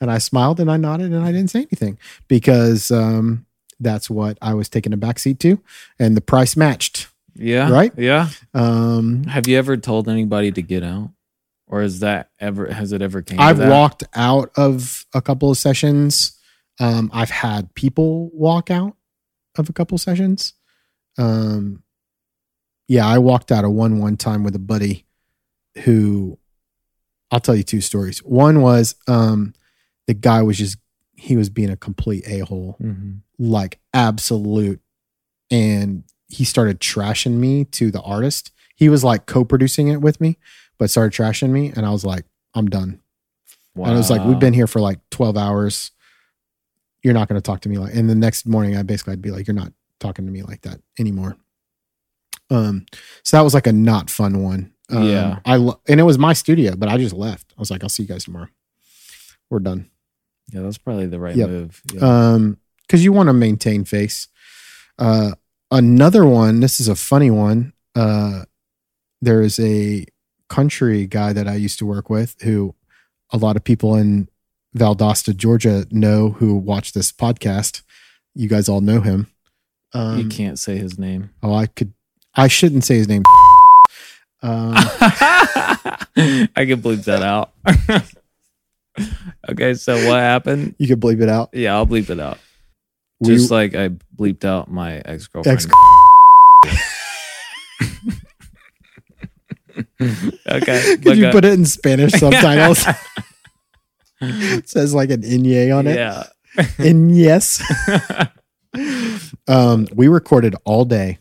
and 0.00 0.10
I 0.10 0.16
smiled 0.16 0.58
and 0.58 0.70
I 0.70 0.78
nodded 0.78 1.12
and 1.12 1.22
I 1.22 1.32
didn't 1.32 1.50
say 1.50 1.60
anything 1.60 1.98
because 2.28 2.90
um, 2.90 3.44
that's 3.78 4.08
what 4.08 4.38
I 4.40 4.54
was 4.54 4.70
taking 4.70 4.94
a 4.94 4.96
backseat 4.96 5.38
to, 5.40 5.60
and 5.98 6.16
the 6.16 6.22
price 6.22 6.56
matched. 6.56 7.08
Yeah. 7.34 7.70
Right? 7.70 7.92
Yeah. 7.98 8.30
Um, 8.54 9.24
Have 9.24 9.46
you 9.46 9.58
ever 9.58 9.76
told 9.76 10.08
anybody 10.08 10.50
to 10.52 10.62
get 10.62 10.82
out? 10.82 11.10
Or 11.66 11.82
is 11.82 12.00
that 12.00 12.30
ever 12.40 12.66
has 12.72 12.90
it 12.92 13.00
ever 13.00 13.22
came 13.22 13.38
I've 13.38 13.60
walked 13.60 14.02
out 14.14 14.50
of 14.56 15.06
a 15.14 15.22
couple 15.22 15.52
of 15.52 15.58
sessions. 15.58 16.32
Um, 16.80 17.10
I've 17.14 17.30
had 17.30 17.72
people 17.74 18.30
walk 18.32 18.72
out 18.72 18.96
of 19.58 19.68
a 19.68 19.72
couple 19.72 19.98
sessions. 19.98 20.54
Um, 21.18 21.82
yeah, 22.88 23.06
I 23.06 23.18
walked 23.18 23.52
out 23.52 23.64
of 23.64 23.72
one 23.72 23.98
one 23.98 24.16
time 24.16 24.42
with 24.44 24.54
a 24.54 24.60
buddy 24.60 25.06
who 25.84 26.38
I'll 27.30 27.40
tell 27.40 27.54
you 27.56 27.62
two 27.62 27.80
stories. 27.80 28.18
One 28.20 28.60
was 28.62 28.94
um, 29.06 29.54
the 30.06 30.14
guy 30.14 30.42
was 30.42 30.58
just 30.58 30.78
he 31.14 31.36
was 31.36 31.50
being 31.50 31.70
a 31.70 31.76
complete 31.76 32.24
a 32.26 32.40
hole, 32.40 32.76
Mhm. 32.82 33.20
like 33.38 33.78
absolute, 33.94 34.80
and 35.50 36.04
he 36.28 36.44
started 36.44 36.80
trashing 36.80 37.34
me 37.34 37.64
to 37.66 37.90
the 37.90 38.00
artist. 38.00 38.50
He 38.76 38.88
was 38.88 39.04
like 39.04 39.26
co-producing 39.26 39.88
it 39.88 40.00
with 40.00 40.20
me, 40.20 40.38
but 40.78 40.90
started 40.90 41.12
trashing 41.12 41.50
me, 41.50 41.72
and 41.76 41.84
I 41.84 41.90
was 41.90 42.04
like, 42.04 42.24
I'm 42.54 42.68
done. 42.68 43.00
Wow. 43.74 43.86
And 43.86 43.94
it 43.94 43.98
was 43.98 44.10
like, 44.10 44.24
we've 44.24 44.38
been 44.38 44.54
here 44.54 44.66
for 44.66 44.80
like 44.80 44.98
12 45.10 45.36
hours. 45.36 45.90
You're 47.02 47.14
not 47.14 47.28
going 47.28 47.40
to 47.40 47.42
talk 47.44 47.60
to 47.62 47.68
me 47.68 47.78
like, 47.78 47.94
and 47.94 48.08
the 48.10 48.14
next 48.14 48.46
morning 48.46 48.76
I 48.76 48.82
basically 48.82 49.12
I'd 49.14 49.22
be 49.22 49.30
like, 49.30 49.46
you're 49.46 49.54
not 49.54 49.72
talking 50.00 50.26
to 50.26 50.32
me 50.32 50.42
like 50.42 50.62
that 50.62 50.80
anymore. 50.98 51.36
Um, 52.50 52.86
so 53.22 53.36
that 53.36 53.42
was 53.42 53.54
like 53.54 53.66
a 53.66 53.72
not 53.72 54.10
fun 54.10 54.42
one. 54.42 54.72
Um, 54.90 55.04
Yeah. 55.04 55.38
I, 55.44 55.54
and 55.88 56.00
it 56.00 56.04
was 56.04 56.18
my 56.18 56.32
studio, 56.32 56.74
but 56.76 56.88
I 56.88 56.98
just 56.98 57.14
left. 57.14 57.52
I 57.56 57.60
was 57.60 57.70
like, 57.70 57.82
I'll 57.82 57.88
see 57.88 58.02
you 58.02 58.08
guys 58.08 58.24
tomorrow. 58.24 58.48
We're 59.48 59.60
done. 59.60 59.88
Yeah, 60.52 60.62
that's 60.62 60.78
probably 60.78 61.06
the 61.06 61.20
right 61.20 61.36
Yep. 61.36 61.48
move. 61.48 61.82
Yeah. 61.92 62.00
Um, 62.32 62.58
cause 62.88 63.02
you 63.02 63.12
want 63.12 63.28
to 63.28 63.32
maintain 63.32 63.84
face. 63.84 64.28
Uh, 64.98 65.32
another 65.70 66.26
one, 66.26 66.60
this 66.60 66.80
is 66.80 66.88
a 66.88 66.96
funny 66.96 67.30
one. 67.30 67.72
Uh, 67.94 68.44
there 69.22 69.42
is 69.42 69.58
a 69.60 70.06
country 70.48 71.06
guy 71.06 71.32
that 71.32 71.46
I 71.46 71.54
used 71.54 71.78
to 71.78 71.86
work 71.86 72.10
with 72.10 72.34
who 72.42 72.74
a 73.32 73.36
lot 73.38 73.54
of 73.56 73.62
people 73.62 73.94
in 73.94 74.28
Valdosta, 74.76 75.36
Georgia 75.36 75.86
know 75.90 76.30
who 76.30 76.54
watch 76.54 76.92
this 76.92 77.10
podcast. 77.12 77.82
You 78.34 78.48
guys 78.48 78.68
all 78.68 78.80
know 78.80 79.00
him. 79.00 79.26
Um, 79.92 80.18
you 80.18 80.28
can't 80.28 80.58
say 80.58 80.78
his 80.78 80.98
name. 80.98 81.30
Oh, 81.42 81.52
I 81.54 81.66
could, 81.66 81.92
I 82.34 82.46
shouldn't 82.48 82.84
say 82.84 82.96
his 82.96 83.08
name. 83.08 83.22
Um, 84.42 84.72
I 84.74 85.98
can 86.56 86.80
bleep 86.80 87.04
that 87.04 87.22
out. 87.22 87.52
okay, 89.50 89.74
so 89.74 89.96
what 90.08 90.18
happened? 90.18 90.74
you 90.78 90.86
can 90.88 90.98
bleep 90.98 91.20
it 91.20 91.28
out. 91.28 91.50
Yeah, 91.52 91.74
I'll 91.74 91.86
bleep 91.86 92.08
it 92.08 92.18
out. 92.18 92.38
We- 93.20 93.34
Just 93.34 93.50
like 93.50 93.74
I 93.74 93.90
bleeped 94.16 94.46
out 94.46 94.70
my 94.70 95.02
ex 95.04 95.26
girlfriend. 95.26 95.58
Ex- 95.66 95.66
okay. 100.48 100.96
Could 101.02 101.18
you 101.18 101.30
put 101.30 101.44
it 101.44 101.52
in 101.52 101.66
Spanish 101.66 102.12
subtitles? 102.12 102.86
It 104.20 104.68
says 104.68 104.94
like 104.94 105.10
an 105.10 105.22
inye 105.22 105.76
on 105.76 105.86
it. 105.86 105.96
Yeah. 105.96 106.24
And 106.78 107.16
yes. 107.16 107.62
um, 109.48 109.86
we 109.94 110.08
recorded 110.08 110.56
all 110.64 110.84
day 110.84 111.18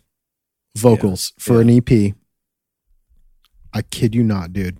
vocals 0.75 1.33
for 1.37 1.61
yeah. 1.61 1.61
an 1.61 1.69
EP. 1.77 2.15
I 3.71 3.83
kid 3.83 4.15
you 4.15 4.23
not, 4.23 4.51
dude. 4.51 4.79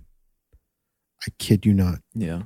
I 1.24 1.30
kid 1.38 1.64
you 1.64 1.72
not. 1.72 2.00
yeah. 2.14 2.42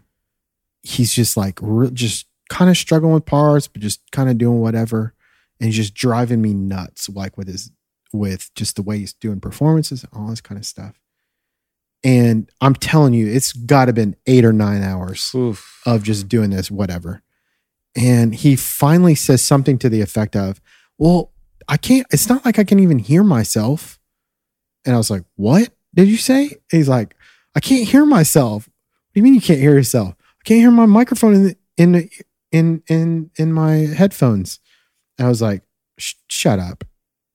He's 0.82 1.14
just 1.14 1.34
like, 1.34 1.58
re- 1.62 1.90
just 1.92 2.26
kind 2.50 2.70
of 2.70 2.76
struggling 2.76 3.14
with 3.14 3.24
parts, 3.24 3.68
but 3.68 3.80
just 3.80 4.02
kind 4.12 4.28
of 4.28 4.36
doing 4.36 4.60
whatever. 4.60 5.14
And 5.58 5.68
he's 5.68 5.76
just 5.76 5.94
driving 5.94 6.42
me 6.42 6.52
nuts, 6.52 7.08
like 7.08 7.38
with 7.38 7.48
his, 7.48 7.70
with 8.12 8.50
just 8.54 8.76
the 8.76 8.82
way 8.82 8.98
he's 8.98 9.14
doing 9.14 9.40
performances, 9.40 10.04
and 10.04 10.12
all 10.12 10.28
this 10.28 10.42
kind 10.42 10.58
of 10.58 10.66
stuff. 10.66 11.00
And 12.04 12.50
I'm 12.60 12.74
telling 12.74 13.14
you, 13.14 13.26
it's 13.26 13.52
got 13.52 13.86
to 13.86 13.92
been 13.92 14.14
eight 14.26 14.44
or 14.44 14.52
nine 14.52 14.82
hours 14.82 15.32
Oof. 15.34 15.80
of 15.86 16.02
just 16.02 16.28
doing 16.28 16.50
this, 16.50 16.70
whatever. 16.70 17.22
And 17.96 18.34
he 18.34 18.56
finally 18.56 19.14
says 19.14 19.42
something 19.42 19.78
to 19.78 19.88
the 19.88 20.02
effect 20.02 20.36
of, 20.36 20.60
Well, 20.98 21.32
I 21.66 21.78
can't, 21.78 22.06
it's 22.10 22.28
not 22.28 22.44
like 22.44 22.58
I 22.58 22.64
can 22.64 22.78
even 22.78 22.98
hear 22.98 23.24
myself. 23.24 23.98
And 24.84 24.94
I 24.94 24.98
was 24.98 25.10
like, 25.10 25.24
What 25.36 25.70
did 25.94 26.08
you 26.08 26.18
say? 26.18 26.58
He's 26.70 26.88
like, 26.88 27.16
I 27.56 27.60
can't 27.60 27.88
hear 27.88 28.04
myself. 28.04 28.66
What 28.66 29.14
do 29.14 29.20
you 29.20 29.22
mean 29.22 29.34
you 29.34 29.40
can't 29.40 29.60
hear 29.60 29.74
yourself? 29.74 30.14
I 30.18 30.44
can't 30.44 30.60
hear 30.60 30.70
my 30.70 30.86
microphone 30.86 31.34
in 31.34 31.42
the, 31.44 31.56
in 31.78 31.92
the, 31.92 32.10
in 32.54 32.82
in 32.88 33.30
in 33.36 33.52
my 33.52 33.72
headphones. 33.72 34.60
And 35.18 35.26
I 35.26 35.28
was 35.28 35.42
like, 35.42 35.62
shut 35.98 36.58
up. 36.58 36.84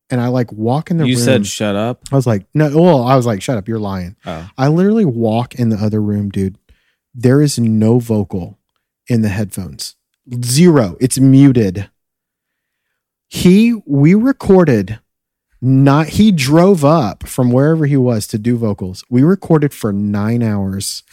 And 0.09 0.19
I 0.19 0.27
like 0.27 0.51
walk 0.51 0.89
in 0.89 0.97
the 0.97 1.07
you 1.07 1.15
room. 1.15 1.23
said 1.23 1.47
shut 1.47 1.75
up. 1.75 2.01
I 2.11 2.15
was 2.15 2.25
like, 2.25 2.45
no, 2.53 2.69
well, 2.75 3.03
I 3.03 3.15
was 3.15 3.25
like, 3.25 3.41
shut 3.41 3.57
up, 3.57 3.67
you're 3.67 3.79
lying. 3.79 4.15
Oh. 4.25 4.49
I 4.57 4.67
literally 4.67 5.05
walk 5.05 5.55
in 5.55 5.69
the 5.69 5.77
other 5.77 6.01
room, 6.01 6.29
dude. 6.29 6.57
There 7.13 7.41
is 7.41 7.59
no 7.59 7.99
vocal 7.99 8.57
in 9.07 9.21
the 9.21 9.29
headphones. 9.29 9.95
Zero. 10.43 10.97
It's 10.99 11.19
muted. 11.19 11.89
He 13.27 13.73
we 13.85 14.15
recorded 14.15 14.99
not 15.61 16.07
he 16.07 16.31
drove 16.31 16.85
up 16.85 17.27
from 17.27 17.51
wherever 17.51 17.85
he 17.85 17.97
was 17.97 18.25
to 18.27 18.37
do 18.37 18.57
vocals. 18.57 19.03
We 19.09 19.23
recorded 19.23 19.73
for 19.73 19.91
9 19.91 20.41
hours. 20.41 21.03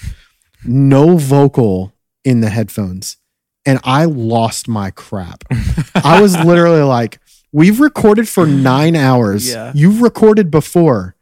No 0.64 1.16
vocal 1.16 1.92
in 2.24 2.40
the 2.40 2.51
headphones. 2.51 3.16
And 3.64 3.80
I 3.82 4.05
lost 4.05 4.68
my 4.68 4.92
crap. 4.92 5.42
I 5.94 6.20
was 6.20 6.38
literally 6.44 6.82
like, 6.82 7.18
we've 7.57 7.80
recorded 7.80 8.28
for 8.28 8.46
9 8.72 8.94
hours. 8.96 9.48
Yeah. 9.50 9.72
You've 9.74 10.02
recorded 10.02 10.50
before 10.50 11.16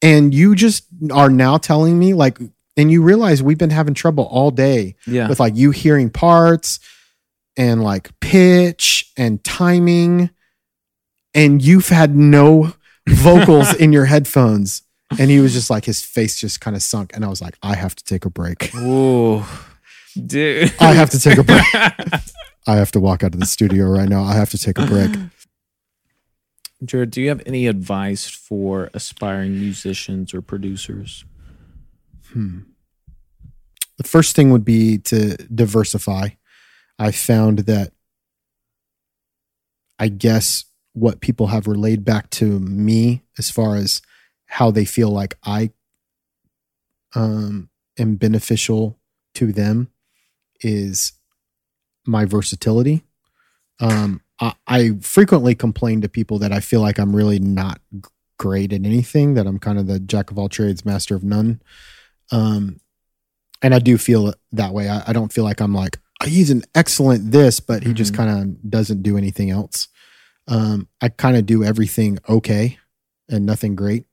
and 0.00 0.32
you 0.32 0.54
just 0.54 0.84
are 1.12 1.28
now 1.30 1.56
telling 1.58 1.98
me 1.98 2.14
like 2.14 2.38
and 2.76 2.90
you 2.92 3.02
realize 3.02 3.42
we've 3.42 3.58
been 3.58 3.70
having 3.70 3.94
trouble 3.94 4.24
all 4.24 4.50
day 4.50 4.94
Yeah. 5.06 5.28
with 5.28 5.40
like 5.40 5.56
you 5.56 5.70
hearing 5.72 6.10
parts 6.10 6.78
and 7.56 7.82
like 7.82 8.10
pitch 8.20 9.10
and 9.16 9.42
timing 9.42 10.30
and 11.34 11.62
you've 11.62 11.88
had 11.88 12.14
no 12.14 12.72
vocals 13.08 13.74
in 13.74 13.92
your 13.92 14.04
headphones 14.04 14.82
and 15.18 15.30
he 15.30 15.40
was 15.40 15.52
just 15.54 15.70
like 15.70 15.84
his 15.86 16.02
face 16.02 16.38
just 16.38 16.60
kind 16.60 16.76
of 16.76 16.82
sunk 16.82 17.12
and 17.14 17.24
i 17.24 17.28
was 17.28 17.40
like 17.40 17.56
i 17.62 17.74
have 17.74 17.94
to 17.94 18.04
take 18.04 18.24
a 18.26 18.30
break 18.30 18.74
Ooh. 18.74 19.42
Dude. 20.26 20.72
i 20.80 20.92
have 20.92 21.08
to 21.10 21.18
take 21.20 21.38
a 21.38 21.44
break 21.44 21.64
I 22.68 22.74
have 22.76 22.90
to 22.92 23.00
walk 23.00 23.22
out 23.22 23.32
of 23.32 23.38
the 23.38 23.46
studio 23.46 23.86
right 23.86 24.08
now. 24.08 24.24
I 24.24 24.34
have 24.34 24.50
to 24.50 24.58
take 24.58 24.76
a 24.76 24.86
break. 24.86 25.12
Jared, 26.84 27.10
do 27.10 27.22
you 27.22 27.28
have 27.30 27.42
any 27.46 27.66
advice 27.66 28.28
for 28.28 28.90
aspiring 28.92 29.58
musicians 29.58 30.34
or 30.34 30.42
producers? 30.42 31.24
The 33.96 34.04
first 34.04 34.36
thing 34.36 34.50
would 34.50 34.64
be 34.64 34.98
to 34.98 35.36
diversify. 35.36 36.30
I 36.98 37.12
found 37.12 37.60
that 37.60 37.92
I 39.98 40.08
guess 40.08 40.64
what 40.92 41.20
people 41.20 41.48
have 41.48 41.66
relayed 41.66 42.04
back 42.04 42.28
to 42.30 42.58
me 42.60 43.22
as 43.38 43.50
far 43.50 43.76
as 43.76 44.02
how 44.46 44.70
they 44.70 44.84
feel 44.84 45.10
like 45.10 45.38
I 45.44 45.70
um, 47.14 47.70
am 47.98 48.16
beneficial 48.16 48.98
to 49.34 49.52
them 49.52 49.88
is 50.60 51.12
my 52.06 52.24
versatility. 52.24 53.02
Um, 53.80 54.22
I, 54.40 54.54
I 54.66 54.90
frequently 55.00 55.54
complain 55.54 56.00
to 56.02 56.08
people 56.08 56.38
that 56.40 56.52
I 56.52 56.60
feel 56.60 56.80
like 56.80 56.98
I'm 56.98 57.14
really 57.14 57.38
not 57.38 57.80
great 58.38 58.72
at 58.72 58.84
anything, 58.84 59.34
that 59.34 59.46
I'm 59.46 59.58
kind 59.58 59.78
of 59.78 59.86
the 59.86 59.98
jack 59.98 60.30
of 60.30 60.38
all 60.38 60.48
trades, 60.48 60.84
master 60.84 61.14
of 61.14 61.24
none. 61.24 61.62
Um, 62.30 62.80
and 63.62 63.74
I 63.74 63.78
do 63.78 63.96
feel 63.96 64.34
that 64.52 64.74
way. 64.74 64.88
I, 64.88 65.04
I 65.06 65.12
don't 65.12 65.32
feel 65.32 65.44
like 65.44 65.60
I'm 65.60 65.74
like, 65.74 65.98
he's 66.24 66.50
an 66.50 66.62
excellent 66.74 67.30
this, 67.30 67.60
but 67.60 67.82
he 67.82 67.92
just 67.94 68.12
Mhm. 68.12 68.16
kind 68.16 68.30
of 68.30 68.70
doesn't 68.70 69.02
do 69.02 69.16
anything 69.16 69.50
else. 69.50 69.88
Um, 70.48 70.88
I 71.00 71.08
kind 71.08 71.36
of 71.36 71.46
do 71.46 71.64
everything 71.64 72.18
okay 72.28 72.78
and 73.28 73.46
nothing 73.46 73.74
great. 73.74 74.04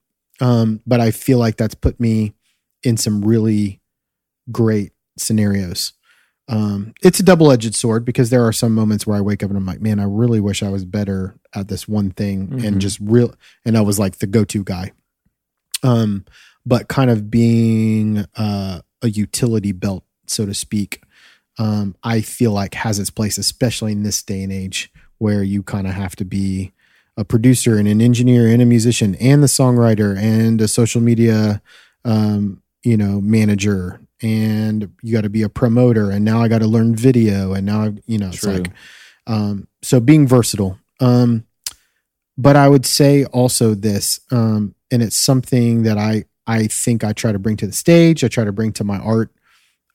Um, 0.41 0.81
but 0.87 0.99
I 0.99 1.11
feel 1.11 1.37
like 1.37 1.57
that's 1.57 1.75
put 1.75 1.99
me 1.99 2.33
in 2.81 2.97
some 2.97 3.21
really 3.23 3.81
great 4.51 4.93
scenarios. 5.17 5.93
Um, 6.49 6.93
it's 7.01 7.19
a 7.19 7.23
double 7.23 7.51
edged 7.51 7.73
sword 7.73 8.03
because 8.03 8.29
there 8.29 8.45
are 8.45 8.51
some 8.51 8.73
moments 8.73 9.07
where 9.07 9.17
I 9.17 9.21
wake 9.21 9.43
up 9.43 9.49
and 9.49 9.57
I'm 9.57 9.65
like, 9.65 9.79
man, 9.81 9.99
I 9.99 10.03
really 10.03 10.41
wish 10.41 10.61
I 10.61 10.69
was 10.69 10.83
better 10.83 11.35
at 11.55 11.69
this 11.69 11.87
one 11.87 12.11
thing 12.11 12.47
Mhm. 12.49 12.63
and 12.65 12.81
just 12.81 12.99
real, 12.99 13.33
and 13.65 13.77
I 13.77 13.81
was 13.81 13.97
like 13.97 14.17
the 14.17 14.27
go 14.27 14.43
to 14.43 14.63
guy. 14.63 14.91
Um, 15.83 16.25
but 16.65 16.87
kind 16.87 17.09
of 17.09 17.29
being 17.31 18.25
uh, 18.35 18.81
a 19.01 19.09
utility 19.09 19.71
belt, 19.71 20.03
so 20.27 20.45
to 20.45 20.53
speak, 20.53 21.01
um, 21.57 21.95
I 22.03 22.21
feel 22.21 22.51
like 22.51 22.73
has 22.75 22.99
its 22.99 23.09
place, 23.09 23.37
especially 23.37 23.91
in 23.91 24.03
this 24.03 24.21
day 24.23 24.43
and 24.43 24.51
age 24.51 24.91
where 25.19 25.43
you 25.43 25.63
kind 25.63 25.87
of 25.87 25.93
have 25.93 26.15
to 26.17 26.25
be 26.25 26.71
a 27.15 27.23
producer 27.23 27.77
and 27.77 27.87
an 27.87 28.01
engineer 28.01 28.47
and 28.47 28.61
a 28.61 28.65
musician 28.65 29.15
and 29.15 29.43
the 29.43 29.47
songwriter 29.47 30.17
and 30.17 30.59
a 30.61 30.67
social 30.67 30.99
media, 30.99 31.61
um, 32.05 32.61
you 32.83 32.97
know, 32.97 33.21
manager. 33.21 33.99
And 34.23 34.93
you 35.03 35.13
got 35.13 35.21
to 35.21 35.29
be 35.29 35.43
a 35.43 35.49
promoter. 35.49 36.09
And 36.09 36.23
now 36.23 36.41
I 36.41 36.47
got 36.47 36.59
to 36.59 36.67
learn 36.67 36.95
video. 36.95 37.53
And 37.53 37.65
now, 37.65 37.93
you 38.05 38.17
know, 38.17 38.29
it's 38.29 38.39
True. 38.39 38.53
like, 38.53 38.71
um, 39.27 39.67
so 39.81 39.99
being 39.99 40.25
versatile. 40.25 40.79
Um, 40.99 41.45
but 42.37 42.55
I 42.55 42.67
would 42.67 42.85
say 42.85 43.25
also 43.25 43.75
this, 43.75 44.19
um, 44.31 44.75
and 44.91 45.03
it's 45.03 45.17
something 45.17 45.83
that 45.83 45.97
I 45.97 46.25
I 46.45 46.67
think 46.67 47.03
I 47.03 47.13
try 47.13 47.31
to 47.31 47.39
bring 47.39 47.57
to 47.57 47.67
the 47.67 47.73
stage. 47.73 48.23
I 48.23 48.27
try 48.27 48.43
to 48.43 48.51
bring 48.51 48.73
to 48.73 48.83
my 48.83 48.97
art, 48.97 49.31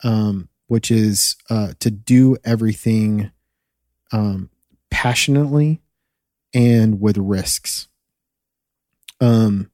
um, 0.03 0.49
which 0.67 0.89
is 0.89 1.35
uh, 1.49 1.73
to 1.79 1.91
do 1.91 2.37
everything 2.43 3.31
um, 4.11 4.49
passionately 4.89 5.81
and 6.53 6.99
with 6.99 7.17
risks. 7.17 7.87
Um, 9.21 9.69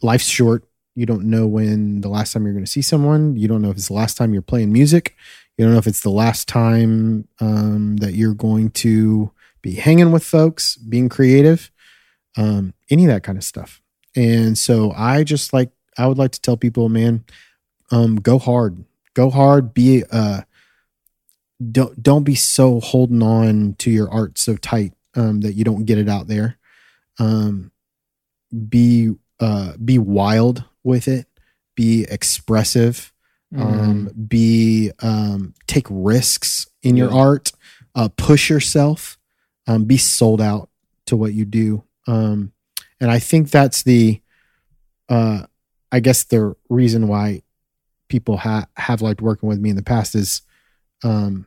life's 0.00 0.28
short. 0.28 0.64
You 0.94 1.06
don't 1.06 1.24
know 1.24 1.46
when 1.46 2.00
the 2.00 2.08
last 2.08 2.32
time 2.32 2.44
you're 2.44 2.52
going 2.52 2.64
to 2.64 2.70
see 2.70 2.82
someone. 2.82 3.36
You 3.36 3.48
don't 3.48 3.62
know 3.62 3.70
if 3.70 3.76
it's 3.76 3.88
the 3.88 3.94
last 3.94 4.16
time 4.16 4.32
you're 4.32 4.42
playing 4.42 4.72
music. 4.72 5.16
You 5.56 5.64
don't 5.64 5.72
know 5.72 5.78
if 5.78 5.86
it's 5.86 6.02
the 6.02 6.10
last 6.10 6.48
time 6.48 7.28
um, 7.40 7.96
that 7.96 8.14
you're 8.14 8.34
going 8.34 8.70
to 8.70 9.32
be 9.62 9.74
hanging 9.74 10.12
with 10.12 10.24
folks, 10.24 10.76
being 10.76 11.08
creative, 11.08 11.70
um, 12.36 12.74
any 12.90 13.04
of 13.04 13.10
that 13.10 13.22
kind 13.22 13.38
of 13.38 13.44
stuff. 13.44 13.80
And 14.16 14.56
so 14.56 14.92
I 14.92 15.24
just 15.24 15.52
like 15.52 15.70
I 15.98 16.06
would 16.06 16.18
like 16.18 16.32
to 16.32 16.40
tell 16.40 16.56
people, 16.56 16.88
man, 16.88 17.24
um, 17.90 18.16
go 18.16 18.38
hard, 18.38 18.84
go 19.14 19.30
hard. 19.30 19.74
Be 19.74 20.04
uh, 20.10 20.42
don't 21.72 22.00
don't 22.02 22.24
be 22.24 22.34
so 22.34 22.80
holding 22.80 23.22
on 23.22 23.74
to 23.78 23.90
your 23.90 24.10
art 24.10 24.38
so 24.38 24.56
tight 24.56 24.92
um, 25.16 25.40
that 25.40 25.54
you 25.54 25.64
don't 25.64 25.84
get 25.84 25.98
it 25.98 26.08
out 26.08 26.28
there. 26.28 26.58
Um, 27.18 27.72
be 28.68 29.14
uh, 29.40 29.72
be 29.82 29.98
wild 29.98 30.64
with 30.84 31.08
it. 31.08 31.26
Be 31.74 32.06
expressive. 32.08 33.12
Um, 33.56 34.10
be 34.28 34.90
um, 35.00 35.54
take 35.66 35.86
risks 35.88 36.66
in 36.82 36.96
your 36.96 37.12
art. 37.12 37.52
Uh, 37.94 38.08
push 38.16 38.50
yourself. 38.50 39.18
Um, 39.66 39.84
be 39.84 39.96
sold 39.96 40.40
out 40.40 40.68
to 41.06 41.16
what 41.16 41.34
you 41.34 41.44
do. 41.44 41.84
Um, 42.06 42.52
and 43.00 43.10
I 43.10 43.18
think 43.18 43.50
that's 43.50 43.82
the, 43.82 44.20
uh, 45.08 45.46
I 45.90 46.00
guess 46.00 46.24
the 46.24 46.54
reason 46.68 47.08
why 47.08 47.42
people 48.08 48.38
ha- 48.38 48.66
have 48.76 49.02
liked 49.02 49.22
working 49.22 49.48
with 49.48 49.60
me 49.60 49.70
in 49.70 49.76
the 49.76 49.82
past 49.82 50.14
is, 50.14 50.42
um, 51.02 51.46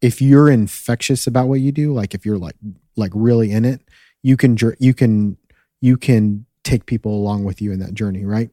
if 0.00 0.20
you're 0.20 0.50
infectious 0.50 1.26
about 1.26 1.48
what 1.48 1.60
you 1.60 1.72
do, 1.72 1.92
like 1.94 2.14
if 2.14 2.26
you're 2.26 2.38
like 2.38 2.56
like 2.96 3.12
really 3.14 3.50
in 3.50 3.64
it, 3.64 3.80
you 4.22 4.36
can 4.36 4.56
you 4.78 4.92
can 4.92 5.38
you 5.80 5.96
can 5.96 6.44
take 6.64 6.86
people 6.86 7.14
along 7.14 7.44
with 7.44 7.62
you 7.62 7.72
in 7.72 7.78
that 7.78 7.94
journey, 7.94 8.24
right? 8.24 8.50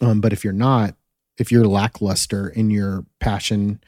Um, 0.00 0.20
but 0.20 0.32
if 0.32 0.44
you're 0.44 0.52
not, 0.52 0.94
if 1.36 1.50
you're 1.52 1.66
lackluster 1.66 2.48
in 2.48 2.70
your 2.70 3.04
passion, 3.20 3.82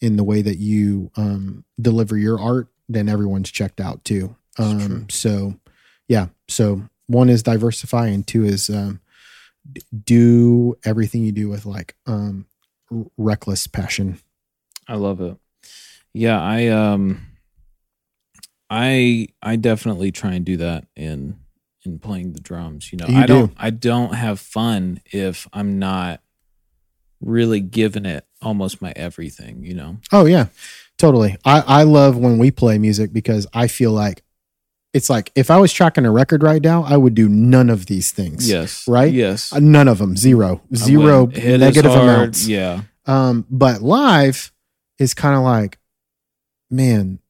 in 0.00 0.16
the 0.16 0.24
way 0.24 0.42
that 0.42 0.58
you 0.58 1.10
um, 1.16 1.64
deliver 1.80 2.16
your 2.16 2.40
art, 2.40 2.68
then 2.88 3.08
everyone's 3.08 3.50
checked 3.50 3.80
out 3.80 4.04
too. 4.04 4.34
Um, 4.58 5.08
so, 5.08 5.54
yeah. 6.08 6.26
So 6.48 6.82
one 7.06 7.28
is 7.28 7.42
diversify, 7.42 8.08
and 8.08 8.26
two 8.26 8.44
is 8.44 8.68
um, 8.68 9.00
d- 9.70 9.82
do 10.04 10.76
everything 10.84 11.24
you 11.24 11.32
do 11.32 11.48
with 11.48 11.66
like 11.66 11.94
um, 12.06 12.46
r- 12.90 13.06
reckless 13.16 13.66
passion. 13.66 14.18
I 14.88 14.96
love 14.96 15.20
it. 15.20 15.36
Yeah, 16.12 16.40
I 16.40 16.66
um 16.66 17.26
I 18.68 19.28
I 19.42 19.56
definitely 19.56 20.12
try 20.12 20.34
and 20.34 20.44
do 20.44 20.56
that 20.58 20.86
in 20.96 21.38
in 21.84 21.98
playing 21.98 22.32
the 22.32 22.40
drums, 22.40 22.92
you 22.92 22.98
know. 22.98 23.06
You 23.06 23.18
I 23.18 23.26
don't. 23.26 23.52
I 23.58 23.70
don't 23.70 24.14
have 24.14 24.40
fun 24.40 25.00
if 25.06 25.48
I'm 25.52 25.78
not 25.78 26.20
really 27.20 27.60
giving 27.60 28.06
it 28.06 28.26
almost 28.40 28.82
my 28.82 28.92
everything, 28.96 29.62
you 29.64 29.74
know. 29.74 29.98
Oh 30.12 30.26
yeah, 30.26 30.46
totally. 30.98 31.36
I 31.44 31.60
I 31.60 31.82
love 31.84 32.16
when 32.16 32.38
we 32.38 32.50
play 32.50 32.78
music 32.78 33.12
because 33.12 33.46
I 33.52 33.68
feel 33.68 33.92
like 33.92 34.22
it's 34.92 35.08
like 35.08 35.32
if 35.34 35.50
I 35.50 35.58
was 35.58 35.72
tracking 35.72 36.04
a 36.04 36.10
record 36.10 36.42
right 36.42 36.62
now, 36.62 36.82
I 36.82 36.96
would 36.96 37.14
do 37.14 37.28
none 37.28 37.70
of 37.70 37.86
these 37.86 38.10
things. 38.10 38.48
Yes. 38.48 38.86
Right? 38.86 39.12
Yes. 39.12 39.52
Uh, 39.52 39.58
None 39.58 39.88
of 39.88 39.98
them. 39.98 40.16
Zero. 40.16 40.60
Zero 40.74 41.24
wouldn't 41.24 41.42
hit 41.42 41.54
as 41.54 41.60
negative 41.60 41.92
amounts. 41.92 42.46
Yeah. 42.46 42.82
Um, 43.06 43.46
but 43.50 43.80
live 43.80 44.52
is 44.98 45.14
kind 45.14 45.34
of 45.34 45.42
like, 45.42 45.78
man, 46.70 47.20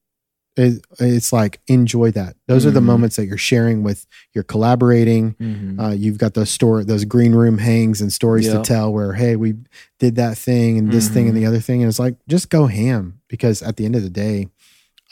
it, 0.57 0.85
it's 1.01 1.33
like 1.33 1.61
enjoy 1.67 2.11
that. 2.13 2.37
Those 2.47 2.67
are 2.67 2.71
the 2.71 2.81
Mhm. 2.81 2.85
moments 2.85 3.17
that 3.17 3.27
you're 3.27 3.39
sharing 3.39 3.83
with, 3.83 4.07
you're 4.35 4.45
collaborating. 4.45 5.35
Mhm. 5.41 5.81
Uh, 5.81 5.91
you've 5.93 6.19
got 6.19 6.35
those 6.35 6.51
store, 6.51 6.85
those 6.85 7.05
green 7.07 7.33
room 7.35 7.59
hangs 7.59 8.01
and 8.03 8.13
stories 8.13 8.47
Yeah. 8.47 8.55
to 8.59 8.63
tell. 8.63 8.93
Where 8.93 9.15
hey, 9.15 9.37
we 9.37 9.55
did 9.99 10.17
that 10.17 10.37
thing 10.37 10.77
and 10.79 10.93
this 10.93 11.09
thing 11.09 11.27
and 11.29 11.37
the 11.37 11.47
other 11.47 11.61
thing, 11.61 11.83
and 11.83 11.89
it's 11.89 11.99
like 11.99 12.17
just 12.29 12.51
go 12.51 12.67
ham 12.67 13.21
because 13.29 13.63
at 13.63 13.77
the 13.77 13.85
end 13.87 13.97
of 13.97 14.03
the 14.03 14.11
day, 14.11 14.49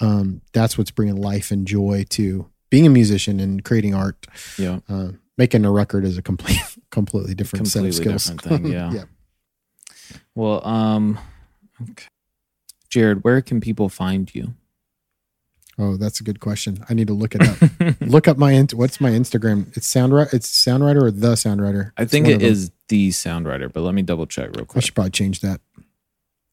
um, 0.00 0.42
that's 0.52 0.76
what's 0.76 0.90
bringing 0.90 1.16
life 1.16 1.50
and 1.50 1.66
joy 1.66 2.04
to 2.10 2.46
being 2.70 2.86
a 2.86 2.90
musician 2.90 3.40
and 3.40 3.64
creating 3.64 3.94
art. 3.94 4.26
yeah. 4.58 4.80
Uh, 4.88 5.12
making 5.38 5.64
a 5.64 5.70
record 5.70 6.04
is 6.04 6.18
a 6.18 6.22
complete, 6.22 6.60
completely 6.90 7.34
different 7.34 7.64
Completely 7.64 7.92
set 7.92 8.06
of 8.06 8.20
skills. 8.20 8.36
different 8.42 8.62
thing, 8.64 8.72
yeah. 8.72 8.92
yeah. 8.92 9.04
Well, 10.34 10.66
um 10.66 11.18
okay. 11.80 12.06
Jared, 12.90 13.24
where 13.24 13.40
can 13.40 13.60
people 13.60 13.88
find 13.88 14.32
you? 14.34 14.54
Oh, 15.82 15.96
that's 15.96 16.20
a 16.20 16.24
good 16.24 16.40
question. 16.40 16.84
I 16.90 16.94
need 16.94 17.06
to 17.06 17.14
look 17.14 17.34
it 17.34 17.40
up. 17.42 17.96
look 18.02 18.28
up 18.28 18.36
my 18.36 18.54
what's 18.74 19.00
my 19.00 19.10
Instagram? 19.10 19.74
It's 19.76 19.90
soundwriter. 19.92 20.34
It's 20.34 20.50
soundwriter 20.64 21.02
or 21.02 21.10
the 21.10 21.32
soundwriter. 21.32 21.92
I 21.96 22.02
It's 22.02 22.12
think 22.12 22.28
it 22.28 22.42
is 22.42 22.70
the 22.88 23.08
soundwriter, 23.10 23.72
but 23.72 23.80
let 23.80 23.94
me 23.94 24.02
double 24.02 24.26
check 24.26 24.50
real 24.56 24.66
quick. 24.66 24.76
I 24.76 24.84
should 24.84 24.94
probably 24.94 25.12
change 25.12 25.40
that. 25.40 25.60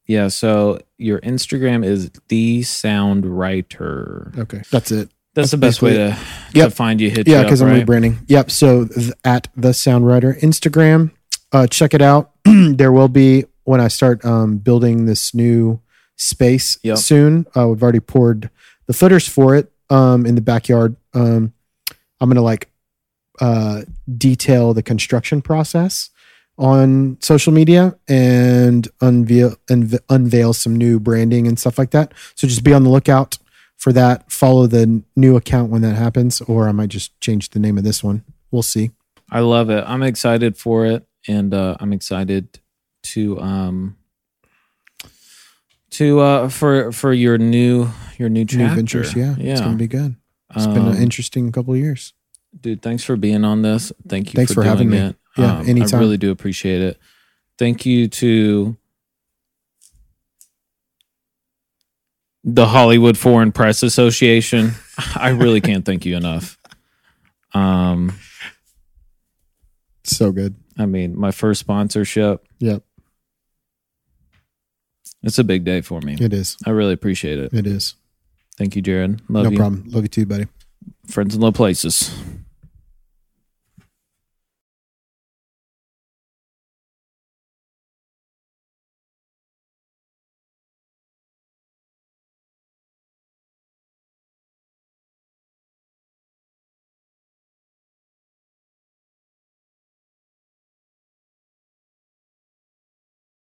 Yeah, 0.05 0.29
so 0.29 0.79
your 0.97 1.19
Instagram 1.19 1.83
is 1.85 2.09
the 2.29 2.61
Soundwriter. 2.61 4.37
Okay, 4.37 4.61
that's 4.71 4.91
it. 4.91 5.09
That's 5.33 5.51
the 5.51 5.57
best 5.57 5.81
way 5.81 5.93
to, 5.93 6.17
Yep. 6.53 6.69
to 6.69 6.75
find 6.75 6.99
you. 6.99 7.09
Hit 7.11 7.27
Yeah, 7.27 7.43
because 7.43 7.61
I'm 7.61 7.67
right? 7.69 7.85
rebranding. 7.85 8.17
Yep. 8.27 8.49
So 8.49 8.85
th- 8.85 9.11
at 9.23 9.49
the 9.55 9.69
Soundwriter 9.69 10.39
Instagram, 10.39 11.11
uh, 11.51 11.67
check 11.67 11.93
it 11.93 12.01
out. 12.01 12.31
there 12.45 12.91
will 12.91 13.07
be 13.07 13.45
when 13.63 13.79
I 13.79 13.87
start 13.89 14.23
um, 14.25 14.57
building 14.57 15.05
this 15.05 15.35
new 15.35 15.79
space 16.15 16.79
Yep. 16.81 16.97
soon. 16.97 17.45
Uh, 17.55 17.67
we've 17.67 17.83
already 17.83 17.99
poured 17.99 18.49
the 18.87 18.93
footers 18.93 19.27
for 19.27 19.55
it 19.55 19.71
um, 19.89 20.25
in 20.25 20.35
the 20.35 20.41
backyard. 20.41 20.95
Um, 21.13 21.53
I'm 22.19 22.29
gonna 22.29 22.41
like 22.41 22.69
uh, 23.39 23.83
detail 24.17 24.73
the 24.73 24.83
construction 24.83 25.41
process. 25.41 26.09
on 26.57 27.17
social 27.21 27.53
media 27.53 27.95
and 28.07 28.87
unveil 29.01 29.55
and 29.69 29.99
unveil 30.09 30.53
some 30.53 30.75
new 30.75 30.99
branding 30.99 31.47
and 31.47 31.59
stuff 31.59 31.77
like 31.77 31.91
that. 31.91 32.13
So 32.35 32.47
just 32.47 32.63
be 32.63 32.73
on 32.73 32.83
the 32.83 32.89
lookout 32.89 33.37
for 33.77 33.93
that. 33.93 34.31
Follow 34.31 34.65
the 34.65 35.03
new 35.15 35.35
account 35.35 35.69
when 35.69 35.83
that 35.83 35.95
happens, 35.95 36.41
or 36.41 36.67
I 36.67 36.71
might 36.71 36.89
just 36.89 37.19
change 37.21 37.49
the 37.51 37.59
name 37.59 37.77
of 37.77 37.83
this 37.83 38.03
one. 38.03 38.23
We'll 38.49 38.63
see. 38.63 38.91
I 39.29 39.41
love 39.41 39.69
it. 39.69 39.83
I'm 39.85 40.01
excited 40.03 40.57
for 40.57 40.85
it, 40.85 41.05
and 41.27 41.53
uh, 41.53 41.77
I'm 41.79 41.93
excited 41.93 42.59
to 43.03 43.39
um 43.39 43.97
to 45.91 46.19
uh 46.19 46.49
for 46.49 46.91
for 46.91 47.13
your 47.13 47.37
new 47.37 47.89
your 48.17 48.29
new 48.29 48.45
chapter. 48.45 48.67
New 48.67 48.75
ventures, 48.75 49.15
yeah, 49.15 49.35
yeah. 49.37 49.51
it's 49.53 49.61
gonna 49.61 49.75
be 49.77 49.87
good. 49.87 50.15
It's 50.55 50.65
been 50.67 50.77
an 50.85 50.95
Um, 50.95 51.01
interesting 51.01 51.51
couple 51.51 51.73
of 51.73 51.79
years. 51.79 52.13
dude. 52.61 52.81
Thanks 52.81 53.03
for 53.03 53.15
being 53.15 53.43
on 53.45 53.61
this. 53.61 53.91
Thank 54.07 54.27
you. 54.33 54.37
Thanks 54.37 54.53
for 54.53 54.61
doing 54.63 54.67
having 54.69 54.89
me. 54.89 55.13
Yeah, 55.37 55.57
Um, 55.59 55.69
anytime. 55.69 55.99
I 55.99 56.01
really 56.01 56.17
do 56.17 56.31
appreciate 56.31 56.81
it. 56.81 56.97
Thank 57.59 57.85
you 57.85 58.07
to 58.07 58.75
the 62.43 62.67
Hollywood 62.67 63.17
Foreign 63.17 63.51
Press 63.51 63.83
Association. 63.83 64.71
I 65.15 65.29
really 65.29 65.61
can't 65.61 65.85
thank 65.85 66.05
you 66.05 66.15
enough. 66.15 66.57
Um, 67.53 68.13
So 70.03 70.31
good. 70.31 70.55
I 70.77 70.85
mean, 70.85 71.19
my 71.19 71.31
first 71.31 71.59
sponsorship. 71.59 72.47
Yep, 72.59 72.83
It's 75.23 75.39
a 75.39 75.43
big 75.43 75.63
day 75.63 75.81
for 75.81 75.99
me. 76.01 76.15
it 76.19 76.33
is. 76.33 76.57
I 76.65 76.69
really 76.71 76.93
appreciate 76.93 77.39
it. 77.39 77.53
It 77.53 77.67
is. 77.67 77.95
Thank 78.57 78.75
you, 78.75 78.81
Jared. 78.81 79.21
Love 79.29 79.45
no 79.45 79.49
you. 79.51 79.57
problem. 79.57 79.83
Love 79.87 80.03
you 80.03 80.09
too, 80.09 80.25
buddy. 80.25 80.47
Friends 81.07 81.35
in 81.35 81.41
low 81.41 81.51
places. 81.51 82.15